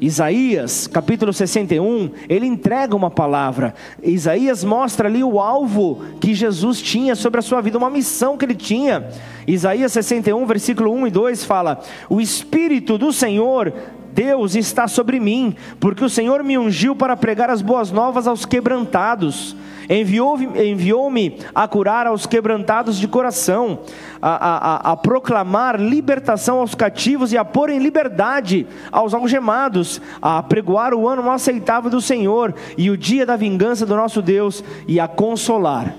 Isaías, 0.02 0.88
capítulo 0.88 1.34
61, 1.34 2.12
ele 2.30 2.46
entrega 2.46 2.96
uma 2.96 3.12
palavra. 3.12 3.74
Isaías 4.02 4.64
mostra 4.64 5.10
ali 5.10 5.24
o 5.24 5.40
alvo 5.40 6.02
que 6.22 6.34
Jesus 6.34 6.82
tinha 6.82 7.16
sobre 7.16 7.40
a 7.40 7.44
sua 7.44 7.62
vida, 7.62 7.78
uma 7.78 7.90
missão 7.90 8.38
que 8.38 8.46
ele 8.46 8.56
tinha. 8.56 9.08
Isaías 9.46 9.92
61, 9.92 10.46
versículo 10.46 10.94
1 10.94 11.08
e 11.08 11.12
2 11.12 11.44
fala: 11.44 11.82
O 12.10 12.22
Espírito 12.22 12.98
do 12.98 13.12
Senhor 13.12 13.74
Deus 14.14 14.56
está 14.56 14.88
sobre 14.88 15.20
mim, 15.20 15.56
porque 15.80 16.04
o 16.04 16.10
Senhor 16.10 16.44
me 16.44 16.58
ungiu 16.58 16.96
para 16.96 17.16
pregar 17.16 17.50
as 17.50 17.62
boas 17.62 17.92
novas 17.92 18.28
aos 18.28 18.46
quebrantados, 18.46 19.56
enviou-me 19.90 20.46
enviou 20.72 21.12
a 21.56 21.68
curar 21.68 22.06
aos 22.06 22.26
quebrantados 22.26 22.98
de 22.98 23.08
coração, 23.08 23.80
a, 24.22 24.30
a, 24.30 24.92
a, 24.92 24.98
proclamar 24.98 25.80
libertação 25.80 26.60
aos 26.60 26.76
cativos 26.76 27.34
e 27.34 27.38
a 27.38 27.44
pôr 27.44 27.70
em 27.70 27.80
liberdade 27.80 28.68
aos 28.92 29.14
algemados, 29.14 30.02
a 30.22 30.44
pregoar 30.44 30.94
o 30.94 31.08
ano 31.08 31.30
aceitável 31.32 31.90
do 31.90 32.02
Senhor 32.02 32.54
e 32.78 32.90
o 32.90 32.98
dia 32.98 33.26
da 33.26 33.36
vingança 33.36 33.86
do 33.86 33.96
nosso 33.96 34.22
Deus 34.22 34.64
e 34.88 35.00
a 35.00 35.08
consolar. 35.08 35.96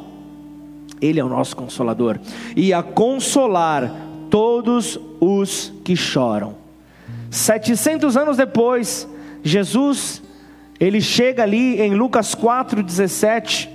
Ele 1.00 1.18
é 1.18 1.24
o 1.24 1.28
nosso 1.28 1.56
consolador, 1.56 2.18
e 2.54 2.72
a 2.74 2.82
consolar 2.82 3.90
todos 4.28 5.00
os 5.18 5.72
que 5.82 5.96
choram 5.96 6.60
700 7.30 8.16
anos 8.16 8.36
depois, 8.36 9.08
Jesus, 9.42 10.20
ele 10.78 11.00
chega 11.00 11.44
ali 11.44 11.80
em 11.80 11.94
Lucas 11.94 12.34
4,17, 12.34 13.68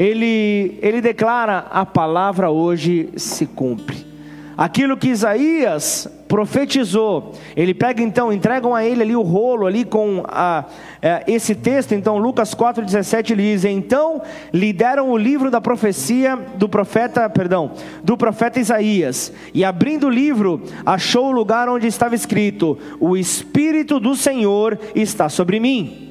ele, 0.00 0.78
ele 0.80 1.02
declara: 1.02 1.66
A 1.70 1.84
palavra 1.84 2.50
hoje 2.50 3.10
se 3.16 3.44
cumpre. 3.44 4.08
Aquilo 4.56 4.96
que 4.96 5.08
Isaías 5.08 6.08
profetizou, 6.28 7.32
ele 7.56 7.72
pega 7.72 8.02
então, 8.02 8.32
entregam 8.32 8.74
a 8.74 8.84
ele 8.84 9.02
ali 9.02 9.16
o 9.16 9.22
rolo 9.22 9.66
ali 9.66 9.84
com 9.86 10.22
a, 10.26 10.66
é, 11.00 11.24
esse 11.26 11.54
texto, 11.54 11.92
então 11.92 12.18
Lucas 12.18 12.54
4,17 12.54 13.30
ele 13.30 13.42
diz, 13.54 13.64
então 13.64 14.20
lhe 14.52 14.70
deram 14.70 15.10
o 15.10 15.16
livro 15.16 15.50
da 15.50 15.62
profecia 15.62 16.36
do 16.56 16.68
profeta, 16.68 17.28
perdão, 17.30 17.72
do 18.04 18.18
profeta 18.18 18.60
Isaías, 18.60 19.32
e 19.54 19.64
abrindo 19.64 20.08
o 20.08 20.10
livro, 20.10 20.62
achou 20.84 21.28
o 21.28 21.32
lugar 21.32 21.66
onde 21.68 21.86
estava 21.86 22.14
escrito, 22.14 22.78
o 23.00 23.16
Espírito 23.16 23.98
do 23.98 24.14
Senhor 24.14 24.78
está 24.94 25.30
sobre 25.30 25.58
mim 25.58 26.09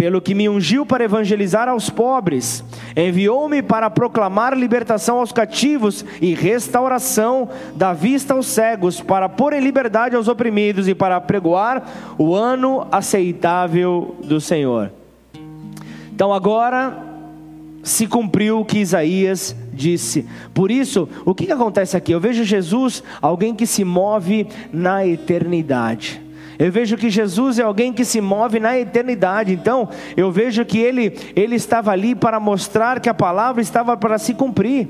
pelo 0.00 0.18
que 0.18 0.34
me 0.34 0.48
ungiu 0.48 0.86
para 0.86 1.04
evangelizar 1.04 1.68
aos 1.68 1.90
pobres, 1.90 2.64
enviou-me 2.96 3.60
para 3.60 3.90
proclamar 3.90 4.56
libertação 4.56 5.18
aos 5.18 5.30
cativos 5.30 6.06
e 6.22 6.32
restauração 6.32 7.50
da 7.76 7.92
vista 7.92 8.32
aos 8.32 8.46
cegos, 8.46 8.98
para 8.98 9.28
pôr 9.28 9.52
em 9.52 9.60
liberdade 9.60 10.16
aos 10.16 10.26
oprimidos 10.26 10.88
e 10.88 10.94
para 10.94 11.20
pregoar 11.20 12.14
o 12.16 12.34
ano 12.34 12.86
aceitável 12.90 14.16
do 14.24 14.40
Senhor. 14.40 14.90
Então 16.14 16.32
agora 16.32 16.96
se 17.82 18.06
cumpriu 18.06 18.60
o 18.60 18.64
que 18.64 18.78
Isaías 18.78 19.54
disse. 19.70 20.26
Por 20.54 20.70
isso, 20.70 21.10
o 21.26 21.34
que, 21.34 21.52
acontece 21.52 21.94
aqui? 21.94 22.12
Eu 22.12 22.20
vejo 22.20 22.42
Jesus, 22.42 23.02
alguém 23.20 23.54
que 23.54 23.66
se 23.66 23.84
move 23.84 24.46
na 24.72 25.06
eternidade. 25.06 26.29
Eu 26.60 26.70
vejo 26.70 26.98
que 26.98 27.08
Jesus 27.08 27.58
é 27.58 27.62
alguém 27.62 27.90
que 27.90 28.04
se 28.04 28.20
move 28.20 28.60
na 28.60 28.78
eternidade. 28.78 29.50
Então, 29.50 29.88
eu 30.14 30.30
vejo 30.30 30.62
que 30.62 30.78
ele, 30.78 31.16
ele 31.34 31.56
estava 31.56 31.90
ali 31.90 32.14
para 32.14 32.38
mostrar 32.38 33.00
que 33.00 33.08
a 33.08 33.14
palavra 33.14 33.62
estava 33.62 33.96
para 33.96 34.18
se 34.18 34.34
cumprir. 34.34 34.86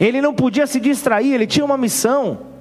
Ele 0.00 0.20
não 0.20 0.34
podia 0.34 0.66
se 0.66 0.80
distrair, 0.80 1.32
ele 1.32 1.46
tinha 1.46 1.64
uma 1.64 1.78
missão. 1.78 2.51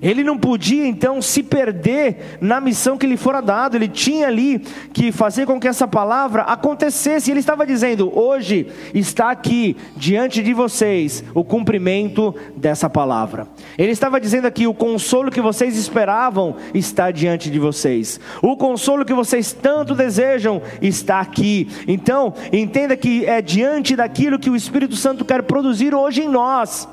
Ele 0.00 0.22
não 0.22 0.36
podia 0.36 0.86
então 0.86 1.22
se 1.22 1.42
perder 1.42 2.38
na 2.40 2.60
missão 2.60 2.98
que 2.98 3.06
lhe 3.06 3.16
fora 3.16 3.40
dado, 3.40 3.76
ele 3.76 3.88
tinha 3.88 4.26
ali 4.26 4.58
que 4.92 5.10
fazer 5.10 5.46
com 5.46 5.58
que 5.58 5.66
essa 5.66 5.88
palavra 5.88 6.42
acontecesse. 6.42 7.30
Ele 7.30 7.40
estava 7.40 7.66
dizendo: 7.66 8.12
hoje 8.16 8.66
está 8.92 9.30
aqui 9.30 9.74
diante 9.96 10.42
de 10.42 10.52
vocês 10.52 11.24
o 11.34 11.42
cumprimento 11.42 12.34
dessa 12.54 12.90
palavra. 12.90 13.48
Ele 13.78 13.92
estava 13.92 14.20
dizendo 14.20 14.46
aqui: 14.46 14.66
o 14.66 14.74
consolo 14.74 15.30
que 15.30 15.40
vocês 15.40 15.78
esperavam 15.78 16.56
está 16.74 17.10
diante 17.10 17.50
de 17.50 17.58
vocês, 17.58 18.20
o 18.42 18.54
consolo 18.54 19.04
que 19.04 19.14
vocês 19.14 19.54
tanto 19.54 19.94
desejam 19.94 20.60
está 20.82 21.20
aqui. 21.20 21.68
Então, 21.88 22.34
entenda 22.52 22.98
que 22.98 23.24
é 23.24 23.40
diante 23.40 23.96
daquilo 23.96 24.38
que 24.38 24.50
o 24.50 24.56
Espírito 24.56 24.94
Santo 24.94 25.24
quer 25.24 25.42
produzir 25.42 25.94
hoje 25.94 26.22
em 26.22 26.28
nós 26.28 26.86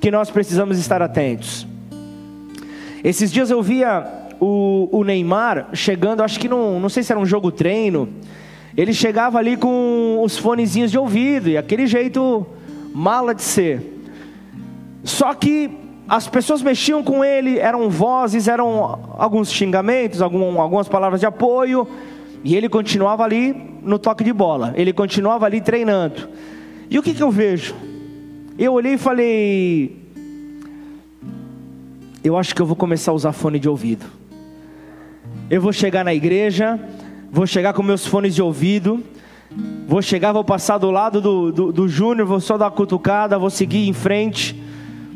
que 0.00 0.10
nós 0.10 0.30
precisamos 0.30 0.78
estar 0.78 1.02
atentos. 1.02 1.73
Esses 3.04 3.30
dias 3.30 3.50
eu 3.50 3.62
via 3.62 4.02
o, 4.40 4.88
o 4.90 5.04
Neymar 5.04 5.68
chegando, 5.74 6.22
acho 6.22 6.40
que 6.40 6.48
não, 6.48 6.80
não 6.80 6.88
sei 6.88 7.02
se 7.02 7.12
era 7.12 7.20
um 7.20 7.26
jogo 7.26 7.52
treino. 7.52 8.08
Ele 8.74 8.94
chegava 8.94 9.38
ali 9.38 9.58
com 9.58 10.20
os 10.22 10.38
fonezinhos 10.38 10.90
de 10.90 10.98
ouvido 10.98 11.50
e 11.50 11.58
aquele 11.58 11.86
jeito 11.86 12.46
mala 12.94 13.34
de 13.34 13.42
ser. 13.42 14.00
Só 15.04 15.34
que 15.34 15.70
as 16.08 16.26
pessoas 16.28 16.62
mexiam 16.62 17.02
com 17.02 17.22
ele, 17.22 17.58
eram 17.58 17.90
vozes, 17.90 18.48
eram 18.48 19.14
alguns 19.18 19.52
xingamentos, 19.52 20.22
algum, 20.22 20.58
algumas 20.58 20.88
palavras 20.88 21.20
de 21.20 21.26
apoio, 21.26 21.86
e 22.42 22.56
ele 22.56 22.70
continuava 22.70 23.22
ali 23.22 23.54
no 23.82 23.98
toque 23.98 24.24
de 24.24 24.32
bola, 24.32 24.72
ele 24.76 24.94
continuava 24.94 25.44
ali 25.44 25.60
treinando. 25.60 26.28
E 26.90 26.98
o 26.98 27.02
que, 27.02 27.12
que 27.12 27.22
eu 27.22 27.30
vejo? 27.30 27.74
Eu 28.58 28.72
olhei 28.72 28.94
e 28.94 28.98
falei: 28.98 30.03
eu 32.24 32.38
acho 32.38 32.54
que 32.54 32.62
eu 32.62 32.66
vou 32.66 32.74
começar 32.74 33.12
a 33.12 33.14
usar 33.14 33.32
fone 33.32 33.58
de 33.58 33.68
ouvido. 33.68 34.06
Eu 35.50 35.60
vou 35.60 35.74
chegar 35.74 36.02
na 36.02 36.14
igreja, 36.14 36.80
vou 37.30 37.46
chegar 37.46 37.74
com 37.74 37.82
meus 37.82 38.06
fones 38.06 38.34
de 38.34 38.40
ouvido, 38.40 39.04
vou 39.86 40.00
chegar, 40.00 40.32
vou 40.32 40.42
passar 40.42 40.78
do 40.78 40.90
lado 40.90 41.20
do, 41.20 41.52
do, 41.52 41.70
do 41.70 41.86
Júnior, 41.86 42.26
vou 42.26 42.40
só 42.40 42.56
dar 42.56 42.64
uma 42.64 42.70
cutucada, 42.70 43.38
vou 43.38 43.50
seguir 43.50 43.86
em 43.86 43.92
frente 43.92 44.63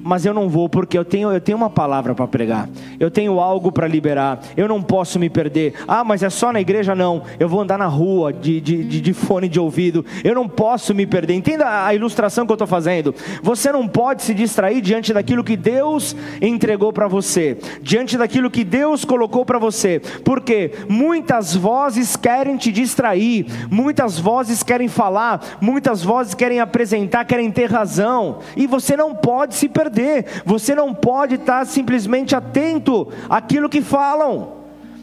mas 0.09 0.25
eu 0.25 0.33
não 0.33 0.49
vou 0.49 0.71
porque 0.71 0.97
eu 0.97 1.05
tenho, 1.05 1.31
eu 1.31 1.41
tenho 1.41 1.59
uma 1.59 1.69
palavra 1.69 2.15
para 2.15 2.27
pregar, 2.27 2.67
eu 2.99 3.11
tenho 3.11 3.39
algo 3.39 3.71
para 3.71 3.87
liberar, 3.87 4.41
eu 4.57 4.67
não 4.67 4.83
posso 4.83 5.19
me 5.19 5.29
perder. 5.29 5.75
Ah, 5.87 6.03
mas 6.03 6.23
é 6.23 6.31
só 6.31 6.51
na 6.51 6.63
igreja? 6.63 6.95
Não, 6.95 7.23
eu 7.39 7.47
vou 7.47 7.61
andar 7.61 7.77
na 7.77 7.87
rua 7.87 8.33
de, 8.33 8.59
de, 8.59 8.85
de, 8.85 9.03
de 9.03 9.13
fone 9.13 9.51
de 9.51 9.61
ouvido, 9.61 10.07
eu 10.25 10.35
não 10.35 10.49
posso 10.49 10.95
me 10.95 11.07
perder. 11.07 11.35
Entenda 11.35 11.85
a 11.85 11.95
ilustração 11.95 12.47
que 12.47 12.53
eu 12.53 12.55
estou 12.55 12.67
fazendo. 12.67 13.15
Você 13.43 13.71
não 13.71 13.87
pode 13.87 14.23
se 14.23 14.33
distrair 14.33 14.81
diante 14.81 15.13
daquilo 15.13 15.45
que 15.45 15.59
Deus 15.59 16.17
entregou 16.41 16.91
para 16.91 17.07
você, 17.07 17.59
diante 17.83 18.17
daquilo 18.17 18.51
que 18.51 18.65
Deus 18.65 19.05
colocou 19.05 19.45
para 19.45 19.59
você, 19.59 20.01
porque 20.25 20.73
muitas 20.89 21.55
vozes 21.55 22.17
querem 22.17 22.57
te 22.57 22.73
distrair, 22.73 23.45
muitas 23.71 24.19
vozes 24.19 24.63
querem 24.63 24.89
falar, 24.89 25.59
muitas 25.61 26.03
vozes 26.03 26.33
querem 26.33 26.61
apresentar, 26.61 27.27
querem 27.27 27.51
ter 27.51 27.71
razão, 27.71 28.39
e 28.57 28.67
você 28.67 28.97
não 28.97 29.15
pode 29.15 29.55
se 29.55 29.69
perder 29.69 29.98
perder, 29.99 30.43
você 30.45 30.75
não 30.75 30.95
pode 30.95 31.35
estar 31.35 31.67
simplesmente 31.67 32.37
atento 32.37 33.09
àquilo 33.29 33.69
que 33.69 33.83
falam. 33.83 34.57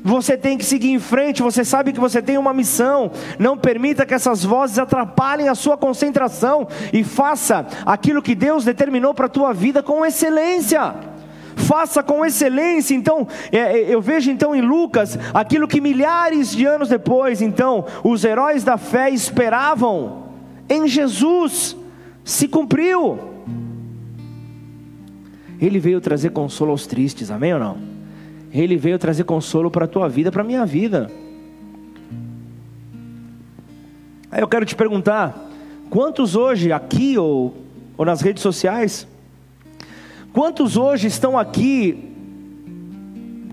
Você 0.03 0.37
tem 0.37 0.55
que 0.55 0.63
seguir 0.63 0.91
em 0.91 0.99
frente, 0.99 1.41
você 1.41 1.65
sabe 1.65 1.91
que 1.91 1.99
você 1.99 2.21
tem 2.21 2.37
uma 2.37 2.53
missão. 2.53 3.11
Não 3.39 3.57
permita 3.57 4.05
que 4.05 4.13
essas 4.13 4.43
vozes 4.43 4.77
atrapalhem 4.77 5.49
a 5.49 5.55
sua 5.55 5.75
concentração 5.75 6.67
e 6.93 7.03
faça 7.03 7.65
aquilo 7.85 8.21
que 8.21 8.35
Deus 8.35 8.63
determinou 8.63 9.13
para 9.13 9.25
a 9.25 9.29
tua 9.29 9.51
vida 9.53 9.83
com 9.83 10.05
excelência 10.05 10.95
faça 11.57 12.03
com 12.03 12.25
excelência. 12.25 12.93
Então, 12.93 13.25
é, 13.49 13.57
é, 13.57 13.95
eu 13.95 14.01
vejo 14.01 14.29
então 14.29 14.53
em 14.53 14.59
Lucas 14.59 15.17
aquilo 15.33 15.69
que 15.69 15.79
milhares 15.79 16.51
de 16.51 16.65
anos 16.65 16.89
depois, 16.89 17.41
então, 17.41 17.85
os 18.03 18.25
heróis 18.25 18.61
da 18.61 18.77
fé 18.77 19.09
esperavam 19.09 20.25
em 20.69 20.85
Jesus, 20.85 21.75
se 22.25 22.49
cumpriu. 22.49 23.34
Ele 25.59 25.79
veio 25.79 26.01
trazer 26.01 26.31
consolo 26.31 26.71
aos 26.71 26.85
tristes, 26.85 27.31
amém 27.31 27.53
ou 27.53 27.59
não? 27.59 27.77
Ele 28.51 28.77
veio 28.77 28.97
trazer 28.97 29.23
consolo 29.23 29.69
para 29.69 29.85
a 29.85 29.87
tua 29.87 30.07
vida, 30.07 30.31
para 30.31 30.41
a 30.41 30.45
minha 30.45 30.65
vida. 30.65 31.09
Aí 34.31 34.41
eu 34.41 34.47
quero 34.47 34.65
te 34.65 34.75
perguntar: 34.75 35.49
quantos 35.89 36.35
hoje, 36.35 36.71
aqui 36.71 37.17
ou, 37.17 37.55
ou 37.97 38.05
nas 38.05 38.21
redes 38.21 38.41
sociais, 38.41 39.07
quantos 40.33 40.77
hoje 40.77 41.07
estão 41.07 41.37
aqui 41.37 42.11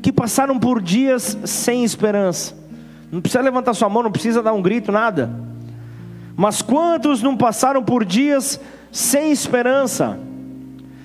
que 0.03 0.13
passaram 0.13 0.59
por 0.59 0.81
dias 0.83 1.39
sem 1.45 1.85
esperança? 1.85 2.57
Não 3.11 3.21
precisa 3.21 3.43
levantar 3.43 3.75
sua 3.75 3.89
mão, 3.89 4.03
não 4.03 4.11
precisa 4.11 4.43
dar 4.43 4.53
um 4.53 4.63
grito, 4.63 4.91
nada. 4.91 5.31
Mas 6.35 6.63
quantos 6.63 7.23
não 7.23 7.37
passaram 7.37 7.83
por 7.85 8.05
dias 8.05 8.59
sem 8.91 9.31
esperança? 9.31 10.19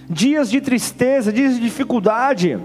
Dias 0.10 0.50
de 0.50 0.62
tristeza, 0.62 1.32
dias 1.32 1.56
de 1.56 1.62
dificuldade. 1.62 2.58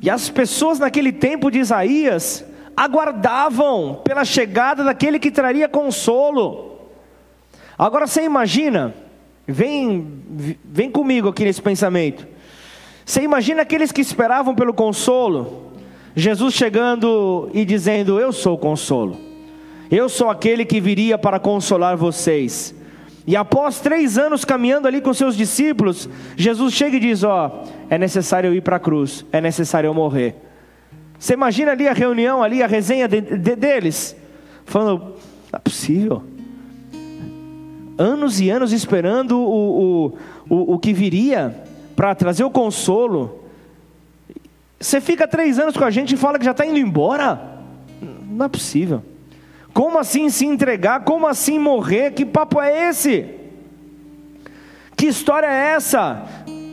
E 0.00 0.10
as 0.10 0.28
pessoas 0.28 0.78
naquele 0.78 1.12
tempo 1.12 1.50
de 1.50 1.58
Isaías 1.58 2.44
aguardavam 2.76 4.00
pela 4.04 4.24
chegada 4.24 4.84
daquele 4.84 5.18
que 5.18 5.30
traria 5.30 5.68
consolo. 5.68 6.78
Agora 7.76 8.06
você 8.06 8.22
imagina, 8.22 8.94
vem, 9.46 10.06
vem 10.64 10.90
comigo 10.90 11.28
aqui 11.28 11.44
nesse 11.44 11.60
pensamento. 11.60 12.26
Você 13.04 13.22
imagina 13.22 13.62
aqueles 13.62 13.90
que 13.90 14.00
esperavam 14.00 14.54
pelo 14.54 14.74
consolo, 14.74 15.72
Jesus 16.14 16.54
chegando 16.54 17.50
e 17.52 17.64
dizendo: 17.64 18.20
Eu 18.20 18.32
sou 18.32 18.54
o 18.54 18.58
consolo, 18.58 19.16
eu 19.90 20.08
sou 20.08 20.28
aquele 20.28 20.64
que 20.64 20.80
viria 20.80 21.16
para 21.16 21.40
consolar 21.40 21.96
vocês. 21.96 22.74
E 23.28 23.36
após 23.36 23.78
três 23.78 24.16
anos 24.16 24.42
caminhando 24.42 24.88
ali 24.88 25.02
com 25.02 25.12
seus 25.12 25.36
discípulos, 25.36 26.08
Jesus 26.34 26.72
chega 26.72 26.96
e 26.96 27.00
diz: 27.00 27.22
Ó, 27.22 27.62
oh, 27.62 27.68
é 27.90 27.98
necessário 27.98 28.48
eu 28.48 28.54
ir 28.54 28.62
para 28.62 28.76
a 28.76 28.80
cruz, 28.80 29.22
é 29.30 29.38
necessário 29.38 29.86
eu 29.86 29.92
morrer. 29.92 30.34
Você 31.18 31.34
imagina 31.34 31.72
ali 31.72 31.86
a 31.86 31.92
reunião, 31.92 32.42
ali 32.42 32.62
a 32.62 32.66
resenha 32.66 33.06
de, 33.06 33.20
de, 33.20 33.54
deles, 33.54 34.16
falando: 34.64 35.00
não 35.52 35.56
é 35.56 35.58
possível. 35.58 36.22
Anos 37.98 38.40
e 38.40 38.48
anos 38.48 38.72
esperando 38.72 39.38
o, 39.38 40.06
o, 40.08 40.18
o, 40.48 40.74
o 40.76 40.78
que 40.78 40.94
viria 40.94 41.54
para 41.94 42.14
trazer 42.14 42.44
o 42.44 42.50
consolo. 42.50 43.44
Você 44.80 45.02
fica 45.02 45.28
três 45.28 45.58
anos 45.58 45.76
com 45.76 45.84
a 45.84 45.90
gente 45.90 46.14
e 46.14 46.16
fala 46.16 46.38
que 46.38 46.46
já 46.46 46.52
está 46.52 46.64
indo 46.64 46.78
embora? 46.78 47.58
Não 48.26 48.46
é 48.46 48.48
possível. 48.48 49.02
Como 49.72 49.98
assim 49.98 50.30
se 50.30 50.46
entregar? 50.46 51.04
Como 51.04 51.26
assim 51.26 51.58
morrer? 51.58 52.12
Que 52.12 52.24
papo 52.24 52.60
é 52.60 52.88
esse? 52.88 53.26
Que 54.96 55.06
história 55.06 55.46
é 55.46 55.74
essa? 55.74 56.24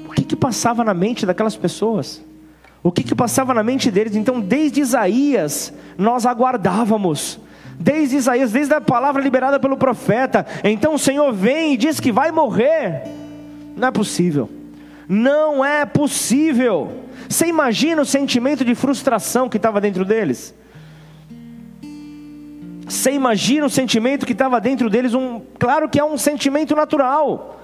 O 0.08 0.12
que, 0.12 0.23
que 0.23 0.36
passava 0.36 0.84
na 0.84 0.93
mente 0.93 1.25
daquelas 1.25 1.55
pessoas? 1.55 2.23
O 2.81 2.91
que, 2.91 3.03
que 3.03 3.15
passava 3.15 3.53
na 3.53 3.63
mente 3.63 3.89
deles? 3.89 4.15
Então, 4.15 4.39
desde 4.39 4.81
Isaías, 4.81 5.73
nós 5.97 6.25
aguardávamos. 6.25 7.39
Desde 7.79 8.15
Isaías, 8.15 8.51
desde 8.51 8.73
a 8.73 8.81
palavra 8.81 9.21
liberada 9.21 9.60
pelo 9.60 9.77
profeta. 9.77 10.45
Então 10.63 10.93
o 10.93 10.99
Senhor 10.99 11.31
vem 11.34 11.73
e 11.73 11.77
diz 11.77 11.99
que 11.99 12.12
vai 12.12 12.31
morrer. 12.31 13.03
Não 13.75 13.88
é 13.89 13.91
possível. 13.91 14.49
Não 15.08 15.63
é 15.63 15.86
possível. 15.86 17.03
Você 17.27 17.47
imagina 17.47 18.01
o 18.01 18.05
sentimento 18.05 18.63
de 18.63 18.73
frustração 18.75 19.49
que 19.49 19.58
estava 19.58 19.81
dentro 19.81 20.05
deles? 20.05 20.53
Você 22.88 23.12
imagina 23.12 23.65
o 23.65 23.69
sentimento 23.69 24.26
que 24.26 24.34
estava 24.34 24.62
dentro 24.62 24.89
deles? 24.89 25.13
Um, 25.13 25.41
claro 25.58 25.89
que 25.89 26.00
é 26.00 26.04
um 26.04 26.17
sentimento 26.17 26.76
natural. 26.76 27.60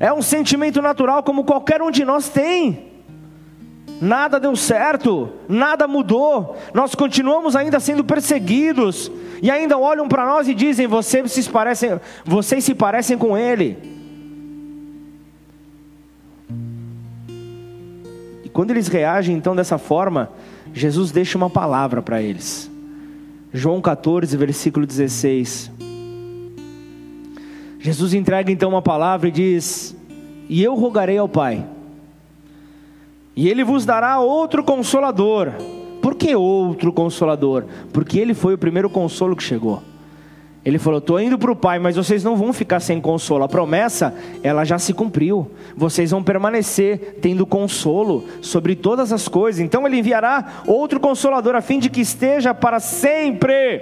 É 0.00 0.12
um 0.12 0.22
sentimento 0.22 0.82
natural 0.82 1.22
como 1.22 1.44
qualquer 1.44 1.80
um 1.80 1.90
de 1.90 2.04
nós 2.04 2.28
tem. 2.28 2.88
Nada 4.00 4.38
deu 4.38 4.54
certo, 4.54 5.28
nada 5.48 5.88
mudou. 5.88 6.56
Nós 6.72 6.94
continuamos 6.94 7.56
ainda 7.56 7.80
sendo 7.80 8.04
perseguidos 8.04 9.10
e 9.42 9.50
ainda 9.50 9.76
olham 9.76 10.08
para 10.08 10.24
nós 10.24 10.48
e 10.48 10.54
dizem: 10.54 10.86
vocês 10.86 11.32
se 11.32 11.48
parecem, 11.48 12.00
vocês 12.24 12.64
se 12.64 12.74
parecem 12.74 13.18
com 13.18 13.36
ele. 13.36 13.76
E 18.44 18.48
quando 18.48 18.70
eles 18.70 18.86
reagem 18.88 19.36
então 19.36 19.54
dessa 19.54 19.78
forma, 19.78 20.30
Jesus 20.72 21.10
deixa 21.10 21.36
uma 21.36 21.50
palavra 21.50 22.00
para 22.00 22.22
eles. 22.22 22.70
João 23.52 23.80
14, 23.80 24.36
versículo 24.36 24.86
16. 24.86 25.70
Jesus 27.78 28.12
entrega 28.12 28.52
então 28.52 28.68
uma 28.68 28.82
palavra 28.82 29.28
e 29.28 29.32
diz: 29.32 29.96
E 30.48 30.62
eu 30.62 30.74
rogarei 30.74 31.16
ao 31.16 31.28
Pai, 31.28 31.66
e 33.34 33.48
Ele 33.48 33.64
vos 33.64 33.86
dará 33.86 34.20
outro 34.20 34.62
consolador. 34.62 35.52
Por 36.02 36.14
que 36.14 36.34
outro 36.34 36.92
consolador? 36.92 37.64
Porque 37.92 38.18
Ele 38.18 38.34
foi 38.34 38.54
o 38.54 38.58
primeiro 38.58 38.90
consolo 38.90 39.34
que 39.34 39.42
chegou. 39.42 39.82
Ele 40.68 40.78
falou: 40.78 40.98
"Estou 40.98 41.18
indo 41.18 41.38
para 41.38 41.50
o 41.50 41.56
Pai, 41.56 41.78
mas 41.78 41.96
vocês 41.96 42.22
não 42.22 42.36
vão 42.36 42.52
ficar 42.52 42.78
sem 42.78 43.00
consolo. 43.00 43.42
A 43.42 43.48
promessa, 43.48 44.14
ela 44.42 44.66
já 44.66 44.78
se 44.78 44.92
cumpriu. 44.92 45.50
Vocês 45.74 46.10
vão 46.10 46.22
permanecer 46.22 47.16
tendo 47.22 47.46
consolo 47.46 48.26
sobre 48.42 48.76
todas 48.76 49.10
as 49.10 49.26
coisas. 49.28 49.62
Então 49.62 49.86
ele 49.86 49.98
enviará 49.98 50.62
outro 50.66 51.00
consolador 51.00 51.54
a 51.54 51.62
fim 51.62 51.78
de 51.78 51.88
que 51.88 52.02
esteja 52.02 52.52
para 52.52 52.80
sempre 52.80 53.80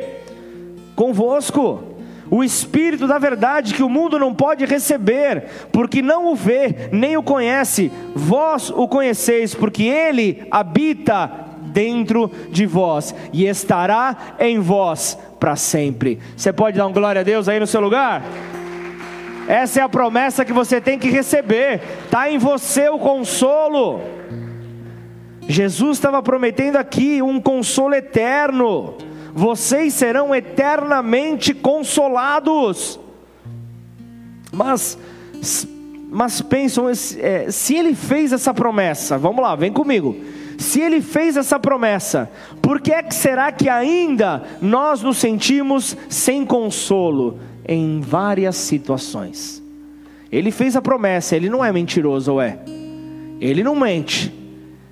convosco." 0.95 1.83
o 2.29 2.43
Espírito 2.43 3.07
da 3.07 3.19
verdade 3.19 3.73
que 3.73 3.85
o 3.85 3.89
mundo 3.89 4.19
não 4.19 4.35
pode 4.35 4.65
receber, 4.65 5.45
porque 5.71 6.03
não 6.03 6.27
o 6.33 6.35
vê, 6.35 6.89
nem 6.91 7.17
o 7.17 7.23
conhece, 7.23 7.91
vós 8.17 8.69
o 8.69 8.89
conheceis, 8.89 9.55
porque 9.55 9.85
ele 9.85 10.45
habita 10.51 11.46
dentro 11.77 12.31
de 12.49 12.65
vós 12.65 13.15
e 13.35 13.45
estará 13.45 14.35
em 14.41 14.59
vós 14.59 15.19
para 15.39 15.57
sempre. 15.57 16.19
Você 16.35 16.51
pode 16.51 16.79
dar 16.79 16.87
um 16.87 16.93
glória 16.93 17.21
a 17.21 17.25
Deus 17.25 17.51
aí 17.51 17.61
no 17.61 17.67
seu 17.67 17.83
lugar? 17.83 18.25
Essa 19.47 19.81
é 19.81 19.83
a 19.83 19.89
promessa 19.89 20.43
que 20.43 20.55
você 20.55 20.81
tem 20.81 20.99
que 20.99 21.11
receber, 21.11 21.83
está 22.07 22.31
em 22.31 22.39
você 22.39 22.89
o 22.89 22.99
consolo. 22.99 24.01
Jesus 25.47 25.99
estava 25.99 26.23
prometendo 26.23 26.77
aqui 26.77 27.21
um 27.21 27.39
consolo 27.39 27.95
eterno 27.95 28.97
vocês 29.37 29.93
serão 29.93 30.35
eternamente 30.35 31.53
consolados. 31.53 32.99
Mas, 34.51 34.97
mas 36.09 36.41
pensam, 36.41 36.87
é, 36.89 37.51
se 37.51 37.75
ele 37.75 37.95
fez 37.95 38.33
essa 38.33 38.55
promessa, 38.55 39.19
vamos 39.19 39.43
lá, 39.43 39.55
vem 39.55 39.71
comigo. 39.71 40.17
Se 40.59 40.81
ele 40.81 41.01
fez 41.01 41.37
essa 41.37 41.59
promessa, 41.59 42.31
por 42.63 42.81
que, 42.81 42.93
é 42.93 43.03
que 43.03 43.15
será 43.15 43.53
que 43.53 43.69
ainda 43.69 44.43
nós 44.61 45.03
nos 45.03 45.19
sentimos 45.19 45.97
sem 46.09 46.45
consolo 46.45 47.39
em 47.67 48.01
várias 48.01 48.57
situações? 48.57 49.63
Ele 50.31 50.51
fez 50.51 50.75
a 50.75 50.83
promessa, 50.83 51.37
ele 51.37 51.49
não 51.49 51.65
é 51.65 51.73
mentiroso, 51.73 52.33
ou 52.33 52.41
é? 52.41 52.59
Ele 53.41 53.63
não 53.63 53.77
mente. 53.77 54.33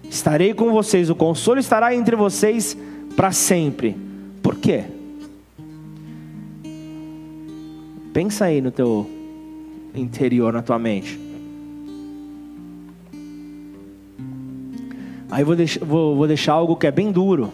Estarei 0.08 0.54
com 0.54 0.70
vocês, 0.70 1.10
o 1.10 1.14
consolo 1.14 1.58
estará 1.58 1.94
entre 1.94 2.14
vocês 2.14 2.76
para 3.16 3.32
sempre. 3.32 3.96
Por 4.42 4.56
quê? 4.56 4.84
Pensa 8.12 8.44
aí 8.44 8.60
no 8.60 8.70
teu 8.70 9.10
interior, 9.94 10.52
na 10.52 10.62
tua 10.62 10.78
mente. 10.78 11.23
Aí 15.30 15.44
vou 15.44 15.56
deixar, 15.56 15.84
vou, 15.84 16.16
vou 16.16 16.26
deixar 16.26 16.52
algo 16.52 16.76
que 16.76 16.86
é 16.86 16.90
bem 16.90 17.10
duro. 17.10 17.52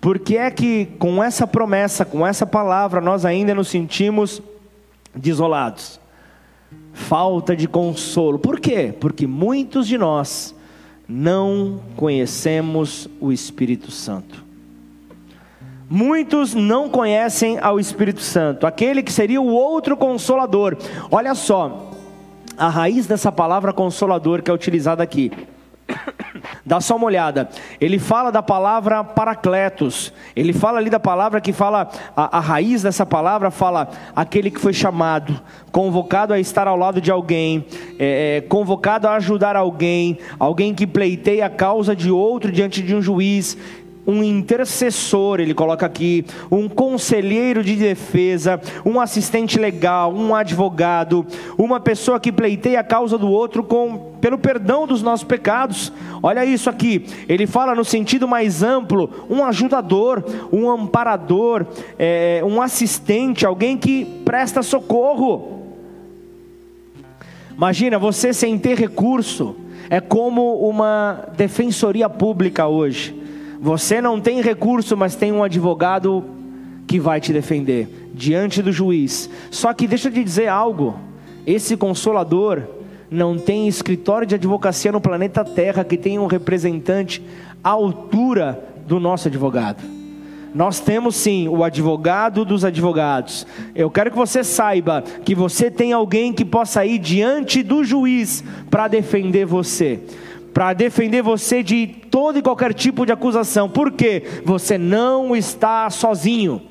Por 0.00 0.18
que 0.18 0.36
é 0.36 0.50
que 0.50 0.86
com 0.98 1.22
essa 1.22 1.46
promessa, 1.46 2.04
com 2.04 2.26
essa 2.26 2.44
palavra, 2.44 3.00
nós 3.00 3.24
ainda 3.24 3.54
nos 3.54 3.68
sentimos 3.68 4.42
desolados? 5.14 6.00
Falta 6.92 7.54
de 7.54 7.68
consolo. 7.68 8.38
Por 8.38 8.58
quê? 8.58 8.92
Porque 8.98 9.26
muitos 9.26 9.86
de 9.86 9.96
nós 9.96 10.54
não 11.08 11.80
conhecemos 11.96 13.08
o 13.20 13.32
Espírito 13.32 13.90
Santo. 13.90 14.44
Muitos 15.88 16.54
não 16.54 16.88
conhecem 16.88 17.58
ao 17.60 17.78
Espírito 17.78 18.22
Santo, 18.22 18.66
aquele 18.66 19.02
que 19.02 19.12
seria 19.12 19.40
o 19.40 19.52
outro 19.52 19.94
consolador. 19.94 20.76
Olha 21.10 21.34
só, 21.34 21.90
a 22.56 22.68
raiz 22.68 23.06
dessa 23.06 23.30
palavra 23.30 23.72
consolador 23.72 24.42
que 24.42 24.50
é 24.50 24.54
utilizada 24.54 25.02
aqui. 25.02 25.30
Dá 26.64 26.80
só 26.80 26.94
uma 26.94 27.06
olhada. 27.06 27.48
Ele 27.80 27.98
fala 27.98 28.30
da 28.30 28.42
palavra 28.42 29.02
paracletos. 29.02 30.12
Ele 30.36 30.52
fala 30.52 30.78
ali 30.78 30.88
da 30.88 31.00
palavra 31.00 31.40
que 31.40 31.52
fala, 31.52 31.90
a, 32.16 32.38
a, 32.38 32.40
raiz 32.40 32.82
dessa 32.82 33.04
palavra 33.04 33.50
fala 33.50 33.88
aquele 34.14 34.50
que 34.50 34.60
foi 34.60 34.72
chamado, 34.72 35.40
convocado 35.72 36.32
a 36.32 36.38
estar 36.38 36.68
ao 36.68 36.76
lado 36.76 37.00
de 37.00 37.10
alguém, 37.10 37.66
é, 37.98 38.36
é, 38.36 38.40
convocado 38.42 39.08
a 39.08 39.14
ajudar 39.16 39.56
alguém, 39.56 40.18
alguém 40.38 40.72
que 40.72 40.86
pleiteia 40.86 41.46
a 41.46 41.50
causa 41.50 41.96
de 41.96 42.10
outro 42.10 42.52
diante 42.52 42.80
de 42.80 42.94
um 42.94 43.02
juiz 43.02 43.58
um 44.06 44.22
intercessor, 44.22 45.40
ele 45.40 45.54
coloca 45.54 45.86
aqui, 45.86 46.24
um 46.50 46.68
conselheiro 46.68 47.62
de 47.62 47.76
defesa, 47.76 48.60
um 48.84 49.00
assistente 49.00 49.58
legal, 49.58 50.12
um 50.12 50.34
advogado, 50.34 51.24
uma 51.56 51.78
pessoa 51.78 52.18
que 52.18 52.32
pleiteia 52.32 52.80
a 52.80 52.84
causa 52.84 53.16
do 53.16 53.30
outro 53.30 53.62
com, 53.62 54.16
pelo 54.20 54.38
perdão 54.38 54.86
dos 54.86 55.02
nossos 55.02 55.24
pecados. 55.24 55.92
Olha 56.20 56.44
isso 56.44 56.68
aqui, 56.68 57.06
ele 57.28 57.46
fala 57.46 57.74
no 57.74 57.84
sentido 57.84 58.26
mais 58.26 58.62
amplo: 58.62 59.26
um 59.30 59.44
ajudador, 59.44 60.24
um 60.52 60.68
amparador, 60.68 61.66
é, 61.98 62.42
um 62.44 62.60
assistente, 62.60 63.46
alguém 63.46 63.76
que 63.76 64.04
presta 64.24 64.62
socorro. 64.62 65.60
Imagina 67.56 67.98
você 67.98 68.32
sem 68.32 68.58
ter 68.58 68.76
recurso, 68.76 69.54
é 69.88 70.00
como 70.00 70.56
uma 70.68 71.28
defensoria 71.36 72.08
pública 72.08 72.66
hoje 72.66 73.21
você 73.62 74.00
não 74.00 74.20
tem 74.20 74.40
recurso, 74.42 74.96
mas 74.96 75.14
tem 75.14 75.30
um 75.30 75.44
advogado 75.44 76.24
que 76.84 76.98
vai 76.98 77.20
te 77.20 77.32
defender 77.32 78.10
diante 78.12 78.60
do 78.60 78.72
juiz. 78.72 79.30
Só 79.52 79.72
que 79.72 79.86
deixa 79.86 80.08
eu 80.08 80.12
te 80.12 80.24
dizer 80.24 80.48
algo: 80.48 80.98
esse 81.46 81.76
consolador 81.76 82.64
não 83.08 83.38
tem 83.38 83.68
escritório 83.68 84.26
de 84.26 84.34
advocacia 84.34 84.90
no 84.90 85.00
planeta 85.00 85.44
Terra 85.44 85.84
que 85.84 85.96
tenha 85.96 86.20
um 86.20 86.26
representante 86.26 87.22
à 87.62 87.70
altura 87.70 88.64
do 88.84 88.98
nosso 88.98 89.28
advogado. 89.28 89.84
Nós 90.52 90.80
temos 90.80 91.14
sim 91.14 91.46
o 91.46 91.62
advogado 91.62 92.44
dos 92.44 92.64
advogados. 92.64 93.46
Eu 93.76 93.88
quero 93.88 94.10
que 94.10 94.16
você 94.16 94.42
saiba 94.42 95.04
que 95.24 95.36
você 95.36 95.70
tem 95.70 95.92
alguém 95.92 96.32
que 96.32 96.44
possa 96.44 96.84
ir 96.84 96.98
diante 96.98 97.62
do 97.62 97.84
juiz 97.84 98.42
para 98.68 98.88
defender 98.88 99.46
você 99.46 100.00
para 100.52 100.72
defender 100.72 101.22
você 101.22 101.62
de 101.62 101.86
todo 101.86 102.38
e 102.38 102.42
qualquer 102.42 102.74
tipo 102.74 103.06
de 103.06 103.12
acusação, 103.12 103.68
porque 103.68 104.22
você 104.44 104.76
não 104.76 105.34
está 105.34 105.88
sozinho. 105.90 106.62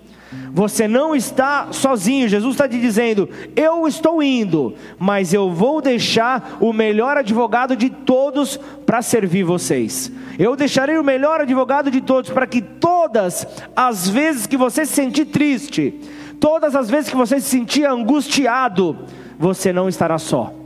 Você 0.54 0.88
não 0.88 1.14
está 1.14 1.68
sozinho. 1.72 2.30
Jesus 2.30 2.54
está 2.54 2.68
te 2.68 2.80
dizendo: 2.80 3.28
Eu 3.54 3.86
estou 3.86 4.24
indo, 4.24 4.76
mas 4.98 5.34
eu 5.34 5.52
vou 5.52 5.82
deixar 5.82 6.58
o 6.62 6.72
melhor 6.72 7.18
advogado 7.18 7.76
de 7.76 7.90
todos 7.90 8.58
para 8.86 9.02
servir 9.02 9.44
vocês. 9.44 10.10
Eu 10.40 10.56
deixarei 10.56 10.98
o 10.98 11.04
melhor 11.04 11.42
advogado 11.42 11.92
de 11.92 12.00
todos 12.00 12.30
para 12.30 12.48
que 12.48 12.62
todas 12.62 13.46
as 13.76 14.08
vezes 14.08 14.48
que 14.48 14.56
você 14.56 14.86
se 14.86 14.94
sentir 14.94 15.26
triste, 15.26 16.00
todas 16.40 16.78
as 16.78 16.90
vezes 16.90 17.10
que 17.10 17.18
você 17.18 17.42
se 17.42 17.50
sentir 17.50 17.86
angustiado, 17.86 19.00
você 19.38 19.74
não 19.74 19.90
estará 19.90 20.18
só 20.18 20.61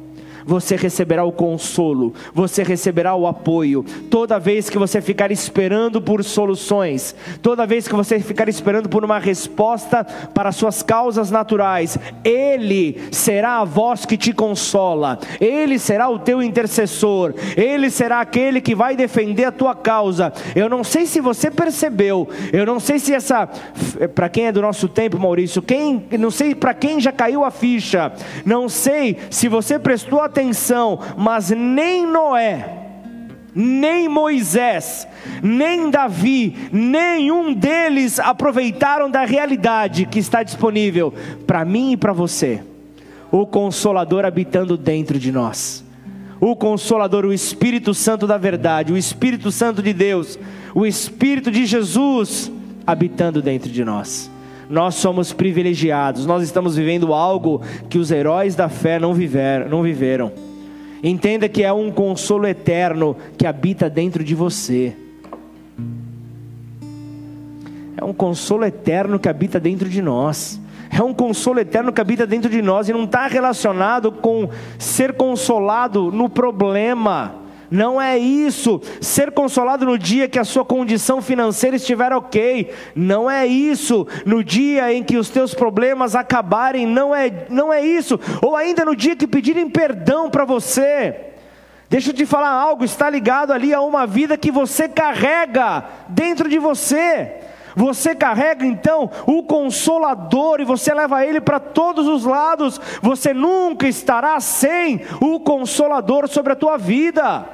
você 0.45 0.75
receberá 0.75 1.23
o 1.23 1.31
consolo, 1.31 2.13
você 2.34 2.63
receberá 2.63 3.15
o 3.15 3.27
apoio. 3.27 3.84
Toda 4.10 4.39
vez 4.39 4.69
que 4.69 4.77
você 4.77 5.01
ficar 5.01 5.31
esperando 5.31 6.01
por 6.01 6.23
soluções, 6.23 7.15
toda 7.41 7.65
vez 7.65 7.88
que 7.88 7.95
você 7.95 8.19
ficar 8.19 8.47
esperando 8.47 8.88
por 8.88 9.03
uma 9.03 9.19
resposta 9.19 10.03
para 10.34 10.51
suas 10.51 10.84
causas 10.84 11.31
naturais, 11.31 11.97
Ele 12.23 13.01
será 13.12 13.60
a 13.60 13.65
voz 13.65 14.05
que 14.05 14.17
te 14.17 14.31
consola, 14.31 15.19
Ele 15.41 15.79
será 15.79 16.10
o 16.10 16.19
teu 16.19 16.43
intercessor, 16.43 17.34
Ele 17.58 17.89
será 17.89 18.21
aquele 18.21 18.62
que 18.62 18.75
vai 18.75 18.95
defender 18.95 19.45
a 19.45 19.51
tua 19.51 19.73
causa. 19.73 20.31
Eu 20.55 20.69
não 20.69 20.84
sei 20.84 21.05
se 21.05 21.19
você 21.19 21.49
percebeu, 21.49 22.29
eu 22.53 22.65
não 22.65 22.79
sei 22.79 22.99
se 22.99 23.13
essa, 23.13 23.49
para 24.13 24.29
quem 24.29 24.47
é 24.47 24.51
do 24.51 24.62
nosso 24.62 24.88
tempo, 24.88 25.17
Maurício, 25.17 25.62
quem, 25.62 26.05
não 26.19 26.29
sei 26.29 26.53
para 26.53 26.73
quem 26.73 26.99
já 26.99 27.12
caiu 27.12 27.43
a 27.43 27.49
ficha, 27.49 28.12
não 28.45 28.69
sei 28.69 29.17
se 29.29 29.47
você 29.47 29.79
prestou 29.79 30.21
atenção 30.21 30.35
atenção, 30.36 31.00
mas 31.15 31.50
nem 31.50 32.06
Noé, 32.06 32.69
nem 33.56 34.10
Moisés, 34.10 35.08
nem 35.41 35.89
Davi, 35.89 36.69
nenhum 36.74 37.54
deles 37.54 38.19
aproveitaram 38.19 39.10
da 39.10 39.24
realidade 39.24 40.06
que 40.06 40.19
está 40.19 40.43
disponível 40.43 41.13
para 41.48 41.63
mim 41.63 41.93
e 41.93 41.98
para 41.98 42.12
você. 42.12 42.62
O 43.32 43.45
Consolador 43.45 44.26
habitando 44.26 44.78
dentro 44.78 45.17
de 45.17 45.32
nós. 45.32 45.84
O 46.39 46.56
Consolador, 46.56 47.26
o 47.26 47.34
Espírito 47.34 47.93
Santo 47.93 48.28
da 48.28 48.38
verdade, 48.38 48.91
o 48.91 48.98
Espírito 48.98 49.52
Santo 49.52 49.82
de 49.82 49.93
Deus, 49.93 50.38
o 50.74 50.86
Espírito 50.86 51.50
de 51.50 51.65
Jesus 51.65 52.52
habitando 52.86 53.41
dentro 53.41 53.71
de 53.71 53.84
nós. 53.86 54.30
Nós 54.69 54.95
somos 54.95 55.32
privilegiados, 55.32 56.25
nós 56.25 56.43
estamos 56.43 56.75
vivendo 56.75 57.13
algo 57.13 57.62
que 57.89 57.97
os 57.97 58.12
heróis 58.12 58.56
da 58.56 58.67
fé 58.67 58.99
não, 58.99 59.13
viver, 59.13 59.67
não 59.67 59.82
viveram. 59.82 60.32
Entenda 61.04 61.47
que 61.47 61.63
é 61.63 61.71
um 61.71 61.91
consolo 61.91 62.47
eterno 62.47 63.15
que 63.38 63.45
habita 63.45 63.89
dentro 63.89 64.23
de 64.23 64.34
você. 64.34 64.95
É 67.95 68.04
um 68.04 68.13
consolo 68.13 68.65
eterno 68.65 69.19
que 69.19 69.30
habita 69.30 69.60
dentro 69.60 69.88
de 69.88 70.01
nós. 70.01 70.60
É 70.89 71.01
um 71.04 71.13
consolo 71.13 71.60
eterno 71.60 71.93
que 71.93 72.01
habita 72.01 72.25
dentro 72.25 72.49
de 72.49 72.62
nós 72.62 72.89
e 72.89 72.93
não 72.93 73.04
está 73.04 73.28
relacionado 73.28 74.12
com 74.12 74.49
ser 74.80 75.13
consolado 75.13 76.12
no 76.12 76.30
problema 76.30 77.44
Não 77.69 78.01
é 78.01 78.17
isso. 78.17 78.82
Ser 79.01 79.32
consolado 79.32 79.85
no 79.85 79.98
dia 79.98 80.27
que 80.27 80.40
a 80.40 80.44
sua 80.44 80.63
condição 80.63 81.21
financeira 81.21 81.75
estiver 81.75 82.13
ok. 82.13 82.71
Não 82.96 83.29
é 83.29 83.46
isso. 83.46 84.08
No 84.25 84.44
dia 84.44 84.94
em 84.94 85.04
que 85.04 85.17
os 85.17 85.29
teus 85.29 85.54
problemas 85.54 86.15
acabarem. 86.15 86.85
Não 86.85 87.13
é, 87.13 87.46
não 87.50 87.71
é 87.71 87.81
isso. 87.81 88.19
Ou 88.42 88.56
ainda 88.56 88.85
no 88.85 88.96
dia 88.96 89.15
que 89.15 89.27
pedirem 89.27 89.69
perdão 89.69 90.29
para 90.29 90.46
você. 90.46 91.33
Deixa 91.90 92.10
eu 92.10 92.13
te 92.13 92.25
falar 92.25 92.50
algo. 92.50 92.83
Está 92.83 93.10
ligado 93.10 93.52
ali 93.52 93.73
a 93.73 93.81
uma 93.81 94.06
vida 94.06 94.37
que 94.37 94.52
você 94.52 94.87
carrega 94.87 95.85
dentro 96.10 96.50
de 96.50 96.60
você. 96.60 97.44
Você 97.76 98.15
carrega 98.15 98.65
então 98.65 99.10
o 99.26 99.44
consolador 99.44 100.62
e 100.62 100.65
você 100.65 100.94
leva 100.94 101.26
ele 101.26 101.42
para 101.42 101.60
todos 101.60 102.08
os 102.08 102.23
lados. 102.23 102.80
Você 103.02 103.34
nunca 103.34 103.88
estará 103.88 104.40
sem 104.40 105.02
o 105.19 105.40
consolador 105.40 106.28
sobre 106.28 106.54
a 106.54 106.56
tua 106.56 106.78
vida. 106.78 107.46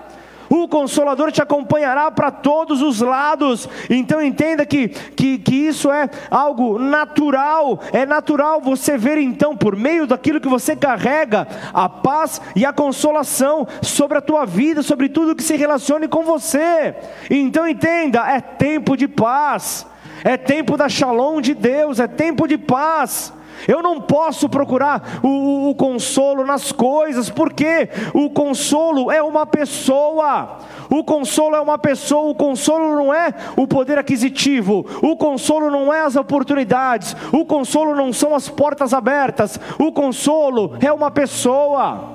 O 0.53 0.67
consolador 0.67 1.32
te 1.32 1.41
acompanhará 1.41 2.11
para 2.11 2.30
todos 2.30 2.82
os 2.82 2.99
lados. 2.99 3.69
Então 3.89 4.22
entenda 4.22 4.65
que, 4.65 4.89
que, 4.89 5.39
que 5.39 5.55
isso 5.55 5.89
é 5.89 6.09
algo 6.30 6.78
natural. 6.78 7.80
É 7.93 8.05
natural 8.05 8.59
você 8.59 8.97
ver 8.97 9.17
então, 9.17 9.55
por 9.55 9.78
meio 9.78 10.05
daquilo 10.05 10.41
que 10.41 10.49
você 10.49 10.76
carrega, 10.76 11.47
a 11.74 11.88
paz 11.88 12.41
e 12.53 12.65
a 12.65 12.74
consolação 12.74 13.65
sobre 13.82 14.17
a 14.17 14.22
tua 14.22 14.45
vida, 14.45 14.82
sobre 14.82 15.07
tudo 15.07 15.38
que 15.38 15.43
se 15.43 15.55
relacione 15.55 16.09
com 16.09 16.24
você. 16.24 16.95
Então 17.30 17.65
entenda, 17.65 18.30
é 18.30 18.41
tempo 18.41 18.97
de 18.97 19.07
paz 19.07 19.88
é 20.24 20.38
tempo 20.38 20.78
da 20.78 20.89
shalom 20.89 21.41
de 21.41 21.53
Deus, 21.53 21.99
é 21.99 22.07
tempo 22.07 22.47
de 22.47 22.57
paz. 22.57 23.34
Eu 23.67 23.82
não 23.82 24.01
posso 24.01 24.49
procurar 24.49 25.19
o, 25.22 25.28
o, 25.28 25.69
o, 25.69 25.76
consolo 25.76 26.45
nas 26.45 26.72
coisas, 26.72 27.30
porque 27.30 27.89
o 28.13 28.30
consolo 28.30 29.11
é 29.11 29.22
uma 29.22 29.45
pessoa. 29.45 30.59
O 30.89 31.03
consolo 31.03 31.55
é 31.55 31.61
uma 31.61 31.78
pessoa, 31.78 32.32
o 32.32 32.36
consolo 32.36 32.95
não 32.95 33.13
é 33.13 33.34
o 33.55 33.67
poder 33.67 33.97
aquisitivo, 33.97 34.86
o 35.01 35.15
consolo 35.15 35.69
não 35.69 35.93
é 35.93 36.01
as 36.01 36.15
oportunidades, 36.15 37.15
o 37.32 37.45
consolo 37.45 37.95
não 37.95 38.11
são 38.11 38.36
as 38.36 38.49
portas 38.49 38.93
abertas, 38.93 39.59
o 39.80 39.91
consolo 39.91 40.76
é 40.82 40.91
uma 40.91 41.11
pessoa 41.11 42.09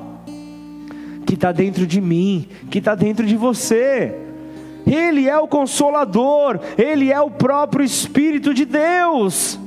que 1.25 1.35
está 1.35 1.53
dentro 1.53 1.87
de 1.87 2.01
mim, 2.01 2.49
que 2.71 2.79
está 2.79 2.95
dentro 2.95 3.25
de 3.25 3.37
você. 3.37 4.26
Ele 4.87 5.28
é 5.28 5.37
o 5.39 5.49
consolador, 5.49 6.61
Ele 6.78 7.12
é 7.12 7.20
o 7.20 7.30
próprio 7.30 7.84
Espírito 7.84 8.55
de 8.55 8.64
Deus. 8.64 9.59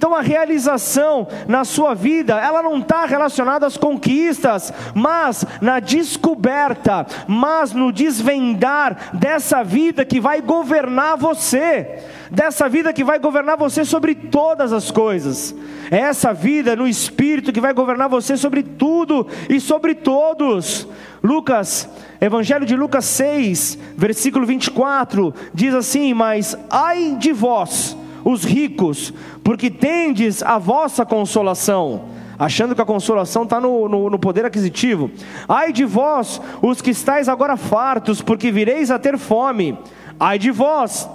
Então 0.00 0.14
a 0.14 0.22
realização 0.22 1.28
na 1.46 1.62
sua 1.62 1.94
vida, 1.94 2.40
ela 2.40 2.62
não 2.62 2.78
está 2.78 3.04
relacionada 3.04 3.66
às 3.66 3.76
conquistas, 3.76 4.72
mas 4.94 5.44
na 5.60 5.78
descoberta, 5.78 7.06
mas 7.28 7.74
no 7.74 7.92
desvendar 7.92 9.10
dessa 9.12 9.62
vida 9.62 10.02
que 10.02 10.18
vai 10.18 10.40
governar 10.40 11.18
você, 11.18 12.02
dessa 12.30 12.66
vida 12.66 12.94
que 12.94 13.04
vai 13.04 13.18
governar 13.18 13.58
você 13.58 13.84
sobre 13.84 14.14
todas 14.14 14.72
as 14.72 14.90
coisas. 14.90 15.54
É 15.90 15.98
essa 15.98 16.32
vida 16.32 16.74
no 16.74 16.88
Espírito 16.88 17.52
que 17.52 17.60
vai 17.60 17.74
governar 17.74 18.08
você 18.08 18.38
sobre 18.38 18.62
tudo 18.62 19.26
e 19.50 19.60
sobre 19.60 19.94
todos. 19.94 20.88
Lucas, 21.22 21.88
Evangelho 22.20 22.64
de 22.64 22.74
Lucas 22.74 23.04
6, 23.04 23.78
versículo 23.96 24.46
24, 24.46 25.34
diz 25.52 25.74
assim: 25.74 26.14
Mas 26.14 26.56
ai 26.70 27.16
de 27.18 27.32
vós, 27.32 27.96
os 28.24 28.44
ricos, 28.44 29.12
porque 29.44 29.70
tendes 29.70 30.42
a 30.42 30.58
vossa 30.58 31.04
consolação, 31.04 32.04
achando 32.38 32.74
que 32.74 32.80
a 32.80 32.86
consolação 32.86 33.42
está 33.42 33.60
no, 33.60 33.88
no, 33.88 34.08
no, 34.08 34.18
poder 34.18 34.46
aquisitivo. 34.46 35.10
Ai 35.46 35.72
de 35.72 35.84
vós, 35.84 36.40
os 36.62 36.80
que 36.80 36.90
estáis 36.90 37.28
agora 37.28 37.56
fartos, 37.56 38.22
porque 38.22 38.50
vireis 38.50 38.90
a 38.90 38.98
ter 38.98 39.18
fome. 39.18 39.78
Ai 40.18 40.38
de 40.38 40.50
vós, 40.50 41.08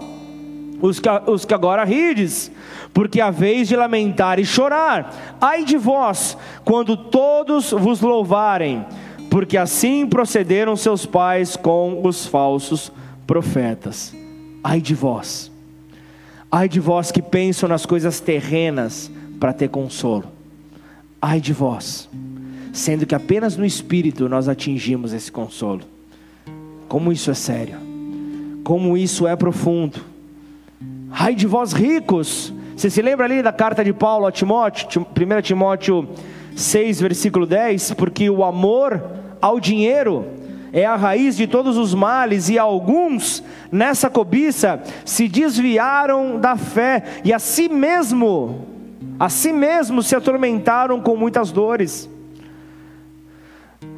os 0.82 0.99
que, 0.99 1.10
os 1.26 1.45
que 1.45 1.53
agora 1.53 1.84
rides, 1.84 2.51
porque 2.93 3.20
a 3.20 3.32
vez 3.32 3.68
de 3.68 3.76
lamentar 3.76 4.39
e 4.39 4.45
chorar. 4.45 5.14
Ai 5.41 5.64
de 5.64 5.78
vós, 5.78 6.38
quando 6.64 6.95
todos 6.95 7.72
vos 7.72 8.01
louvarem, 8.01 8.86
porque 9.36 9.58
assim 9.58 10.08
procederam 10.08 10.78
seus 10.78 11.06
pais 11.06 11.58
com 11.58 12.00
os 12.08 12.26
falsos 12.26 12.90
profetas. 13.28 14.16
Ai 14.64 14.80
de 14.80 14.96
vós, 14.96 15.52
ai 16.50 16.70
de 16.70 16.80
vós 16.80 17.12
que 17.12 17.22
pensam 17.22 17.68
nas 17.68 17.86
coisas 17.86 18.22
terrenas 18.22 19.12
para 19.38 19.52
ter 19.52 19.68
consolo. 19.68 20.24
Ai 21.22 21.42
de 21.42 21.52
vós, 21.52 22.08
sendo 22.72 23.06
que 23.06 23.14
apenas 23.14 23.58
no 23.58 23.66
espírito 23.66 24.30
nós 24.30 24.48
atingimos 24.48 25.12
esse 25.12 25.30
consolo. 25.30 25.82
Como 26.88 27.12
isso 27.12 27.30
é 27.30 27.34
sério, 27.34 27.76
como 28.64 28.96
isso 28.96 29.28
é 29.28 29.36
profundo. 29.36 30.00
Ai 31.12 31.36
de 31.36 31.46
vós 31.46 31.74
ricos, 31.74 32.54
você 32.74 32.90
se 32.90 33.02
lembra 33.02 33.26
ali 33.26 33.44
da 33.44 33.52
carta 33.52 33.84
de 33.84 33.92
Paulo 33.92 34.28
a 34.28 34.32
Timóteo, 34.32 35.02
1 35.02 35.42
Timóteo 35.42 36.08
6, 36.56 37.02
versículo 37.02 37.46
10? 37.46 37.96
Porque 37.96 38.30
o 38.30 38.42
amor 38.42 39.25
ao 39.42 39.60
dinheiro 39.60 40.26
é 40.76 40.86
a 40.86 40.98
raiz 40.98 41.38
de 41.38 41.48
todos 41.48 41.78
os 41.78 41.94
males, 41.94 42.50
e 42.50 42.60
alguns, 42.60 43.42
nessa 43.72 44.10
cobiça, 44.10 44.82
se 45.06 45.28
desviaram 45.30 46.38
da 46.38 46.58
fé 46.58 47.22
e 47.24 47.32
a 47.32 47.40
si 47.40 47.70
mesmo, 47.70 48.66
a 49.18 49.30
si 49.30 49.54
mesmo 49.54 50.04
se 50.04 50.16
atormentaram 50.18 51.00
com 51.00 51.16
muitas 51.16 51.50
dores. 51.50 52.10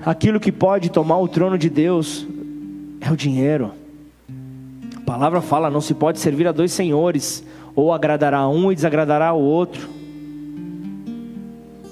Aquilo 0.06 0.40
que 0.40 0.52
pode 0.52 0.92
tomar 0.92 1.18
o 1.18 1.28
trono 1.28 1.58
de 1.58 1.68
Deus 1.68 2.28
é 3.02 3.12
o 3.12 3.18
dinheiro. 3.18 3.72
A 4.96 5.00
palavra 5.00 5.42
fala: 5.42 5.72
não 5.72 5.82
se 5.82 5.96
pode 5.96 6.20
servir 6.20 6.48
a 6.48 6.52
dois 6.52 6.72
senhores, 6.72 7.44
ou 7.74 7.92
agradará 7.92 8.38
a 8.38 8.50
um 8.50 8.72
e 8.72 8.76
desagradará 8.76 9.30
ao 9.30 9.42
outro. 9.42 9.90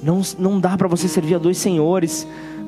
Não, 0.03 0.21
não 0.37 0.59
dá 0.59 0.77
para 0.77 0.87
você 0.87 1.07
servir 1.07 1.33
a 1.33 1.39
dois 1.39 1.57
senhores. 1.57 2.27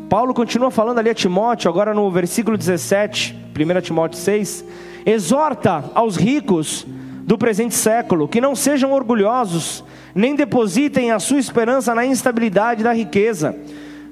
Paulo 0.10 0.34
continua 0.34 0.72
falando 0.72 1.00
ali 1.00 1.10
a 1.10 1.14
Timóteo, 1.14 1.70
agora 1.70 1.94
no 1.94 2.10
versículo 2.10 2.58
17, 2.58 3.36
1 3.54 3.82
Timóteo 3.82 4.18
6, 4.18 4.64
exorta 5.06 5.84
aos 5.94 6.16
ricos 6.16 6.88
do 7.24 7.38
presente 7.38 7.76
século 7.76 8.28
que 8.28 8.40
não 8.40 8.56
sejam 8.56 8.94
orgulhosos, 8.94 9.84
nem 10.16 10.34
depositem 10.34 11.12
a 11.12 11.20
sua 11.20 11.40
esperança 11.40 11.94
na 11.94 12.06
instabilidade 12.06 12.84
da 12.84 12.94
riqueza, 12.94 13.54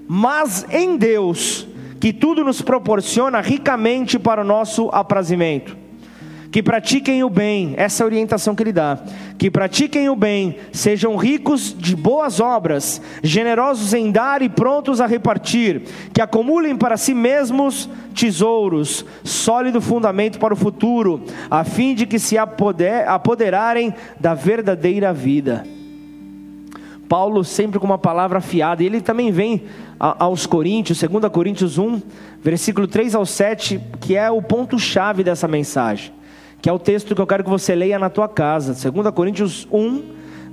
mas 0.05 0.65
em 0.69 0.97
Deus, 0.97 1.65
que 1.99 2.11
tudo 2.11 2.43
nos 2.43 2.61
proporciona 2.61 3.39
ricamente 3.39 4.19
para 4.19 4.41
o 4.41 4.45
nosso 4.45 4.89
aprazimento 4.91 5.84
que 6.55 6.63
pratiquem 6.63 7.21
o 7.21 7.29
bem, 7.29 7.73
essa 7.75 8.01
é 8.01 8.03
a 8.05 8.07
orientação 8.07 8.55
que 8.55 8.63
ele 8.63 8.71
dá. 8.71 8.97
Que 9.37 9.51
pratiquem 9.51 10.07
o 10.07 10.15
bem, 10.15 10.55
sejam 10.71 11.17
ricos 11.17 11.75
de 11.77 11.97
boas 11.97 12.39
obras, 12.39 13.01
generosos 13.21 13.93
em 13.93 14.09
dar 14.09 14.41
e 14.41 14.47
prontos 14.47 15.01
a 15.01 15.05
repartir, 15.05 15.81
que 16.13 16.21
acumulem 16.21 16.77
para 16.77 16.95
si 16.95 17.13
mesmos 17.13 17.89
tesouros, 18.15 19.05
sólido 19.21 19.81
fundamento 19.81 20.39
para 20.39 20.53
o 20.53 20.55
futuro, 20.55 21.25
a 21.51 21.65
fim 21.65 21.93
de 21.93 22.05
que 22.05 22.17
se 22.17 22.37
apoder, 22.37 23.05
apoderarem 23.05 23.93
da 24.17 24.33
verdadeira 24.33 25.11
vida. 25.11 25.65
Paulo 27.09 27.43
sempre 27.43 27.79
com 27.79 27.85
uma 27.85 27.97
palavra 27.97 28.37
afiada, 28.37 28.81
e 28.81 28.85
ele 28.85 29.01
também 29.01 29.29
vem 29.29 29.65
aos 29.99 30.45
Coríntios, 30.45 31.03
2 31.03 31.29
Coríntios 31.33 31.77
1, 31.77 32.01
versículo 32.41 32.87
3 32.87 33.13
ao 33.13 33.25
7, 33.25 33.77
que 33.99 34.15
é 34.15 34.31
o 34.31 34.41
ponto-chave 34.41 35.21
dessa 35.21 35.49
mensagem 35.49 36.15
que 36.61 36.69
é 36.69 36.73
o 36.73 36.79
texto 36.79 37.13
que 37.13 37.21
eu 37.21 37.27
quero 37.27 37.43
que 37.43 37.49
você 37.49 37.75
leia 37.75 37.99
na 37.99 38.09
tua 38.09 38.27
casa, 38.27 38.73
2 38.91 39.13
Coríntios 39.13 39.67
1, 39.71 40.01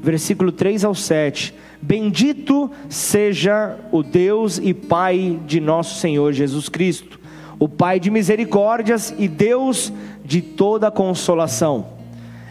versículo 0.03 0.53
3 0.53 0.85
ao 0.85 0.95
7. 0.95 1.55
Bendito 1.81 2.71
seja 2.89 3.77
o 3.91 4.03
Deus 4.03 4.59
e 4.59 4.75
Pai 4.75 5.41
de 5.47 5.61
nosso 5.61 5.99
Senhor 5.99 6.33
Jesus 6.33 6.69
Cristo, 6.69 7.19
o 7.59 7.69
Pai 7.69 7.99
de 7.99 8.11
misericórdias 8.11 9.15
e 9.19 9.27
Deus 9.27 9.93
de 10.25 10.43
toda 10.43 10.91
consolação. 10.91 11.87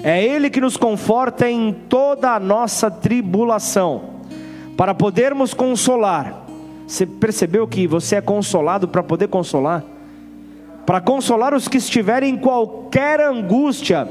É 0.04 0.24
Ele 0.24 0.50
que 0.50 0.60
nos 0.60 0.78
conforta 0.78 1.50
em 1.50 1.72
toda 1.72 2.34
a 2.34 2.40
nossa 2.40 2.90
tribulação, 2.90 4.22
para 4.76 4.94
podermos 4.94 5.54
consolar. 5.54 6.46
Você 6.88 7.06
percebeu 7.06 7.68
que 7.68 7.86
você 7.88 8.16
é 8.16 8.22
consolado 8.22 8.88
para 8.88 9.04
poder 9.04 9.28
consolar? 9.28 9.84
Para 10.86 11.02
consolar 11.02 11.54
os 11.54 11.68
que 11.68 11.78
estiverem 11.78 12.36
em 12.36 12.38
qualquer 12.38 13.20
angústia. 13.20 14.08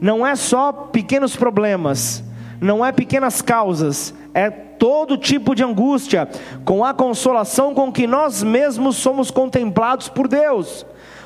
Não 0.00 0.26
é 0.26 0.36
só 0.36 0.72
pequenos 0.72 1.36
problemas, 1.36 2.22
não 2.60 2.84
é 2.84 2.92
pequenas 2.92 3.40
causas, 3.40 4.14
é 4.32 4.50
todo 4.50 5.16
tipo 5.16 5.54
de 5.54 5.62
angústia, 5.62 6.28
com 6.64 6.84
a 6.84 6.92
consolação 6.92 7.72
com 7.74 7.92
que 7.92 8.06
nós 8.06 8.42
mesmos 8.42 8.96
somos 8.96 9.30
contemplados 9.30 10.08
por 10.08 10.28
Deus. 10.28 10.84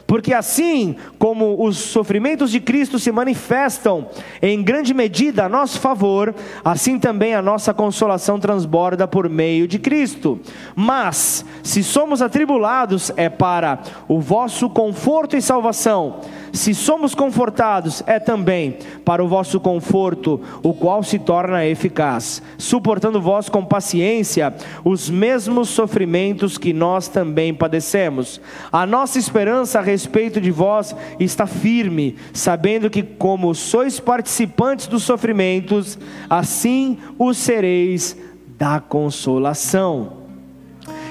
Porque 0.09 0.33
assim 0.33 0.97
como 1.19 1.63
os 1.63 1.77
sofrimentos 1.77 2.51
de 2.51 2.61
Cristo 2.61 2.99
se 2.99 3.13
manifestam 3.13 4.09
em 4.41 4.63
grande 4.63 4.95
medida 4.95 5.45
a 5.45 5.51
nosso 5.51 5.79
favor, 5.79 6.35
assim 6.65 6.99
também 6.99 7.35
a 7.35 7.43
nossa 7.43 7.75
consolação 7.75 8.41
transborda 8.41 9.07
por 9.07 9.29
meio 9.29 9.69
de 9.69 9.79
Cristo. 9.79 10.41
Mas, 10.75 11.45
se 11.63 11.85
somos 11.85 12.23
atribulados, 12.23 13.13
é 13.19 13.29
para 13.29 13.81
o 14.09 14.19
vosso 14.19 14.71
conforto 14.71 15.37
e 15.37 15.43
salvação. 15.43 16.21
Se 16.55 16.75
somos 16.75 17.15
confortados, 17.15 18.03
é 18.07 18.19
também 18.19 18.79
para 19.05 19.23
o 19.23 19.29
vosso 19.29 19.61
conforto, 19.61 20.41
o 20.63 20.73
qual 20.73 21.03
se 21.03 21.19
torna 21.19 21.67
eficaz, 21.67 22.43
suportando 22.57 23.21
vós 23.21 23.51
com 23.51 23.63
paciência 23.63 24.55
os 24.83 25.11
mesmos 25.11 25.69
sofrimentos 25.69 26.57
que 26.57 26.73
nós 26.73 27.09
também 27.09 27.53
padecemos. 27.53 28.41
A 28.73 28.87
nossa 28.87 29.19
esperança 29.19 29.83
respeito 29.99 30.40
de 30.40 30.53
vós 30.53 30.94
está 31.18 31.44
firme, 31.44 32.16
sabendo 32.32 32.88
que, 32.88 33.03
como 33.03 33.53
sois 33.53 33.99
participantes 33.99 34.86
dos 34.86 35.03
sofrimentos, 35.03 35.99
assim 36.30 36.99
os 37.18 37.36
sereis 37.36 38.16
da 38.57 38.78
consolação. 38.78 40.18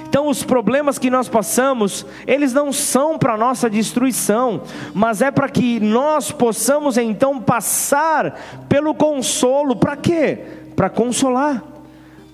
Então, 0.07 0.29
os 0.29 0.41
problemas 0.41 0.97
que 0.97 1.09
nós 1.09 1.27
passamos, 1.27 2.05
eles 2.25 2.53
não 2.53 2.71
são 2.71 3.19
para 3.19 3.35
nossa 3.35 3.69
destruição, 3.69 4.61
mas 4.93 5.21
é 5.21 5.29
para 5.29 5.49
que 5.49 5.81
nós 5.81 6.31
possamos 6.31 6.97
então 6.97 7.41
passar 7.41 8.39
pelo 8.69 8.95
consolo. 8.95 9.75
Para 9.75 9.97
quê? 9.97 10.39
Para 10.77 10.89
consolar 10.89 11.61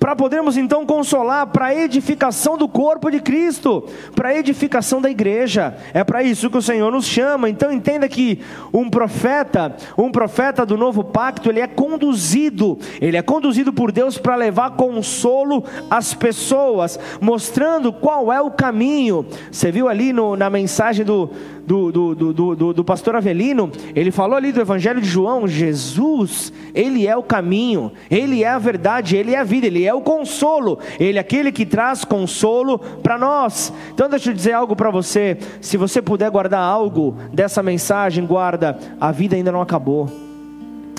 para 0.03 0.17
podermos 0.17 0.57
então 0.57 0.85
consolar, 0.85 1.47
para 1.47 1.67
a 1.67 1.75
edificação 1.75 2.57
do 2.57 2.67
corpo 2.67 3.09
de 3.09 3.21
Cristo, 3.21 3.87
para 4.13 4.27
a 4.27 4.35
edificação 4.37 5.01
da 5.01 5.09
igreja. 5.09 5.77
É 5.93 6.03
para 6.03 6.21
isso 6.21 6.49
que 6.49 6.57
o 6.57 6.61
Senhor 6.61 6.91
nos 6.91 7.05
chama. 7.05 7.49
Então 7.49 7.71
entenda 7.71 8.09
que 8.09 8.41
um 8.73 8.89
profeta, 8.89 9.73
um 9.97 10.11
profeta 10.11 10.65
do 10.65 10.75
novo 10.75 11.05
pacto, 11.05 11.49
ele 11.49 11.61
é 11.61 11.67
conduzido, 11.67 12.77
ele 12.99 13.15
é 13.15 13.21
conduzido 13.21 13.71
por 13.71 13.93
Deus 13.93 14.17
para 14.17 14.35
levar 14.35 14.71
consolo 14.71 15.63
às 15.89 16.13
pessoas, 16.13 16.99
mostrando 17.21 17.93
qual 17.93 18.29
é 18.29 18.41
o 18.41 18.51
caminho. 18.51 19.25
Você 19.49 19.71
viu 19.71 19.87
ali 19.87 20.11
no, 20.11 20.35
na 20.35 20.49
mensagem 20.49 21.05
do, 21.05 21.29
do, 21.65 21.91
do, 21.91 22.15
do, 22.15 22.55
do, 22.55 22.73
do 22.73 22.83
pastor 22.83 23.15
Avelino, 23.15 23.71
ele 23.95 24.11
falou 24.11 24.35
ali 24.35 24.51
do 24.51 24.61
Evangelho 24.61 25.01
de 25.01 25.07
João: 25.07 25.47
Jesus, 25.47 26.51
ele 26.73 27.07
é 27.07 27.15
o 27.15 27.23
caminho, 27.23 27.91
ele 28.09 28.43
é 28.43 28.49
a 28.49 28.59
verdade, 28.59 29.15
ele 29.15 29.33
é 29.33 29.39
a 29.39 29.43
vida, 29.43 29.67
ele 29.67 29.85
é 29.85 29.93
o 29.93 30.01
consolo, 30.01 30.79
ele 30.99 31.17
é 31.17 31.21
aquele 31.21 31.51
que 31.51 31.65
traz 31.65 32.03
consolo 32.03 32.79
para 32.79 33.17
nós. 33.17 33.73
Então, 33.93 34.09
deixa 34.09 34.29
eu 34.29 34.33
dizer 34.33 34.53
algo 34.53 34.75
para 34.75 34.91
você: 34.91 35.37
se 35.61 35.77
você 35.77 36.01
puder 36.01 36.29
guardar 36.29 36.61
algo 36.61 37.15
dessa 37.31 37.63
mensagem, 37.63 38.25
guarda, 38.25 38.77
a 38.99 39.11
vida 39.11 39.35
ainda 39.35 39.51
não 39.51 39.61
acabou 39.61 40.09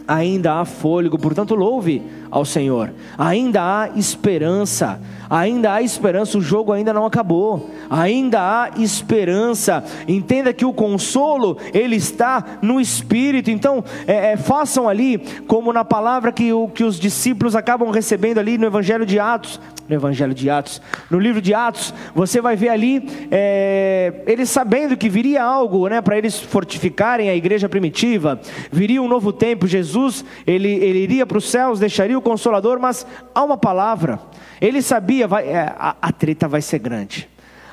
ainda 0.07 0.61
há 0.61 0.65
fôlego, 0.65 1.19
portanto, 1.19 1.55
louve 1.55 2.03
ao 2.31 2.45
Senhor, 2.45 2.93
ainda 3.16 3.62
há 3.62 3.91
esperança, 3.97 5.01
ainda 5.29 5.72
há 5.72 5.83
esperança, 5.83 6.39
o 6.39 6.41
jogo 6.41 6.72
ainda 6.72 6.93
não 6.93 7.07
acabou, 7.07 7.70
ainda 7.89 8.41
há 8.41 8.70
esperança. 8.81 9.85
Entenda 10.07 10.53
que 10.53 10.64
o 10.64 10.72
consolo, 10.72 11.59
ele 11.72 11.97
está 11.97 12.59
no 12.62 12.81
Espírito, 12.81 13.51
então 13.51 13.85
é, 14.07 14.33
é, 14.33 14.37
façam 14.37 14.89
ali, 14.89 15.18
como 15.47 15.72
na 15.72 15.85
palavra 15.85 16.33
que, 16.33 16.53
o, 16.53 16.68
que 16.68 16.85
os 16.85 16.99
discípulos 16.99 17.57
acabam 17.57 17.91
recebendo 17.91 18.39
ali 18.39 18.59
no 18.59 18.66
Evangelho 18.66 19.07
de 19.07 19.18
Atos, 19.18 19.61
no 19.89 19.95
Evangelho 19.95 20.35
de 20.35 20.49
Atos, 20.49 20.81
no 21.11 21.18
livro 21.18 21.43
de 21.43 21.53
Atos, 21.53 21.93
você 22.14 22.41
vai 22.41 22.57
ver 22.57 22.70
ali, 22.70 23.07
é, 23.31 24.22
eles 24.27 24.49
sabendo 24.49 24.97
que 24.97 25.09
viria 25.09 25.43
algo, 25.43 25.89
né, 25.89 26.01
para 26.01 26.16
eles 26.16 26.41
fortificarem 26.41 27.29
a 27.29 27.37
igreja 27.37 27.68
primitiva, 27.68 28.41
viria 28.72 29.03
um 29.03 29.09
novo 29.09 29.33
tempo, 29.33 29.66
Jesus, 29.66 30.25
ele, 30.47 30.70
ele 30.70 31.01
iria 31.01 31.27
para 31.27 31.39
os 31.39 31.51
céus, 31.51 31.79
deixaria 31.79 32.16
o 32.16 32.22
Consolador, 32.25 32.81
mas 32.81 33.07
há 33.35 33.45
uma 33.45 33.57
palavra, 33.57 34.18
ele 34.61 34.83
sabia, 34.83 35.29
vai, 35.29 35.49
é, 35.49 35.72
a, 35.79 35.95
a 36.03 36.11
treta 36.11 36.49
vai 36.49 36.61
ser 36.61 36.81
grande, 36.81 37.29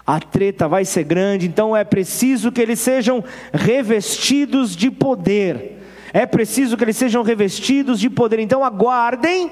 a 0.06 0.20
treta 0.20 0.68
vai 0.68 0.86
ser 0.86 1.04
grande, 1.04 1.48
então 1.48 1.76
é 1.76 1.84
preciso 1.84 2.52
que 2.52 2.62
eles 2.62 2.80
sejam 2.80 3.24
revestidos 3.52 4.76
de 4.76 4.92
poder, 4.92 5.82
é 6.14 6.26
preciso 6.26 6.78
que 6.78 6.84
eles 6.84 6.98
sejam 6.98 7.24
revestidos 7.24 8.00
de 8.00 8.10
poder, 8.10 8.40
então 8.40 8.64
aguardem, 8.64 9.52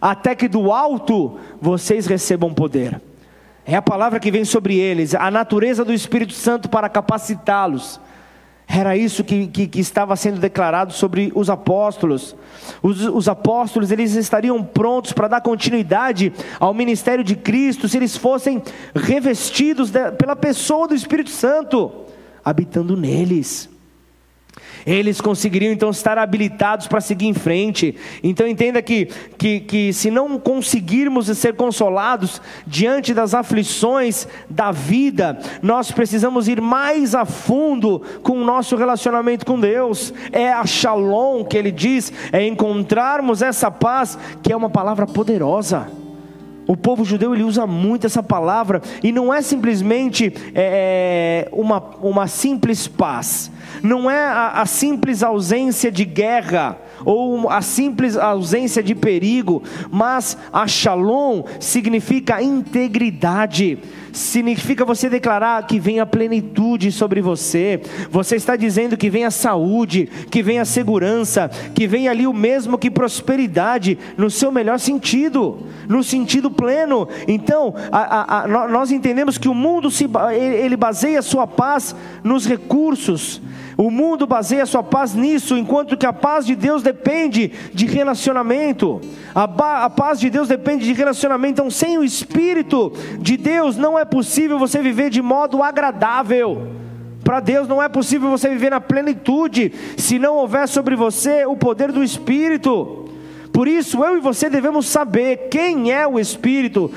até 0.00 0.34
que 0.34 0.48
do 0.48 0.72
alto 0.72 1.38
vocês 1.60 2.06
recebam 2.06 2.52
poder. 2.52 3.00
É 3.64 3.76
a 3.76 3.82
palavra 3.82 4.18
que 4.18 4.30
vem 4.30 4.44
sobre 4.44 4.76
eles, 4.76 5.14
a 5.14 5.30
natureza 5.30 5.84
do 5.84 5.92
Espírito 5.92 6.32
Santo 6.32 6.68
para 6.68 6.88
capacitá-los. 6.88 8.00
Era 8.72 8.96
isso 8.96 9.24
que, 9.24 9.48
que, 9.48 9.66
que, 9.66 9.80
estava 9.80 10.14
sendo 10.14 10.38
declarado 10.38 10.92
sobre 10.92 11.32
os 11.34 11.50
apóstolos. 11.50 12.36
Os, 12.80 13.04
os 13.04 13.28
apóstolos 13.28 13.90
eles 13.90 14.14
estariam 14.14 14.62
prontos 14.62 15.12
para 15.12 15.26
dar 15.26 15.40
continuidade 15.40 16.32
ao 16.60 16.72
ministério 16.72 17.24
de 17.24 17.34
Cristo 17.34 17.88
se 17.88 17.96
eles 17.96 18.16
fossem 18.16 18.62
revestidos 18.94 19.90
de, 19.90 20.12
pela 20.12 20.36
pessoa 20.36 20.86
do 20.86 20.94
Espírito 20.94 21.30
Santo, 21.30 21.90
habitando 22.44 22.96
neles. 22.96 23.68
Eles 24.86 25.20
conseguiriam 25.20 25.72
então 25.72 25.90
estar 25.90 26.18
habilitados 26.18 26.86
para 26.86 27.00
seguir 27.00 27.26
em 27.26 27.34
frente. 27.34 27.94
Então 28.22 28.46
entenda 28.46 28.80
que, 28.82 29.06
que, 29.36 29.60
que 29.60 29.92
se 29.92 30.10
não 30.10 30.38
conseguirmos 30.38 31.26
ser 31.38 31.54
consolados 31.54 32.40
diante 32.66 33.12
das 33.14 33.34
aflições 33.34 34.26
da 34.48 34.70
vida, 34.70 35.38
nós 35.62 35.90
precisamos 35.90 36.48
ir 36.48 36.60
mais 36.60 37.14
a 37.14 37.24
fundo 37.24 38.02
com 38.22 38.32
o 38.32 38.44
nosso 38.44 38.76
relacionamento 38.76 39.44
com 39.44 39.58
Deus. 39.58 40.12
É 40.32 40.52
a 40.52 40.64
shalom 40.66 41.44
que 41.44 41.56
ele 41.56 41.70
diz, 41.70 42.12
é 42.32 42.46
encontrarmos 42.46 43.42
essa 43.42 43.70
paz, 43.70 44.18
que 44.42 44.52
é 44.52 44.56
uma 44.56 44.70
palavra 44.70 45.06
poderosa. 45.06 45.88
O 46.70 46.76
povo 46.76 47.04
judeu 47.04 47.34
ele 47.34 47.42
usa 47.42 47.66
muito 47.66 48.06
essa 48.06 48.22
palavra 48.22 48.80
e 49.02 49.10
não 49.10 49.34
é 49.34 49.42
simplesmente 49.42 50.32
é, 50.54 51.48
é 51.48 51.48
uma, 51.50 51.82
uma 52.00 52.28
simples 52.28 52.86
paz 52.86 53.50
não 53.82 54.10
é 54.10 54.24
a, 54.24 54.60
a 54.60 54.66
simples 54.66 55.22
ausência 55.22 55.90
de 55.90 56.04
guerra 56.04 56.78
ou 57.04 57.48
a 57.48 57.62
simples 57.62 58.16
ausência 58.16 58.82
de 58.82 58.94
perigo, 58.94 59.62
mas 59.90 60.36
a 60.52 60.66
shalom 60.66 61.42
significa 61.58 62.42
integridade, 62.42 63.78
significa 64.12 64.84
você 64.84 65.08
declarar 65.08 65.66
que 65.66 65.78
vem 65.78 66.00
a 66.00 66.06
plenitude 66.06 66.90
sobre 66.92 67.20
você, 67.20 67.80
você 68.10 68.36
está 68.36 68.56
dizendo 68.56 68.96
que 68.96 69.10
vem 69.10 69.24
a 69.24 69.30
saúde, 69.30 70.08
que 70.30 70.42
vem 70.42 70.58
a 70.58 70.64
segurança, 70.64 71.50
que 71.74 71.86
vem 71.86 72.08
ali 72.08 72.26
o 72.26 72.32
mesmo 72.32 72.78
que 72.78 72.90
prosperidade, 72.90 73.98
no 74.16 74.30
seu 74.30 74.50
melhor 74.50 74.78
sentido, 74.78 75.66
no 75.88 76.02
sentido 76.02 76.50
pleno. 76.50 77.08
Então, 77.26 77.74
a, 77.90 77.98
a, 77.98 78.44
a, 78.44 78.68
nós 78.68 78.90
entendemos 78.90 79.38
que 79.38 79.48
o 79.48 79.54
mundo 79.54 79.90
se, 79.90 80.08
ele 80.34 80.76
baseia 80.76 81.22
sua 81.22 81.46
paz 81.46 81.94
nos 82.22 82.46
recursos, 82.46 83.40
o 83.80 83.90
mundo 83.90 84.26
baseia 84.26 84.66
sua 84.66 84.82
paz 84.82 85.14
nisso, 85.14 85.56
enquanto 85.56 85.96
que 85.96 86.04
a 86.04 86.12
paz 86.12 86.44
de 86.44 86.54
Deus 86.54 86.82
depende 86.82 87.50
de 87.72 87.86
relacionamento. 87.86 89.00
A, 89.34 89.44
a, 89.84 89.88
paz 89.88 90.20
de 90.20 90.28
Deus 90.28 90.48
depende 90.48 90.84
de 90.84 90.92
relacionamento. 90.92 91.52
Então, 91.52 91.70
sem 91.70 91.96
o 91.96 92.04
Espírito 92.04 92.92
de 93.18 93.38
Deus, 93.38 93.78
não 93.78 93.98
é 93.98 94.04
possível 94.04 94.58
você 94.58 94.82
viver 94.82 95.08
de 95.08 95.22
modo 95.22 95.62
agradável. 95.62 96.74
Para 97.24 97.40
Deus 97.40 97.66
não 97.66 97.82
é 97.82 97.88
possível 97.88 98.28
você 98.28 98.50
viver 98.50 98.68
na 98.68 98.82
plenitude 98.82 99.72
se 99.96 100.18
não 100.18 100.36
houver 100.36 100.68
sobre 100.68 100.94
você 100.94 101.46
o 101.46 101.56
poder 101.56 101.90
do 101.90 102.04
Espírito. 102.04 103.08
Por 103.50 103.66
isso, 103.66 104.04
eu 104.04 104.18
e 104.18 104.20
você 104.20 104.50
devemos 104.50 104.84
saber 104.88 105.48
quem 105.50 105.90
é 105.90 106.06
o 106.06 106.18
Espírito, 106.20 106.92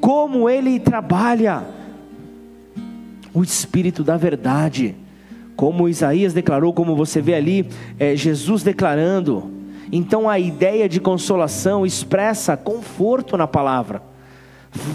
como 0.00 0.48
ele 0.48 0.78
trabalha. 0.78 1.64
O 3.34 3.42
Espírito 3.42 4.04
da 4.04 4.16
verdade 4.16 4.94
como 5.58 5.88
Isaías 5.88 6.32
declarou, 6.32 6.72
como 6.72 6.94
você 6.94 7.20
vê 7.20 7.34
ali, 7.34 7.68
é, 7.98 8.14
Jesus 8.14 8.62
declarando. 8.62 9.50
Então 9.90 10.30
a 10.30 10.38
ideia 10.38 10.88
de 10.88 11.00
consolação 11.00 11.84
expressa 11.84 12.56
conforto 12.56 13.36
na 13.36 13.48
palavra, 13.48 14.00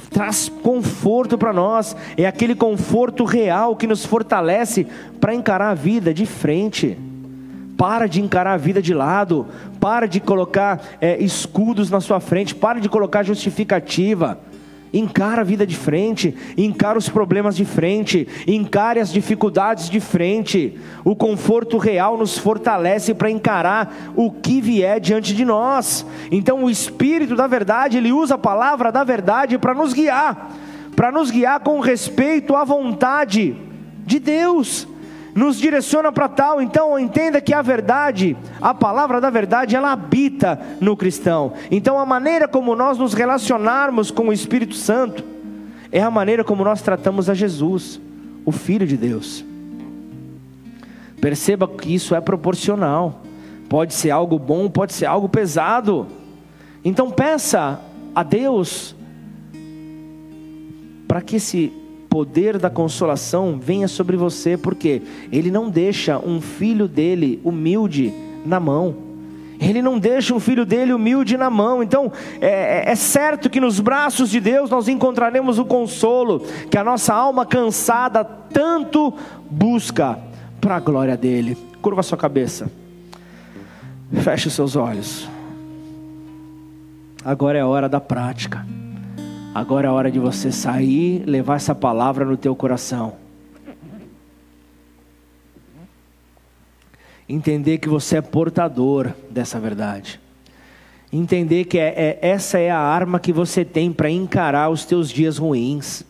traz 0.10 0.48
conforto 0.48 1.38
para 1.38 1.52
nós, 1.52 1.98
é 2.16 2.26
aquele 2.26 2.56
conforto 2.56 3.26
real 3.26 3.76
que 3.76 3.86
nos 3.86 4.06
fortalece 4.06 4.88
para 5.20 5.36
encarar 5.36 5.72
a 5.72 5.76
vida 5.76 6.14
de 6.14 6.26
frente. 6.26 6.98
Para 7.76 8.08
de 8.08 8.22
encarar 8.22 8.54
a 8.54 8.58
vida 8.58 8.82
de 8.82 8.94
lado, 8.94 9.46
para 9.82 10.08
de 10.08 10.22
colocar 10.22 10.82
é, 11.02 11.22
escudos 11.22 11.90
na 11.90 12.00
sua 12.00 12.22
frente, 12.22 12.56
para 12.56 12.80
de 12.80 12.88
colocar 12.88 13.24
justificativa 13.24 14.40
Encara 14.94 15.42
a 15.42 15.44
vida 15.44 15.66
de 15.66 15.76
frente, 15.76 16.36
encara 16.56 17.00
os 17.00 17.10
problemas 17.10 17.56
de 17.56 17.66
frente, 17.66 18.28
encare 18.46 19.00
as 19.00 19.12
dificuldades 19.12 19.90
de 19.90 20.00
frente. 20.00 20.78
O 21.04 21.16
conforto 21.16 21.80
real 21.80 22.16
nos 22.16 22.38
fortalece 22.38 23.16
para 23.16 23.32
encarar 23.32 24.14
o 24.16 24.30
que 24.30 24.62
vier 24.62 25.00
diante 25.00 25.34
de 25.34 25.44
nós. 25.44 26.06
Então, 26.32 26.64
o 26.64 26.70
Espírito 26.70 27.36
da 27.36 27.48
Verdade, 27.48 27.98
ele 27.98 28.12
usa 28.12 28.36
a 28.36 28.38
palavra 28.38 28.92
da 28.92 29.04
verdade 29.04 29.58
para 29.58 29.74
nos 29.74 29.94
guiar, 29.94 30.52
para 30.96 31.12
nos 31.12 31.32
guiar 31.32 31.60
com 31.62 31.80
respeito 31.80 32.56
à 32.56 32.64
vontade 32.64 33.56
de 34.06 34.20
Deus. 34.20 34.88
Nos 35.36 35.58
direciona 35.58 36.12
para 36.12 36.30
tal. 36.30 36.62
Então, 36.62 36.98
entenda 37.00 37.42
que 37.42 37.54
a 37.54 37.62
verdade, 37.62 38.38
a 38.62 38.74
palavra 38.74 39.20
da 39.20 39.30
verdade, 39.30 39.76
ela 39.76 39.92
habita 39.92 40.60
no 40.80 40.96
cristão. 40.96 41.54
Então, 41.72 41.98
a 41.98 42.06
maneira 42.06 42.48
como 42.48 42.76
nós 42.76 42.98
nos 42.98 43.14
relacionarmos 43.14 44.12
com 44.12 44.28
o 44.28 44.34
Espírito 44.34 44.76
Santo 44.76 45.24
é 45.92 46.02
a 46.02 46.12
maneira 46.12 46.44
como 46.44 46.64
nós 46.64 46.82
tratamos 46.82 47.30
a 47.30 47.34
Jesus, 47.34 48.00
o 48.46 48.52
Filho 48.52 48.86
de 48.86 48.98
Deus. 48.98 49.46
Perceba 51.20 51.68
que 51.68 51.94
isso 51.94 52.16
é 52.16 52.22
proporcional. 52.22 53.22
Pode 53.70 53.94
ser 53.94 54.12
algo 54.12 54.38
bom, 54.38 54.70
pode 54.70 54.94
ser 54.94 55.06
algo 55.06 55.30
pesado. 55.30 56.08
Então, 56.84 57.10
peça 57.10 57.80
a 58.14 58.24
Deus 58.24 58.96
para 61.08 61.22
que 61.22 61.38
esse 61.38 61.72
poder 62.14 62.60
da 62.60 62.70
consolação 62.70 63.60
venha 63.60 63.88
sobre 63.88 64.16
você, 64.16 64.56
porque 64.56 65.02
Ele 65.32 65.50
não 65.50 65.68
deixa 65.68 66.20
um 66.20 66.40
filho 66.40 66.88
dele 66.88 67.42
humilde 67.44 68.14
na 68.46 68.60
mão. 68.60 68.96
Ele 69.60 69.82
não 69.82 69.98
deixa 69.98 70.32
um 70.32 70.40
filho 70.40 70.64
dele 70.64 70.94
humilde 70.94 71.36
na 71.38 71.50
mão. 71.50 71.82
Então, 71.82 72.12
é, 72.40 72.84
é, 72.86 72.92
é, 72.92 72.96
certo 72.96 73.50
que 73.50 73.60
nos 73.60 73.80
braços 73.80 74.30
de 74.30 74.40
Deus 74.40 74.70
nós 74.70 74.88
encontraremos 74.88 75.58
o 75.58 75.66
consolo 75.66 76.42
que 76.70 76.78
a 76.78 76.84
nossa 76.84 77.16
alma 77.16 77.48
cansada 77.48 78.24
tanto 78.24 79.12
busca 79.50 80.20
para 80.62 80.76
a 80.76 80.80
glória 80.80 81.18
dele. 81.18 81.58
Curva 81.82 82.04
sua 82.04 82.18
cabeça. 82.18 82.72
Feche 84.22 84.50
os 84.50 84.54
seus 84.54 84.76
olhos. 84.76 85.28
Agora 87.26 87.58
é 87.58 87.62
a 87.62 87.68
hora 87.68 87.90
da 87.90 88.00
prática. 88.00 88.64
Agora 89.54 89.88
é 89.88 89.90
a 89.90 89.94
hora 89.94 90.10
de 90.10 90.18
você 90.18 90.52
sair, 90.52 91.24
levar 91.28 91.58
essa 91.58 91.76
palavra 91.76 92.26
no 92.26 92.36
teu 92.36 92.56
coração. 92.56 93.14
Entender 97.30 97.78
que 97.78 97.88
você 97.88 98.18
é 98.18 98.22
portador 98.22 99.12
dessa 99.30 99.60
verdade. 99.60 100.20
Entender 101.12 101.66
que 101.66 101.78
é, 101.78 101.94
é 101.96 102.20
essa 102.20 102.58
é 102.58 102.72
a 102.72 102.80
arma 102.80 103.20
que 103.20 103.32
você 103.32 103.64
tem 103.64 103.94
para 103.94 104.10
encarar 104.10 104.70
os 104.70 104.86
teus 104.86 105.12
dias 105.12 105.38
ruins. 105.38 106.04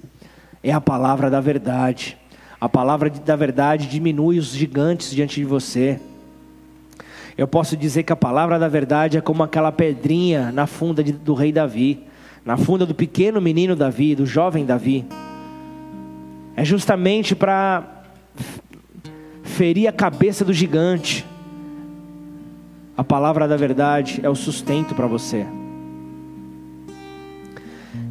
É 0.63 0.71
a 0.71 0.79
palavra 0.79 1.29
da 1.29 1.41
verdade. 1.41 2.17
A 2.61 2.69
palavra 2.69 3.09
da 3.09 3.35
verdade 3.35 3.87
diminui 3.87 4.39
os 4.39 4.53
gigantes 4.53 5.11
diante 5.11 5.35
de 5.35 5.45
você. 5.45 5.99
Eu 7.37 7.47
posso 7.47 7.75
dizer 7.75 8.03
que 8.03 8.13
a 8.13 8.15
palavra 8.15 8.57
da 8.57 8.69
verdade 8.69 9.17
é 9.17 9.21
como 9.21 9.43
aquela 9.43 9.71
pedrinha 9.71 10.49
na 10.49 10.65
funda 10.65 11.03
de, 11.03 11.11
do 11.11 11.33
rei 11.33 11.51
Davi 11.51 12.07
na 12.45 12.57
funda 12.57 12.85
do 12.85 12.93
pequeno 12.93 13.39
menino 13.39 13.75
Davi, 13.75 14.15
do 14.15 14.25
jovem 14.25 14.65
Davi, 14.65 15.05
é 16.55 16.63
justamente 16.63 17.35
para 17.35 18.03
ferir 19.43 19.87
a 19.87 19.91
cabeça 19.91 20.43
do 20.43 20.53
gigante. 20.53 21.25
A 22.95 23.03
palavra 23.03 23.47
da 23.47 23.57
verdade 23.57 24.19
é 24.21 24.29
o 24.29 24.35
sustento 24.35 24.93
para 24.93 25.07
você. 25.07 25.45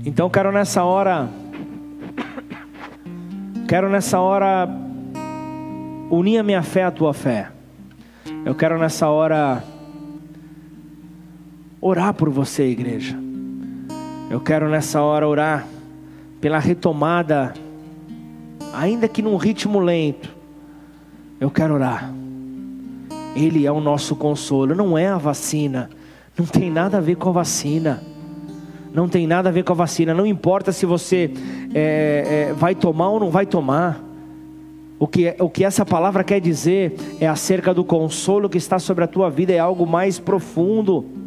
Então 0.05 0.29
quero 0.29 0.51
nessa 0.51 0.83
hora 0.83 1.29
quero 3.69 3.89
nessa 3.89 4.19
hora 4.19 4.69
unir 6.11 6.39
a 6.39 6.43
minha 6.43 6.63
fé 6.63 6.85
à 6.85 6.91
tua 6.91 7.15
fé. 7.15 7.51
Eu 8.45 8.55
quero 8.55 8.79
nessa 8.79 9.09
hora 9.09 9.63
orar 11.81 12.13
por 12.13 12.29
você, 12.29 12.65
igreja. 12.65 13.22
Eu 14.33 14.41
quero 14.41 14.67
nessa 14.67 15.03
hora 15.03 15.29
orar 15.29 15.67
pela 16.41 16.59
retomada, 16.59 17.53
ainda 18.73 19.07
que 19.07 19.21
num 19.21 19.37
ritmo 19.37 19.79
lento. 19.79 20.35
Eu 21.39 21.51
quero 21.51 21.75
orar. 21.75 22.11
Ele 23.37 23.67
é 23.67 23.71
o 23.71 23.79
nosso 23.79 24.17
consolo, 24.17 24.75
não 24.75 24.97
é 24.97 25.07
a 25.07 25.19
vacina. 25.19 25.91
Não 26.35 26.47
tem 26.47 26.71
nada 26.71 26.97
a 26.97 27.01
ver 27.03 27.17
com 27.17 27.29
a 27.29 27.33
vacina. 27.33 28.03
Não 28.95 29.07
tem 29.07 29.27
nada 29.27 29.51
a 29.51 29.53
ver 29.53 29.65
com 29.65 29.75
a 29.75 29.77
vacina. 29.77 30.15
Não 30.15 30.25
importa 30.25 30.73
se 30.73 30.87
você 30.87 31.31
é, 31.75 32.47
é, 32.49 32.53
vai 32.55 32.75
tomar 32.75 33.11
ou 33.11 33.21
não 33.21 33.29
vai 33.29 33.45
tomar. 33.45 34.03
O 34.99 35.07
que, 35.07 35.37
o 35.41 35.51
que 35.51 35.63
essa 35.63 35.85
palavra 35.85 36.25
quer 36.25 36.41
dizer 36.41 36.97
é 37.21 37.29
acerca 37.29 37.75
do 37.75 37.85
consolo 37.85 38.49
que 38.49 38.57
está 38.57 38.79
sobre 38.79 39.05
a 39.05 39.07
tua 39.07 39.29
vida, 39.29 39.53
é 39.53 39.59
algo 39.59 39.87
mais 39.87 40.19
profundo. 40.19 41.21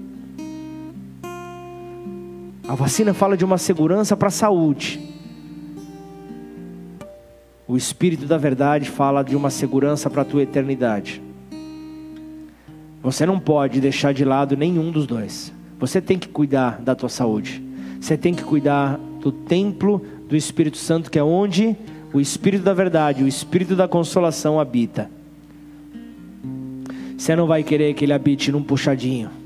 A 2.68 2.74
vacina 2.74 3.14
fala 3.14 3.38
de 3.38 3.46
uma 3.46 3.60
segurança 3.60 4.18
para 4.18 4.30
a 4.30 4.32
saúde. 4.32 5.00
O 7.68 7.78
Espírito 7.78 8.26
da 8.26 8.38
Verdade 8.38 8.90
fala 8.90 9.24
de 9.24 9.36
uma 9.36 9.52
segurança 9.52 10.10
para 10.10 10.24
a 10.24 10.26
tua 10.26 10.42
eternidade. 10.42 11.22
Você 13.04 13.24
não 13.24 13.40
pode 13.40 13.80
deixar 13.80 14.14
de 14.14 14.26
lado 14.26 14.58
nenhum 14.58 14.92
dos 14.92 15.06
dois. 15.06 15.54
Você 15.80 16.02
tem 16.02 16.18
que 16.18 16.28
cuidar 16.28 16.82
da 16.82 16.96
tua 16.96 17.10
saúde. 17.10 17.64
Você 18.02 18.18
tem 18.18 18.34
que 18.34 18.44
cuidar 18.44 19.00
do 19.20 19.32
templo 19.32 20.04
do 20.28 20.36
Espírito 20.36 20.78
Santo, 20.78 21.12
que 21.12 21.20
é 21.20 21.24
onde 21.24 21.76
o 22.12 22.20
Espírito 22.20 22.64
da 22.64 22.74
Verdade, 22.74 23.24
o 23.24 23.28
Espírito 23.28 23.76
da 23.76 23.88
consolação 23.88 24.60
habita. 24.60 25.10
Você 27.16 27.36
não 27.36 27.46
vai 27.46 27.64
querer 27.64 27.94
que 27.94 28.06
ele 28.06 28.14
habite 28.14 28.52
num 28.52 28.64
puxadinho. 28.64 29.45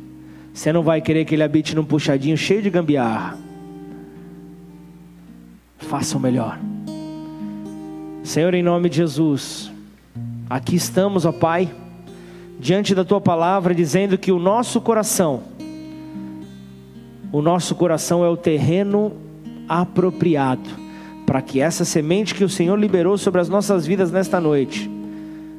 Você 0.60 0.74
não 0.74 0.84
vai 0.84 0.99
querer 0.99 1.24
que 1.24 1.34
ele 1.34 1.43
habite 1.43 1.74
num 1.74 1.86
puxadinho 1.86 2.36
cheio 2.36 2.62
de 2.62 2.70
gambiarra. 2.70 3.38
Faça 5.78 6.18
o 6.18 6.20
melhor. 6.20 6.60
Senhor, 8.26 8.53
em 8.53 8.62
nome 8.62 8.89
de 8.89 8.97
Jesus, 8.97 9.72
aqui 10.49 10.76
estamos, 10.76 11.26
ó 11.26 11.32
Pai, 11.32 11.74
diante 12.60 12.93
da 12.93 13.05
tua 13.05 13.22
palavra, 13.22 13.74
dizendo 13.74 14.18
que 14.18 14.34
o 14.34 14.38
nosso 14.38 14.82
coração, 14.82 15.43
o 17.32 17.41
nosso 17.41 17.74
coração 17.74 18.26
é 18.26 18.28
o 18.28 18.36
terreno 18.36 19.14
apropriado 19.66 20.70
para 21.26 21.41
que 21.41 21.62
essa 21.62 21.86
semente 21.86 22.36
que 22.36 22.43
o 22.43 22.49
Senhor 22.49 22.78
liberou 22.78 23.18
sobre 23.18 23.39
as 23.39 23.47
nossas 23.47 23.86
vidas 23.86 24.12
nesta 24.12 24.41
noite 24.41 24.91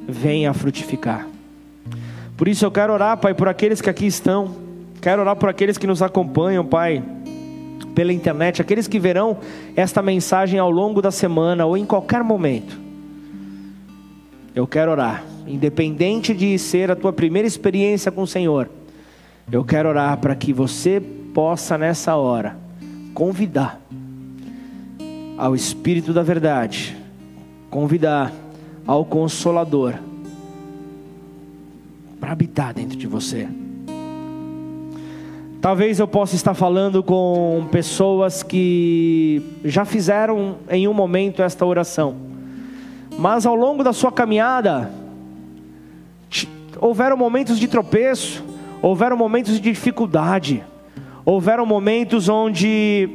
venha 0.07 0.51
a 0.51 0.53
frutificar. 0.53 1.27
Por 2.37 2.47
isso 2.47 2.63
eu 2.63 2.69
quero 2.69 2.93
orar, 2.93 3.17
Pai, 3.17 3.33
por 3.33 3.47
aqueles 3.47 3.81
que 3.81 3.89
aqui 3.89 4.05
estão 4.05 4.69
Quero 5.01 5.23
orar 5.23 5.35
por 5.35 5.49
aqueles 5.49 5.79
que 5.79 5.87
nos 5.87 6.03
acompanham, 6.03 6.63
Pai, 6.63 7.03
pela 7.95 8.13
internet, 8.13 8.61
aqueles 8.61 8.87
que 8.87 8.99
verão 8.99 9.37
esta 9.75 9.99
mensagem 9.99 10.59
ao 10.59 10.69
longo 10.69 11.01
da 11.01 11.09
semana 11.09 11.65
ou 11.65 11.75
em 11.75 11.85
qualquer 11.85 12.23
momento. 12.23 12.79
Eu 14.53 14.67
quero 14.67 14.91
orar, 14.91 15.23
independente 15.47 16.35
de 16.35 16.57
ser 16.59 16.91
a 16.91 16.95
tua 16.95 17.11
primeira 17.11 17.47
experiência 17.47 18.11
com 18.11 18.21
o 18.21 18.27
Senhor. 18.27 18.69
Eu 19.51 19.63
quero 19.65 19.89
orar 19.89 20.17
para 20.17 20.35
que 20.35 20.53
você 20.53 21.01
possa 21.33 21.79
nessa 21.79 22.15
hora 22.15 22.55
convidar 23.13 23.81
ao 25.35 25.55
Espírito 25.55 26.13
da 26.13 26.21
Verdade, 26.21 26.95
convidar 27.71 28.31
ao 28.85 29.03
Consolador 29.03 29.95
para 32.19 32.31
habitar 32.31 32.73
dentro 32.73 32.95
de 32.95 33.07
você. 33.07 33.47
Talvez 35.61 35.99
eu 35.99 36.07
possa 36.07 36.35
estar 36.35 36.55
falando 36.55 37.03
com 37.03 37.67
pessoas 37.71 38.41
que 38.41 39.43
já 39.63 39.85
fizeram 39.85 40.55
em 40.67 40.87
um 40.87 40.93
momento 40.93 41.43
esta 41.43 41.63
oração, 41.63 42.15
mas 43.15 43.45
ao 43.45 43.53
longo 43.53 43.83
da 43.83 43.93
sua 43.93 44.11
caminhada, 44.11 44.91
houveram 46.79 47.15
momentos 47.15 47.59
de 47.59 47.67
tropeço, 47.67 48.43
houveram 48.81 49.15
momentos 49.15 49.53
de 49.53 49.59
dificuldade, 49.59 50.63
houveram 51.23 51.63
momentos 51.63 52.27
onde 52.27 53.07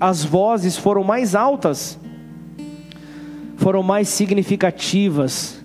as 0.00 0.24
vozes 0.24 0.76
foram 0.76 1.04
mais 1.04 1.36
altas, 1.36 1.96
foram 3.58 3.80
mais 3.80 4.08
significativas 4.08 5.62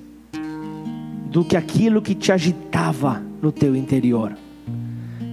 do 1.31 1.43
que 1.43 1.57
aquilo 1.57 1.99
que 1.99 2.13
te 2.13 2.31
agitava 2.31 3.23
no 3.41 3.51
teu 3.51 3.75
interior. 3.75 4.37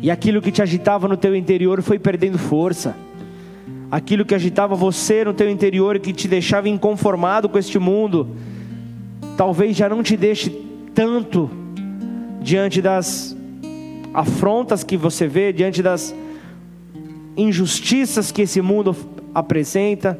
E 0.02 0.10
aquilo 0.10 0.42
que 0.42 0.52
te 0.52 0.62
agitava 0.62 1.08
no 1.08 1.16
teu 1.16 1.34
interior 1.34 1.82
foi 1.82 1.98
perdendo 1.98 2.38
força. 2.38 2.96
Aquilo 3.90 4.24
que 4.24 4.34
agitava 4.34 4.74
você 4.74 5.24
no 5.24 5.32
teu 5.32 5.48
interior 5.48 5.98
que 5.98 6.12
te 6.12 6.28
deixava 6.28 6.68
inconformado 6.68 7.48
com 7.48 7.58
este 7.58 7.78
mundo, 7.78 8.36
talvez 9.36 9.76
já 9.76 9.88
não 9.88 10.02
te 10.02 10.16
deixe 10.16 10.50
tanto 10.94 11.48
diante 12.40 12.82
das 12.82 13.36
afrontas 14.12 14.82
que 14.82 14.96
você 14.96 15.26
vê, 15.26 15.52
diante 15.52 15.82
das 15.82 16.14
injustiças 17.36 18.32
que 18.32 18.42
esse 18.42 18.60
mundo 18.60 18.96
apresenta, 19.34 20.18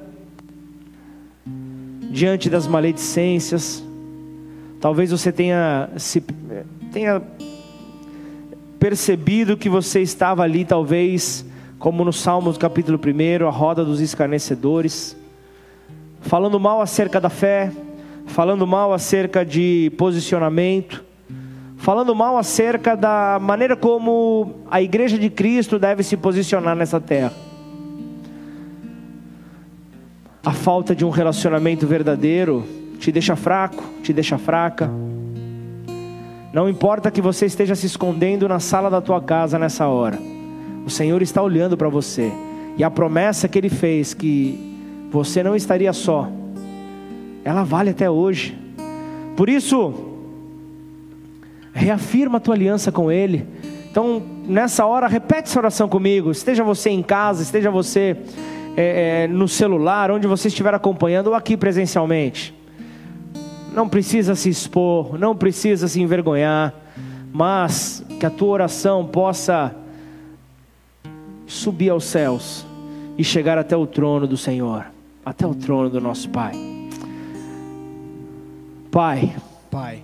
diante 2.11 2.49
das 2.49 2.66
maledicências. 2.66 3.83
Talvez 4.81 5.11
você 5.11 5.33
tenha 5.33 5.89
se 5.97 6.20
tenha 6.93 7.22
percebido 8.87 9.57
que 9.57 9.68
você 9.68 10.01
estava 10.01 10.45
ali, 10.45 10.64
talvez, 10.64 11.45
como 11.76 12.05
no 12.05 12.12
Salmos 12.12 12.57
capítulo 12.57 13.01
1, 13.05 13.45
a 13.45 13.51
roda 13.51 13.84
dos 13.84 14.01
escarnecedores, 14.01 15.16
falando 16.20 16.61
mal 16.61 16.80
acerca 16.80 17.20
da 17.20 17.28
fé, 17.28 17.72
falando 18.26 18.64
mal 18.64 18.93
acerca 18.93 19.45
de 19.45 19.93
posicionamento, 19.99 21.05
falando 21.76 22.14
mal 22.14 22.39
acerca 22.39 22.97
da 22.97 23.41
maneira 23.43 23.74
como 23.74 24.55
a 24.70 24.80
igreja 24.80 25.18
de 25.18 25.30
Cristo 25.30 25.80
deve 25.80 26.05
se 26.05 26.16
posicionar 26.16 26.76
nessa 26.76 27.01
terra. 27.01 27.32
A 30.45 30.53
falta 30.53 30.95
de 30.95 31.05
um 31.05 31.11
relacionamento 31.11 31.89
verdadeiro 31.89 32.64
te 33.01 33.11
deixa 33.11 33.34
fraco, 33.34 33.82
te 34.05 34.12
deixa 34.12 34.39
fraca. 34.39 34.89
Não 36.53 36.68
importa 36.68 37.11
que 37.11 37.20
você 37.20 37.47
esteja 37.47 37.74
se 37.74 37.86
escondendo 37.86 38.49
na 38.49 38.61
sala 38.61 38.88
da 38.88 39.01
tua 39.01 39.20
casa 39.20 39.59
nessa 39.59 39.86
hora, 39.88 40.18
o 40.86 40.90
Senhor 40.90 41.20
está 41.22 41.42
olhando 41.42 41.76
para 41.76 41.88
você, 41.88 42.32
e 42.76 42.84
a 42.84 42.90
promessa 42.90 43.49
que 43.49 43.59
Ele 43.59 43.68
fez 43.68 44.14
que 44.14 44.59
você 45.11 45.42
não 45.42 45.57
estaria 45.57 45.92
só, 45.92 46.28
ela 47.44 47.62
vale 47.62 47.90
até 47.90 48.11
hoje. 48.11 48.57
Por 49.36 49.49
isso, 49.49 49.94
reafirma 51.72 52.38
a 52.38 52.40
tua 52.40 52.55
aliança 52.55 52.90
com 52.90 53.11
Ele. 53.11 53.47
Então, 53.90 54.22
nessa 54.47 54.84
hora, 54.84 55.07
repete 55.07 55.49
essa 55.49 55.59
oração 55.59 55.88
comigo. 55.88 56.30
Esteja 56.30 56.64
você 56.64 56.90
em 56.90 57.03
casa, 57.03 57.42
esteja 57.42 57.70
você 57.70 58.16
é, 58.76 59.24
é, 59.24 59.28
no 59.28 59.49
celular, 59.49 60.11
onde 60.11 60.26
você 60.26 60.49
estiver 60.49 60.74
acompanhando, 60.74 61.28
ou 61.28 61.34
aqui 61.34 61.57
presencialmente. 61.57 62.55
Não 63.77 63.87
precisa 63.91 64.35
se 64.35 64.49
expor, 64.49 65.18
não 65.18 65.37
precisa 65.37 65.87
se 65.87 66.01
envergonhar, 66.01 66.72
mas 67.31 68.03
que 68.18 68.24
a 68.24 68.31
tua 68.31 68.49
oração 68.49 69.05
possa 69.05 69.77
subir 71.47 71.91
aos 71.91 72.05
céus 72.05 72.64
e 73.18 73.22
chegar 73.22 73.59
até 73.59 73.77
o 73.77 73.87
trono 73.87 74.27
do 74.27 74.35
Senhor, 74.35 74.87
até 75.22 75.47
o 75.47 75.55
trono 75.55 75.91
do 75.91 76.01
nosso 76.01 76.31
Pai. 76.31 76.55
Pai, 78.91 79.37
Pai, 79.70 80.03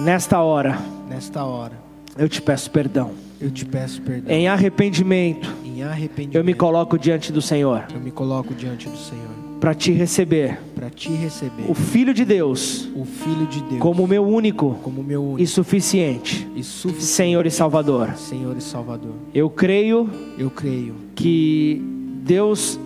nesta 0.00 0.40
hora, 0.40 0.78
nesta 1.10 1.44
hora, 1.44 1.74
eu 2.16 2.26
te 2.26 2.40
peço 2.40 2.70
perdão. 2.70 3.10
eu 3.38 3.50
te 3.50 3.66
peço 3.66 4.00
perdão. 4.00 4.34
Em 4.34 4.48
arrependimento, 4.48 5.54
Em 5.62 5.82
arrependimento, 5.82 6.36
eu 6.36 6.42
me 6.42 6.54
coloco 6.54 6.98
diante 6.98 7.30
do 7.30 7.42
Senhor 7.42 7.84
eu 7.94 8.00
me 8.00 8.10
coloco 8.10 8.54
diante 8.54 8.88
do 8.88 8.96
Senhor 8.96 9.47
para 9.60 9.74
te 9.74 9.92
receber, 9.92 10.58
para 10.74 10.88
te 10.88 11.10
receber, 11.10 11.64
o 11.68 11.74
Filho 11.74 12.14
de 12.14 12.24
Deus, 12.24 12.88
o 12.94 13.04
Filho 13.04 13.46
de 13.46 13.60
Deus, 13.62 13.80
como 13.80 14.06
meu 14.06 14.24
único 14.24 14.78
como 14.82 15.02
meu 15.02 15.22
único 15.22 15.42
e 15.42 15.46
suficiente 15.46 16.48
e 16.54 16.62
suficiente 16.62 17.04
Senhor 17.04 17.46
e 17.46 17.50
Salvador. 17.50 18.14
Senhor 18.16 18.56
e 18.56 18.60
Salvador. 18.60 19.14
Eu 19.34 19.50
creio 19.50 20.08
Eu 20.38 20.50
creio 20.50 20.94
que 21.14 21.82
Deus 22.24 22.78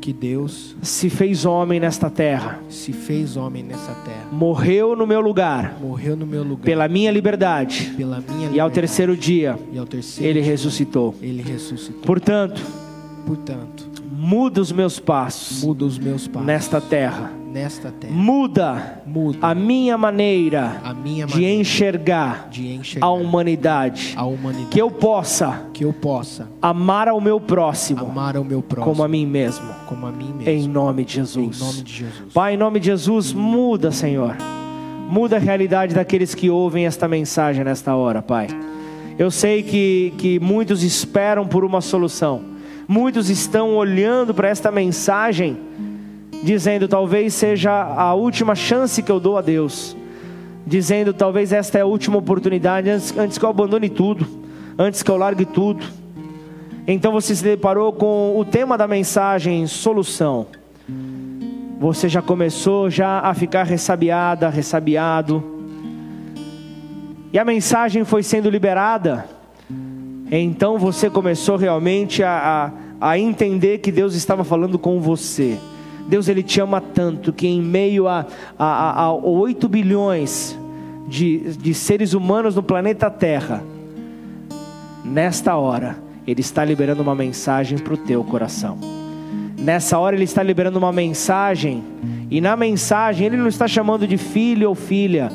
que 0.00 0.12
Deus 0.12 0.76
se 0.82 1.10
fez 1.10 1.44
homem 1.44 1.80
nesta 1.80 2.08
terra, 2.08 2.60
se 2.68 2.92
fez 2.92 3.36
homem 3.36 3.64
nessa 3.64 3.92
terra, 4.04 4.28
morreu 4.30 4.94
no 4.94 5.04
meu 5.04 5.20
lugar, 5.20 5.78
morreu 5.80 6.14
no 6.14 6.24
meu 6.24 6.44
lugar 6.44 6.64
pela 6.64 6.86
minha 6.86 7.10
liberdade, 7.10 7.92
pela 7.96 8.20
minha 8.20 8.42
e 8.42 8.60
ao 8.60 8.68
liberdade. 8.68 8.74
terceiro 8.74 9.16
dia 9.16 9.58
e 9.72 9.78
ao 9.78 9.84
terceiro 9.84 10.30
ele 10.30 10.42
dia, 10.42 10.52
ressuscitou. 10.52 11.12
ele 11.20 11.42
ressuscitou. 11.42 12.02
Portanto, 12.02 12.62
Portanto, 13.26 13.88
muda 14.10 14.60
os 14.60 14.70
meus 14.72 14.98
passos 14.98 15.62
muda 15.62 15.84
os 15.84 15.98
meus 15.98 16.26
passos 16.28 16.46
nesta 16.46 16.80
terra, 16.80 17.30
nesta 17.52 17.90
terra. 17.90 18.12
muda 18.12 19.02
Muda 19.06 19.38
a 19.42 19.54
minha 19.54 19.96
maneira 19.98 20.80
a 20.84 20.92
minha 20.94 21.26
de 21.26 21.34
maneira 21.34 21.54
enxergar 21.60 22.48
de 22.50 22.72
enxergar 22.74 23.06
a 23.06 23.10
humanidade, 23.10 24.14
a 24.16 24.24
humanidade 24.24 24.68
que 24.70 24.80
eu 24.80 24.90
possa 24.90 25.66
que 25.72 25.84
eu 25.84 25.92
possa 25.92 26.48
amar 26.62 27.08
ao 27.08 27.20
meu 27.20 27.40
próximo 27.40 28.00
amar 28.06 28.36
ao 28.36 28.44
meu 28.44 28.62
próximo 28.62 28.92
como 28.92 29.02
a 29.02 29.08
mim 29.08 29.26
mesmo, 29.26 29.66
como 29.86 30.06
a 30.06 30.12
mim 30.12 30.32
mesmo. 30.36 30.50
em 30.50 30.68
nome 30.68 31.04
de 31.04 31.12
Em 31.12 31.24
Jesus. 31.24 31.58
nome 31.60 31.82
de 31.82 31.92
Jesus. 31.92 32.32
Pai, 32.32 32.54
em 32.54 32.56
nome 32.56 32.78
de 32.80 32.86
Jesus, 32.86 33.32
muda, 33.32 33.90
Senhor. 33.90 34.36
Muda 35.08 35.36
a 35.36 35.38
realidade 35.38 35.94
daqueles 35.94 36.34
que 36.34 36.50
ouvem 36.50 36.84
esta 36.86 37.06
mensagem 37.06 37.64
nesta 37.64 37.94
hora, 37.94 38.20
Pai. 38.20 38.48
Eu 39.18 39.30
sei 39.30 39.62
que, 39.62 40.12
que 40.18 40.40
muitos 40.40 40.82
esperam 40.82 41.46
por 41.46 41.64
uma 41.64 41.80
solução. 41.80 42.40
Muitos 42.88 43.28
estão 43.28 43.74
olhando 43.74 44.32
para 44.32 44.48
esta 44.48 44.70
mensagem, 44.70 45.56
dizendo: 46.42 46.86
talvez 46.86 47.34
seja 47.34 47.72
a 47.72 48.14
última 48.14 48.54
chance 48.54 49.02
que 49.02 49.10
eu 49.10 49.18
dou 49.18 49.36
a 49.36 49.42
Deus. 49.42 49.96
Dizendo: 50.64 51.12
talvez 51.12 51.52
esta 51.52 51.78
é 51.78 51.80
a 51.80 51.86
última 51.86 52.18
oportunidade 52.18 52.88
antes, 52.88 53.16
antes 53.16 53.38
que 53.38 53.44
eu 53.44 53.50
abandone 53.50 53.88
tudo, 53.88 54.26
antes 54.78 55.02
que 55.02 55.10
eu 55.10 55.16
largue 55.16 55.44
tudo. 55.44 55.84
Então 56.86 57.10
você 57.10 57.34
se 57.34 57.42
deparou 57.42 57.92
com 57.92 58.38
o 58.38 58.44
tema 58.44 58.78
da 58.78 58.86
mensagem: 58.86 59.66
solução. 59.66 60.46
Você 61.80 62.08
já 62.08 62.22
começou 62.22 62.88
já 62.88 63.18
a 63.18 63.34
ficar 63.34 63.64
ressabiada, 63.64 64.48
ressabiado. 64.48 65.42
E 67.32 67.38
a 67.38 67.44
mensagem 67.44 68.04
foi 68.04 68.22
sendo 68.22 68.48
liberada. 68.48 69.35
Então 70.30 70.78
você 70.78 71.08
começou 71.08 71.56
realmente 71.56 72.22
a, 72.22 72.72
a, 73.00 73.10
a 73.12 73.18
entender 73.18 73.78
que 73.78 73.92
Deus 73.92 74.14
estava 74.14 74.44
falando 74.44 74.78
com 74.78 75.00
você. 75.00 75.58
Deus 76.08 76.28
ele 76.28 76.42
te 76.42 76.60
ama 76.60 76.80
tanto 76.80 77.32
que 77.32 77.46
em 77.46 77.60
meio 77.60 78.06
a, 78.06 78.26
a, 78.58 78.64
a, 78.64 79.02
a 79.02 79.12
8 79.12 79.68
bilhões 79.68 80.58
de, 81.06 81.52
de 81.56 81.74
seres 81.74 82.12
humanos 82.14 82.56
no 82.56 82.62
planeta 82.62 83.10
Terra, 83.10 83.62
nesta 85.04 85.56
hora, 85.56 85.96
Ele 86.26 86.40
está 86.40 86.64
liberando 86.64 87.02
uma 87.02 87.14
mensagem 87.14 87.78
para 87.78 87.94
o 87.94 87.96
teu 87.96 88.24
coração. 88.24 88.78
Nessa 89.58 89.98
hora 89.98 90.14
ele 90.14 90.24
está 90.24 90.42
liberando 90.42 90.78
uma 90.78 90.92
mensagem, 90.92 91.82
e 92.30 92.40
na 92.40 92.56
mensagem 92.56 93.26
ele 93.26 93.36
não 93.36 93.48
está 93.48 93.66
chamando 93.66 94.06
de 94.06 94.16
filho 94.16 94.68
ou 94.68 94.74
filha, 94.74 95.30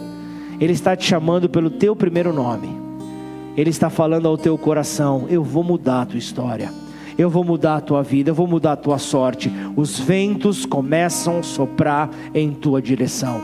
ele 0.60 0.74
está 0.74 0.96
te 0.96 1.06
chamando 1.06 1.50
pelo 1.50 1.70
teu 1.70 1.96
primeiro 1.96 2.32
nome. 2.32 2.80
Ele 3.56 3.70
está 3.70 3.89
falando 3.89 4.28
ao 4.28 4.38
teu 4.38 4.58
coração: 4.58 5.26
eu 5.30 5.43
vou 5.43 5.64
mudar 5.64 6.02
a 6.02 6.06
tua 6.06 6.18
história. 6.20 6.72
Eu 7.18 7.30
vou 7.30 7.43
mudar 7.43 7.76
a 7.76 7.82
tua 7.82 8.02
vida, 8.02 8.32
eu 8.32 8.36
vou 8.36 8.47
mudar 8.47 8.74
a 8.74 8.78
tua 8.78 8.97
sorte. 8.97 9.52
Os 9.76 9.99
ventos 9.99 10.66
começam 10.66 11.39
a 11.39 11.43
soprar 11.43 12.10
em 12.34 12.52
tua 12.52 12.82
direção. 12.82 13.41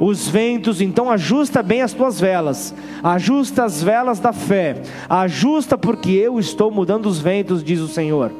Os 0.00 0.26
ventos, 0.26 0.80
então 0.80 1.10
ajusta 1.10 1.62
bem 1.62 1.82
as 1.82 1.92
tuas 1.92 2.18
velas, 2.18 2.74
ajusta 3.02 3.64
as 3.64 3.82
velas 3.82 4.18
da 4.18 4.32
fé, 4.32 4.82
ajusta 5.08 5.76
porque 5.76 6.10
eu 6.10 6.40
estou 6.40 6.70
mudando 6.70 7.06
os 7.06 7.18
ventos, 7.18 7.62
diz 7.62 7.80
o 7.80 7.88
Senhor 7.88 8.32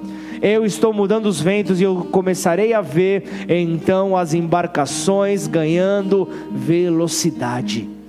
eu 0.43 0.65
estou 0.65 0.93
mudando 0.93 1.27
os 1.27 1.41
ventos 1.41 1.81
e 1.81 1.85
eu 1.85 2.09
começarei 2.11 2.73
a 2.73 2.81
ver 2.81 3.25
então 3.47 4.17
as 4.17 4.33
embarcações 4.33 5.47
ganhando 5.47 6.27
velocidade. 6.51 8.00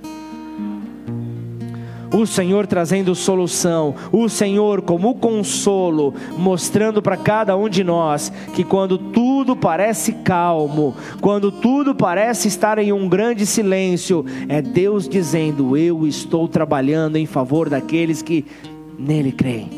O 2.12 2.26
Senhor 2.26 2.66
trazendo 2.66 3.14
solução, 3.14 3.94
o 4.12 4.28
Senhor 4.28 4.82
como 4.82 5.14
consolo, 5.14 6.12
mostrando 6.36 7.00
para 7.00 7.16
cada 7.16 7.56
um 7.56 7.70
de 7.70 7.82
nós 7.82 8.30
que 8.54 8.62
quando 8.62 8.98
tudo 8.98 9.56
parece 9.56 10.12
calmo, 10.12 10.94
quando 11.22 11.50
tudo 11.50 11.94
parece 11.94 12.48
estar 12.48 12.78
em 12.78 12.92
um 12.92 13.08
grande 13.08 13.46
silêncio, 13.46 14.26
é 14.46 14.60
Deus 14.60 15.08
dizendo: 15.08 15.74
Eu 15.74 16.06
estou 16.06 16.46
trabalhando 16.46 17.16
em 17.16 17.24
favor 17.24 17.70
daqueles 17.70 18.20
que 18.20 18.44
nele 18.98 19.32
creem. 19.32 19.70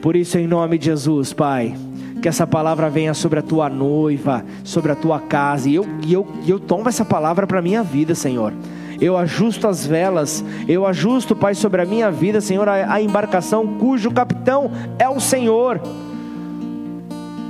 Por 0.00 0.14
isso, 0.14 0.38
em 0.38 0.46
nome 0.46 0.78
de 0.78 0.84
Jesus, 0.84 1.32
Pai, 1.32 1.74
que 2.22 2.28
essa 2.28 2.46
palavra 2.46 2.88
venha 2.88 3.12
sobre 3.12 3.40
a 3.40 3.42
tua 3.42 3.68
noiva, 3.68 4.44
sobre 4.62 4.92
a 4.92 4.94
tua 4.94 5.18
casa, 5.18 5.68
e 5.68 5.74
eu, 5.74 5.84
e 6.06 6.12
eu, 6.12 6.24
e 6.44 6.50
eu 6.50 6.60
tomo 6.60 6.88
essa 6.88 7.04
palavra 7.04 7.44
para 7.44 7.58
a 7.58 7.62
minha 7.62 7.82
vida, 7.82 8.14
Senhor. 8.14 8.52
Eu 9.00 9.16
ajusto 9.16 9.68
as 9.68 9.86
velas, 9.86 10.44
eu 10.66 10.86
ajusto, 10.86 11.36
Pai, 11.36 11.54
sobre 11.54 11.82
a 11.82 11.84
minha 11.84 12.10
vida, 12.10 12.40
Senhor, 12.40 12.68
a, 12.68 13.00
embarcação 13.00 13.66
cujo 13.78 14.10
capitão 14.10 14.70
é 14.98 15.08
o 15.08 15.20
Senhor. 15.20 15.80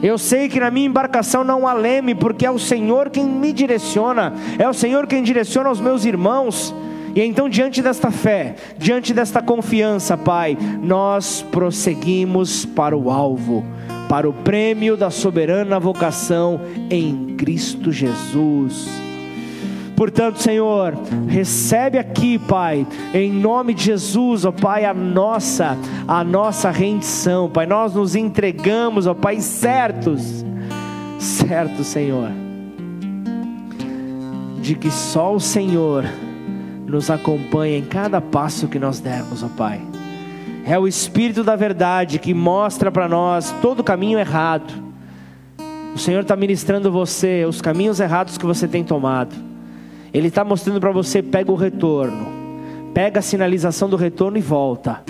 Eu 0.03 0.19
sei 0.19 0.49
que 0.49 0.61
na 0.61 0.71
minha 0.71 0.87
embarcação 0.87 1.43
não 1.43 1.67
há 1.67 1.73
leme, 1.73 2.15
porque 2.15 2.45
é 2.45 2.51
o 2.51 2.59
Senhor 2.59 3.11
quem 3.11 3.25
me 3.25 3.53
direciona, 3.53 4.35
é 4.59 4.69
o 4.69 4.75
Senhor 4.75 5.07
quem 5.07 5.23
direciona 5.23 5.71
os 5.71 5.81
meus 5.81 6.05
irmãos. 6.05 6.75
E 7.15 7.23
então, 7.23 7.49
diante 7.49 7.81
desta 7.81 8.11
fé, 8.11 8.57
diante 8.77 9.15
desta 9.15 9.41
confiança, 9.41 10.19
Pai, 10.19 10.57
nós 10.83 11.43
prosseguimos 11.51 12.67
para 12.67 12.97
o 12.97 13.11
alvo, 13.11 13.65
para 14.07 14.29
o 14.29 14.33
prêmio 14.33 14.97
da 14.99 15.09
soberana 15.09 15.81
vocação 15.81 16.61
em 16.91 17.35
Cristo 17.37 17.91
Jesus. 17.91 19.06
Portanto, 19.97 20.43
Senhor, 20.43 20.95
recebe 21.27 21.99
aqui, 21.99 22.39
Pai, 22.39 22.87
em 23.15 23.33
nome 23.33 23.73
de 23.73 23.85
Jesus, 23.85 24.45
ó 24.45 24.53
Pai, 24.53 24.85
a 24.85 24.93
nossa, 24.93 25.77
a 26.07 26.23
nossa 26.23 26.71
rendição, 26.71 27.49
Pai. 27.49 27.65
Nós 27.65 27.95
nos 27.95 28.15
entregamos, 28.15 29.07
ó 29.07 29.15
Pai, 29.15 29.41
certos, 29.41 30.45
certos, 31.19 31.87
Senhor, 31.87 32.31
de 34.61 34.75
que 34.75 34.91
só 34.91 35.35
o 35.35 35.41
Senhor 35.41 36.05
nos 36.85 37.11
acompanha 37.11 37.79
em 37.79 37.85
cada 37.85 38.21
passo 38.21 38.69
que 38.69 38.79
nós 38.79 39.01
dermos, 39.01 39.43
ó 39.43 39.49
Pai. 39.49 39.81
É 40.67 40.79
o 40.79 40.87
Espírito 40.87 41.43
da 41.43 41.57
verdade 41.57 42.19
que 42.19 42.35
mostra 42.35 42.91
para 42.91 43.09
nós 43.09 43.55
todo 43.63 43.81
o 43.81 43.85
caminho 43.85 44.19
errado 44.19 44.75
O 45.95 45.99
Senhor 45.99 46.23
está 46.23 46.35
ministrando 46.35 46.91
você 46.91 47.47
os 47.49 47.63
caminhos 47.63 48.01
errados 48.01 48.37
que 48.37 48.45
você 48.45 48.69
tem 48.69 48.85
tomado. 48.85 49.56
Ele 50.17 50.29
está 50.29 50.43
mostrando 50.43 50.81
para 50.81 50.91
você: 50.91 51.23
pega 51.23 51.53
o 51.53 51.55
retorno, 51.55 52.27
pega 52.95 53.19
a 53.19 53.23
sinalização 53.23 53.87
do 53.87 53.97
retorno 53.97 54.39
e 54.39 54.41
volta 54.41 55.03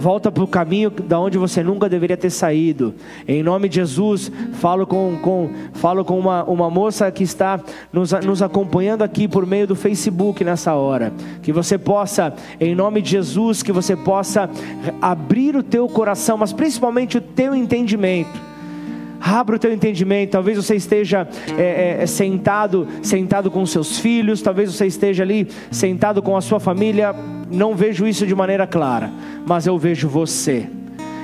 volta 0.00 0.32
para 0.32 0.42
o 0.42 0.48
caminho 0.48 0.90
da 0.90 1.20
onde 1.20 1.38
você 1.38 1.62
nunca 1.62 1.88
deveria 1.88 2.16
ter 2.16 2.30
saído. 2.30 2.92
Em 3.28 3.40
nome 3.40 3.68
de 3.68 3.76
Jesus, 3.76 4.32
falo 4.54 4.84
com, 4.84 5.16
com, 5.22 5.48
falo 5.74 6.04
com 6.04 6.18
uma, 6.18 6.42
uma 6.42 6.68
moça 6.68 7.08
que 7.12 7.22
está 7.22 7.60
nos, 7.92 8.10
nos 8.10 8.42
acompanhando 8.42 9.02
aqui 9.02 9.28
por 9.28 9.46
meio 9.46 9.64
do 9.64 9.76
Facebook 9.76 10.42
nessa 10.42 10.74
hora. 10.74 11.12
Que 11.40 11.52
você 11.52 11.78
possa, 11.78 12.34
em 12.58 12.74
nome 12.74 13.00
de 13.00 13.10
Jesus, 13.10 13.62
que 13.62 13.70
você 13.70 13.94
possa 13.94 14.50
abrir 15.00 15.54
o 15.54 15.62
teu 15.62 15.86
coração, 15.86 16.36
mas 16.36 16.52
principalmente 16.52 17.16
o 17.16 17.20
teu 17.20 17.54
entendimento 17.54 18.51
Abra 19.24 19.54
o 19.54 19.58
teu 19.58 19.72
entendimento. 19.72 20.30
Talvez 20.30 20.56
você 20.56 20.74
esteja 20.74 21.28
é, 21.56 21.98
é, 22.00 22.06
sentado, 22.06 22.88
sentado 23.02 23.50
com 23.50 23.64
seus 23.64 23.98
filhos. 23.98 24.42
Talvez 24.42 24.74
você 24.74 24.86
esteja 24.86 25.22
ali 25.22 25.46
sentado 25.70 26.20
com 26.20 26.36
a 26.36 26.40
sua 26.40 26.58
família. 26.58 27.14
Não 27.48 27.76
vejo 27.76 28.06
isso 28.06 28.26
de 28.26 28.34
maneira 28.34 28.66
clara, 28.66 29.10
mas 29.46 29.66
eu 29.66 29.78
vejo 29.78 30.08
você 30.08 30.66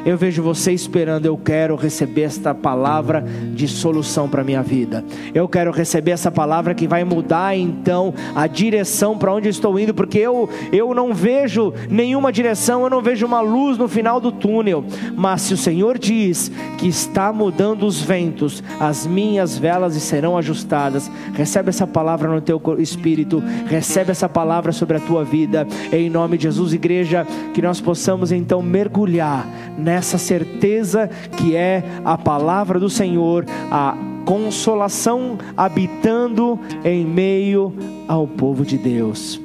eu 0.05 0.17
vejo 0.17 0.43
você 0.43 0.73
esperando, 0.73 1.27
eu 1.27 1.37
quero 1.37 1.77
receber 1.77 2.23
esta 2.23 2.55
palavra 2.55 3.25
de 3.55 3.67
solução 3.69 4.29
para 4.29 4.43
a 4.43 4.45
minha 4.45 4.63
vida. 4.63 5.05
Eu 5.35 5.49
quero 5.49 5.71
receber 5.71 6.13
essa 6.13 6.31
palavra 6.31 6.75
que 6.75 6.87
vai 6.87 7.05
mudar 7.05 7.57
então 7.57 8.15
a 8.35 8.47
direção 8.47 9.19
para 9.19 9.33
onde 9.33 9.49
eu 9.49 9.51
estou 9.51 9.79
indo, 9.79 9.93
porque 9.95 10.19
eu, 10.19 10.49
eu 10.73 10.95
não 10.95 11.13
vejo 11.13 11.73
nenhuma 11.91 12.33
direção, 12.33 12.83
eu 12.83 12.91
não 12.91 13.03
vejo 13.03 13.27
uma 13.27 13.41
luz 13.41 13.77
no 13.77 13.89
final 13.89 14.21
do 14.21 14.33
túnel. 14.33 14.85
Mas 15.17 15.43
se 15.43 15.55
o 15.55 15.57
Senhor 15.57 15.99
diz 15.99 16.51
que 16.79 16.89
está 16.89 17.33
mudando 17.33 17.85
os 17.85 18.01
ventos, 18.01 18.63
as 18.81 19.07
minhas 19.07 19.59
velas 19.59 19.95
serão 19.95 20.37
ajustadas. 20.37 21.11
Recebe 21.35 21.69
essa 21.71 21.87
palavra 21.87 22.29
no 22.29 22.41
teu 22.41 22.61
espírito, 22.79 23.43
recebe 23.67 24.11
essa 24.11 24.29
palavra 24.29 24.73
sobre 24.73 24.97
a 24.97 25.01
tua 25.01 25.25
vida, 25.25 25.67
em 25.93 26.09
nome 26.09 26.37
de 26.37 26.45
Jesus, 26.45 26.73
igreja, 26.73 27.27
que 27.53 27.63
nós 27.63 27.81
possamos 27.81 28.33
então 28.33 28.63
mergulhar 28.63 29.47
nessa 29.89 30.19
certeza 30.19 31.09
que 31.39 31.57
é 31.57 31.83
a 32.05 32.19
palavra 32.19 32.79
do 32.79 32.91
Senhor, 32.91 33.47
a 33.71 33.97
consolação 34.27 35.39
habitando 35.57 36.61
em 36.85 37.07
meio 37.07 37.73
ao 38.07 38.27
povo 38.27 38.67
de 38.67 38.77
Deus. 38.77 39.41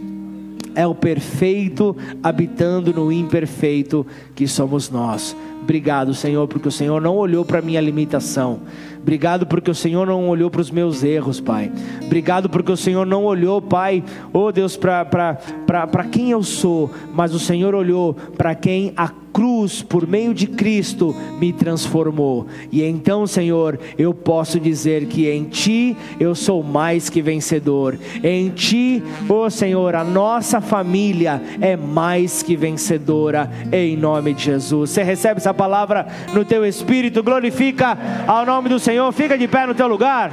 É 0.75 0.85
o 0.85 0.93
perfeito 0.93 1.95
habitando 2.21 2.93
no 2.93 3.09
imperfeito 3.09 4.05
que 4.35 4.45
somos 4.45 4.89
nós. 4.89 5.33
Obrigado, 5.61 6.13
Senhor, 6.13 6.45
porque 6.45 6.67
o 6.67 6.71
Senhor 6.71 6.99
não 6.99 7.15
olhou 7.15 7.45
para 7.45 7.59
a 7.59 7.61
minha 7.61 7.79
limitação. 7.79 8.59
Obrigado 9.01 9.47
porque 9.47 9.71
o 9.71 9.75
Senhor 9.75 10.05
não 10.05 10.27
olhou 10.27 10.51
para 10.51 10.59
os 10.59 10.69
meus 10.69 11.05
erros, 11.05 11.39
Pai. 11.39 11.71
Obrigado 12.03 12.49
porque 12.49 12.71
o 12.71 12.75
Senhor 12.75 13.05
não 13.05 13.23
olhou, 13.23 13.61
Pai, 13.61 14.03
oh 14.33 14.51
Deus, 14.51 14.75
para 14.75 16.03
quem 16.11 16.31
eu 16.31 16.43
sou, 16.43 16.91
mas 17.13 17.33
o 17.33 17.39
Senhor 17.39 17.73
olhou 17.73 18.13
para 18.13 18.53
quem 18.55 18.91
a 18.97 19.22
cruz, 19.33 19.81
por 19.81 20.07
meio 20.07 20.33
de 20.33 20.45
Cristo, 20.45 21.15
me 21.39 21.51
transformou. 21.51 22.45
E 22.71 22.83
então, 22.83 23.25
Senhor, 23.25 23.79
eu 23.97 24.13
posso 24.13 24.59
dizer 24.59 25.07
que 25.07 25.27
em 25.27 25.45
Ti 25.45 25.97
eu 26.19 26.35
sou 26.35 26.61
mais 26.63 27.09
que 27.09 27.21
vencedor. 27.21 27.97
Em 28.23 28.49
Ti, 28.51 29.01
oh 29.27 29.49
Senhor, 29.49 29.95
a 29.95 30.03
nossa 30.03 30.61
família 30.61 31.41
é 31.59 31.75
mais 31.75 32.43
que 32.43 32.55
vencedora, 32.55 33.49
em 33.71 33.97
nome 33.97 34.33
de 34.33 34.43
Jesus. 34.43 34.91
Você 34.91 35.01
recebe 35.01 35.39
essa 35.39 35.53
palavra 35.53 36.07
no 36.33 36.45
teu 36.45 36.63
espírito, 36.65 37.23
glorifica 37.23 37.97
ao 38.27 38.45
nome 38.45 38.69
do 38.69 38.79
Senhor, 38.79 39.11
fica 39.11 39.37
de 39.37 39.47
pé 39.47 39.65
no 39.65 39.73
teu 39.73 39.87
lugar. 39.87 40.31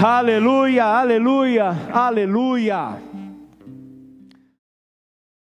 Aleluia, 0.00 0.84
aleluia, 0.84 1.76
aleluia. 1.92 3.07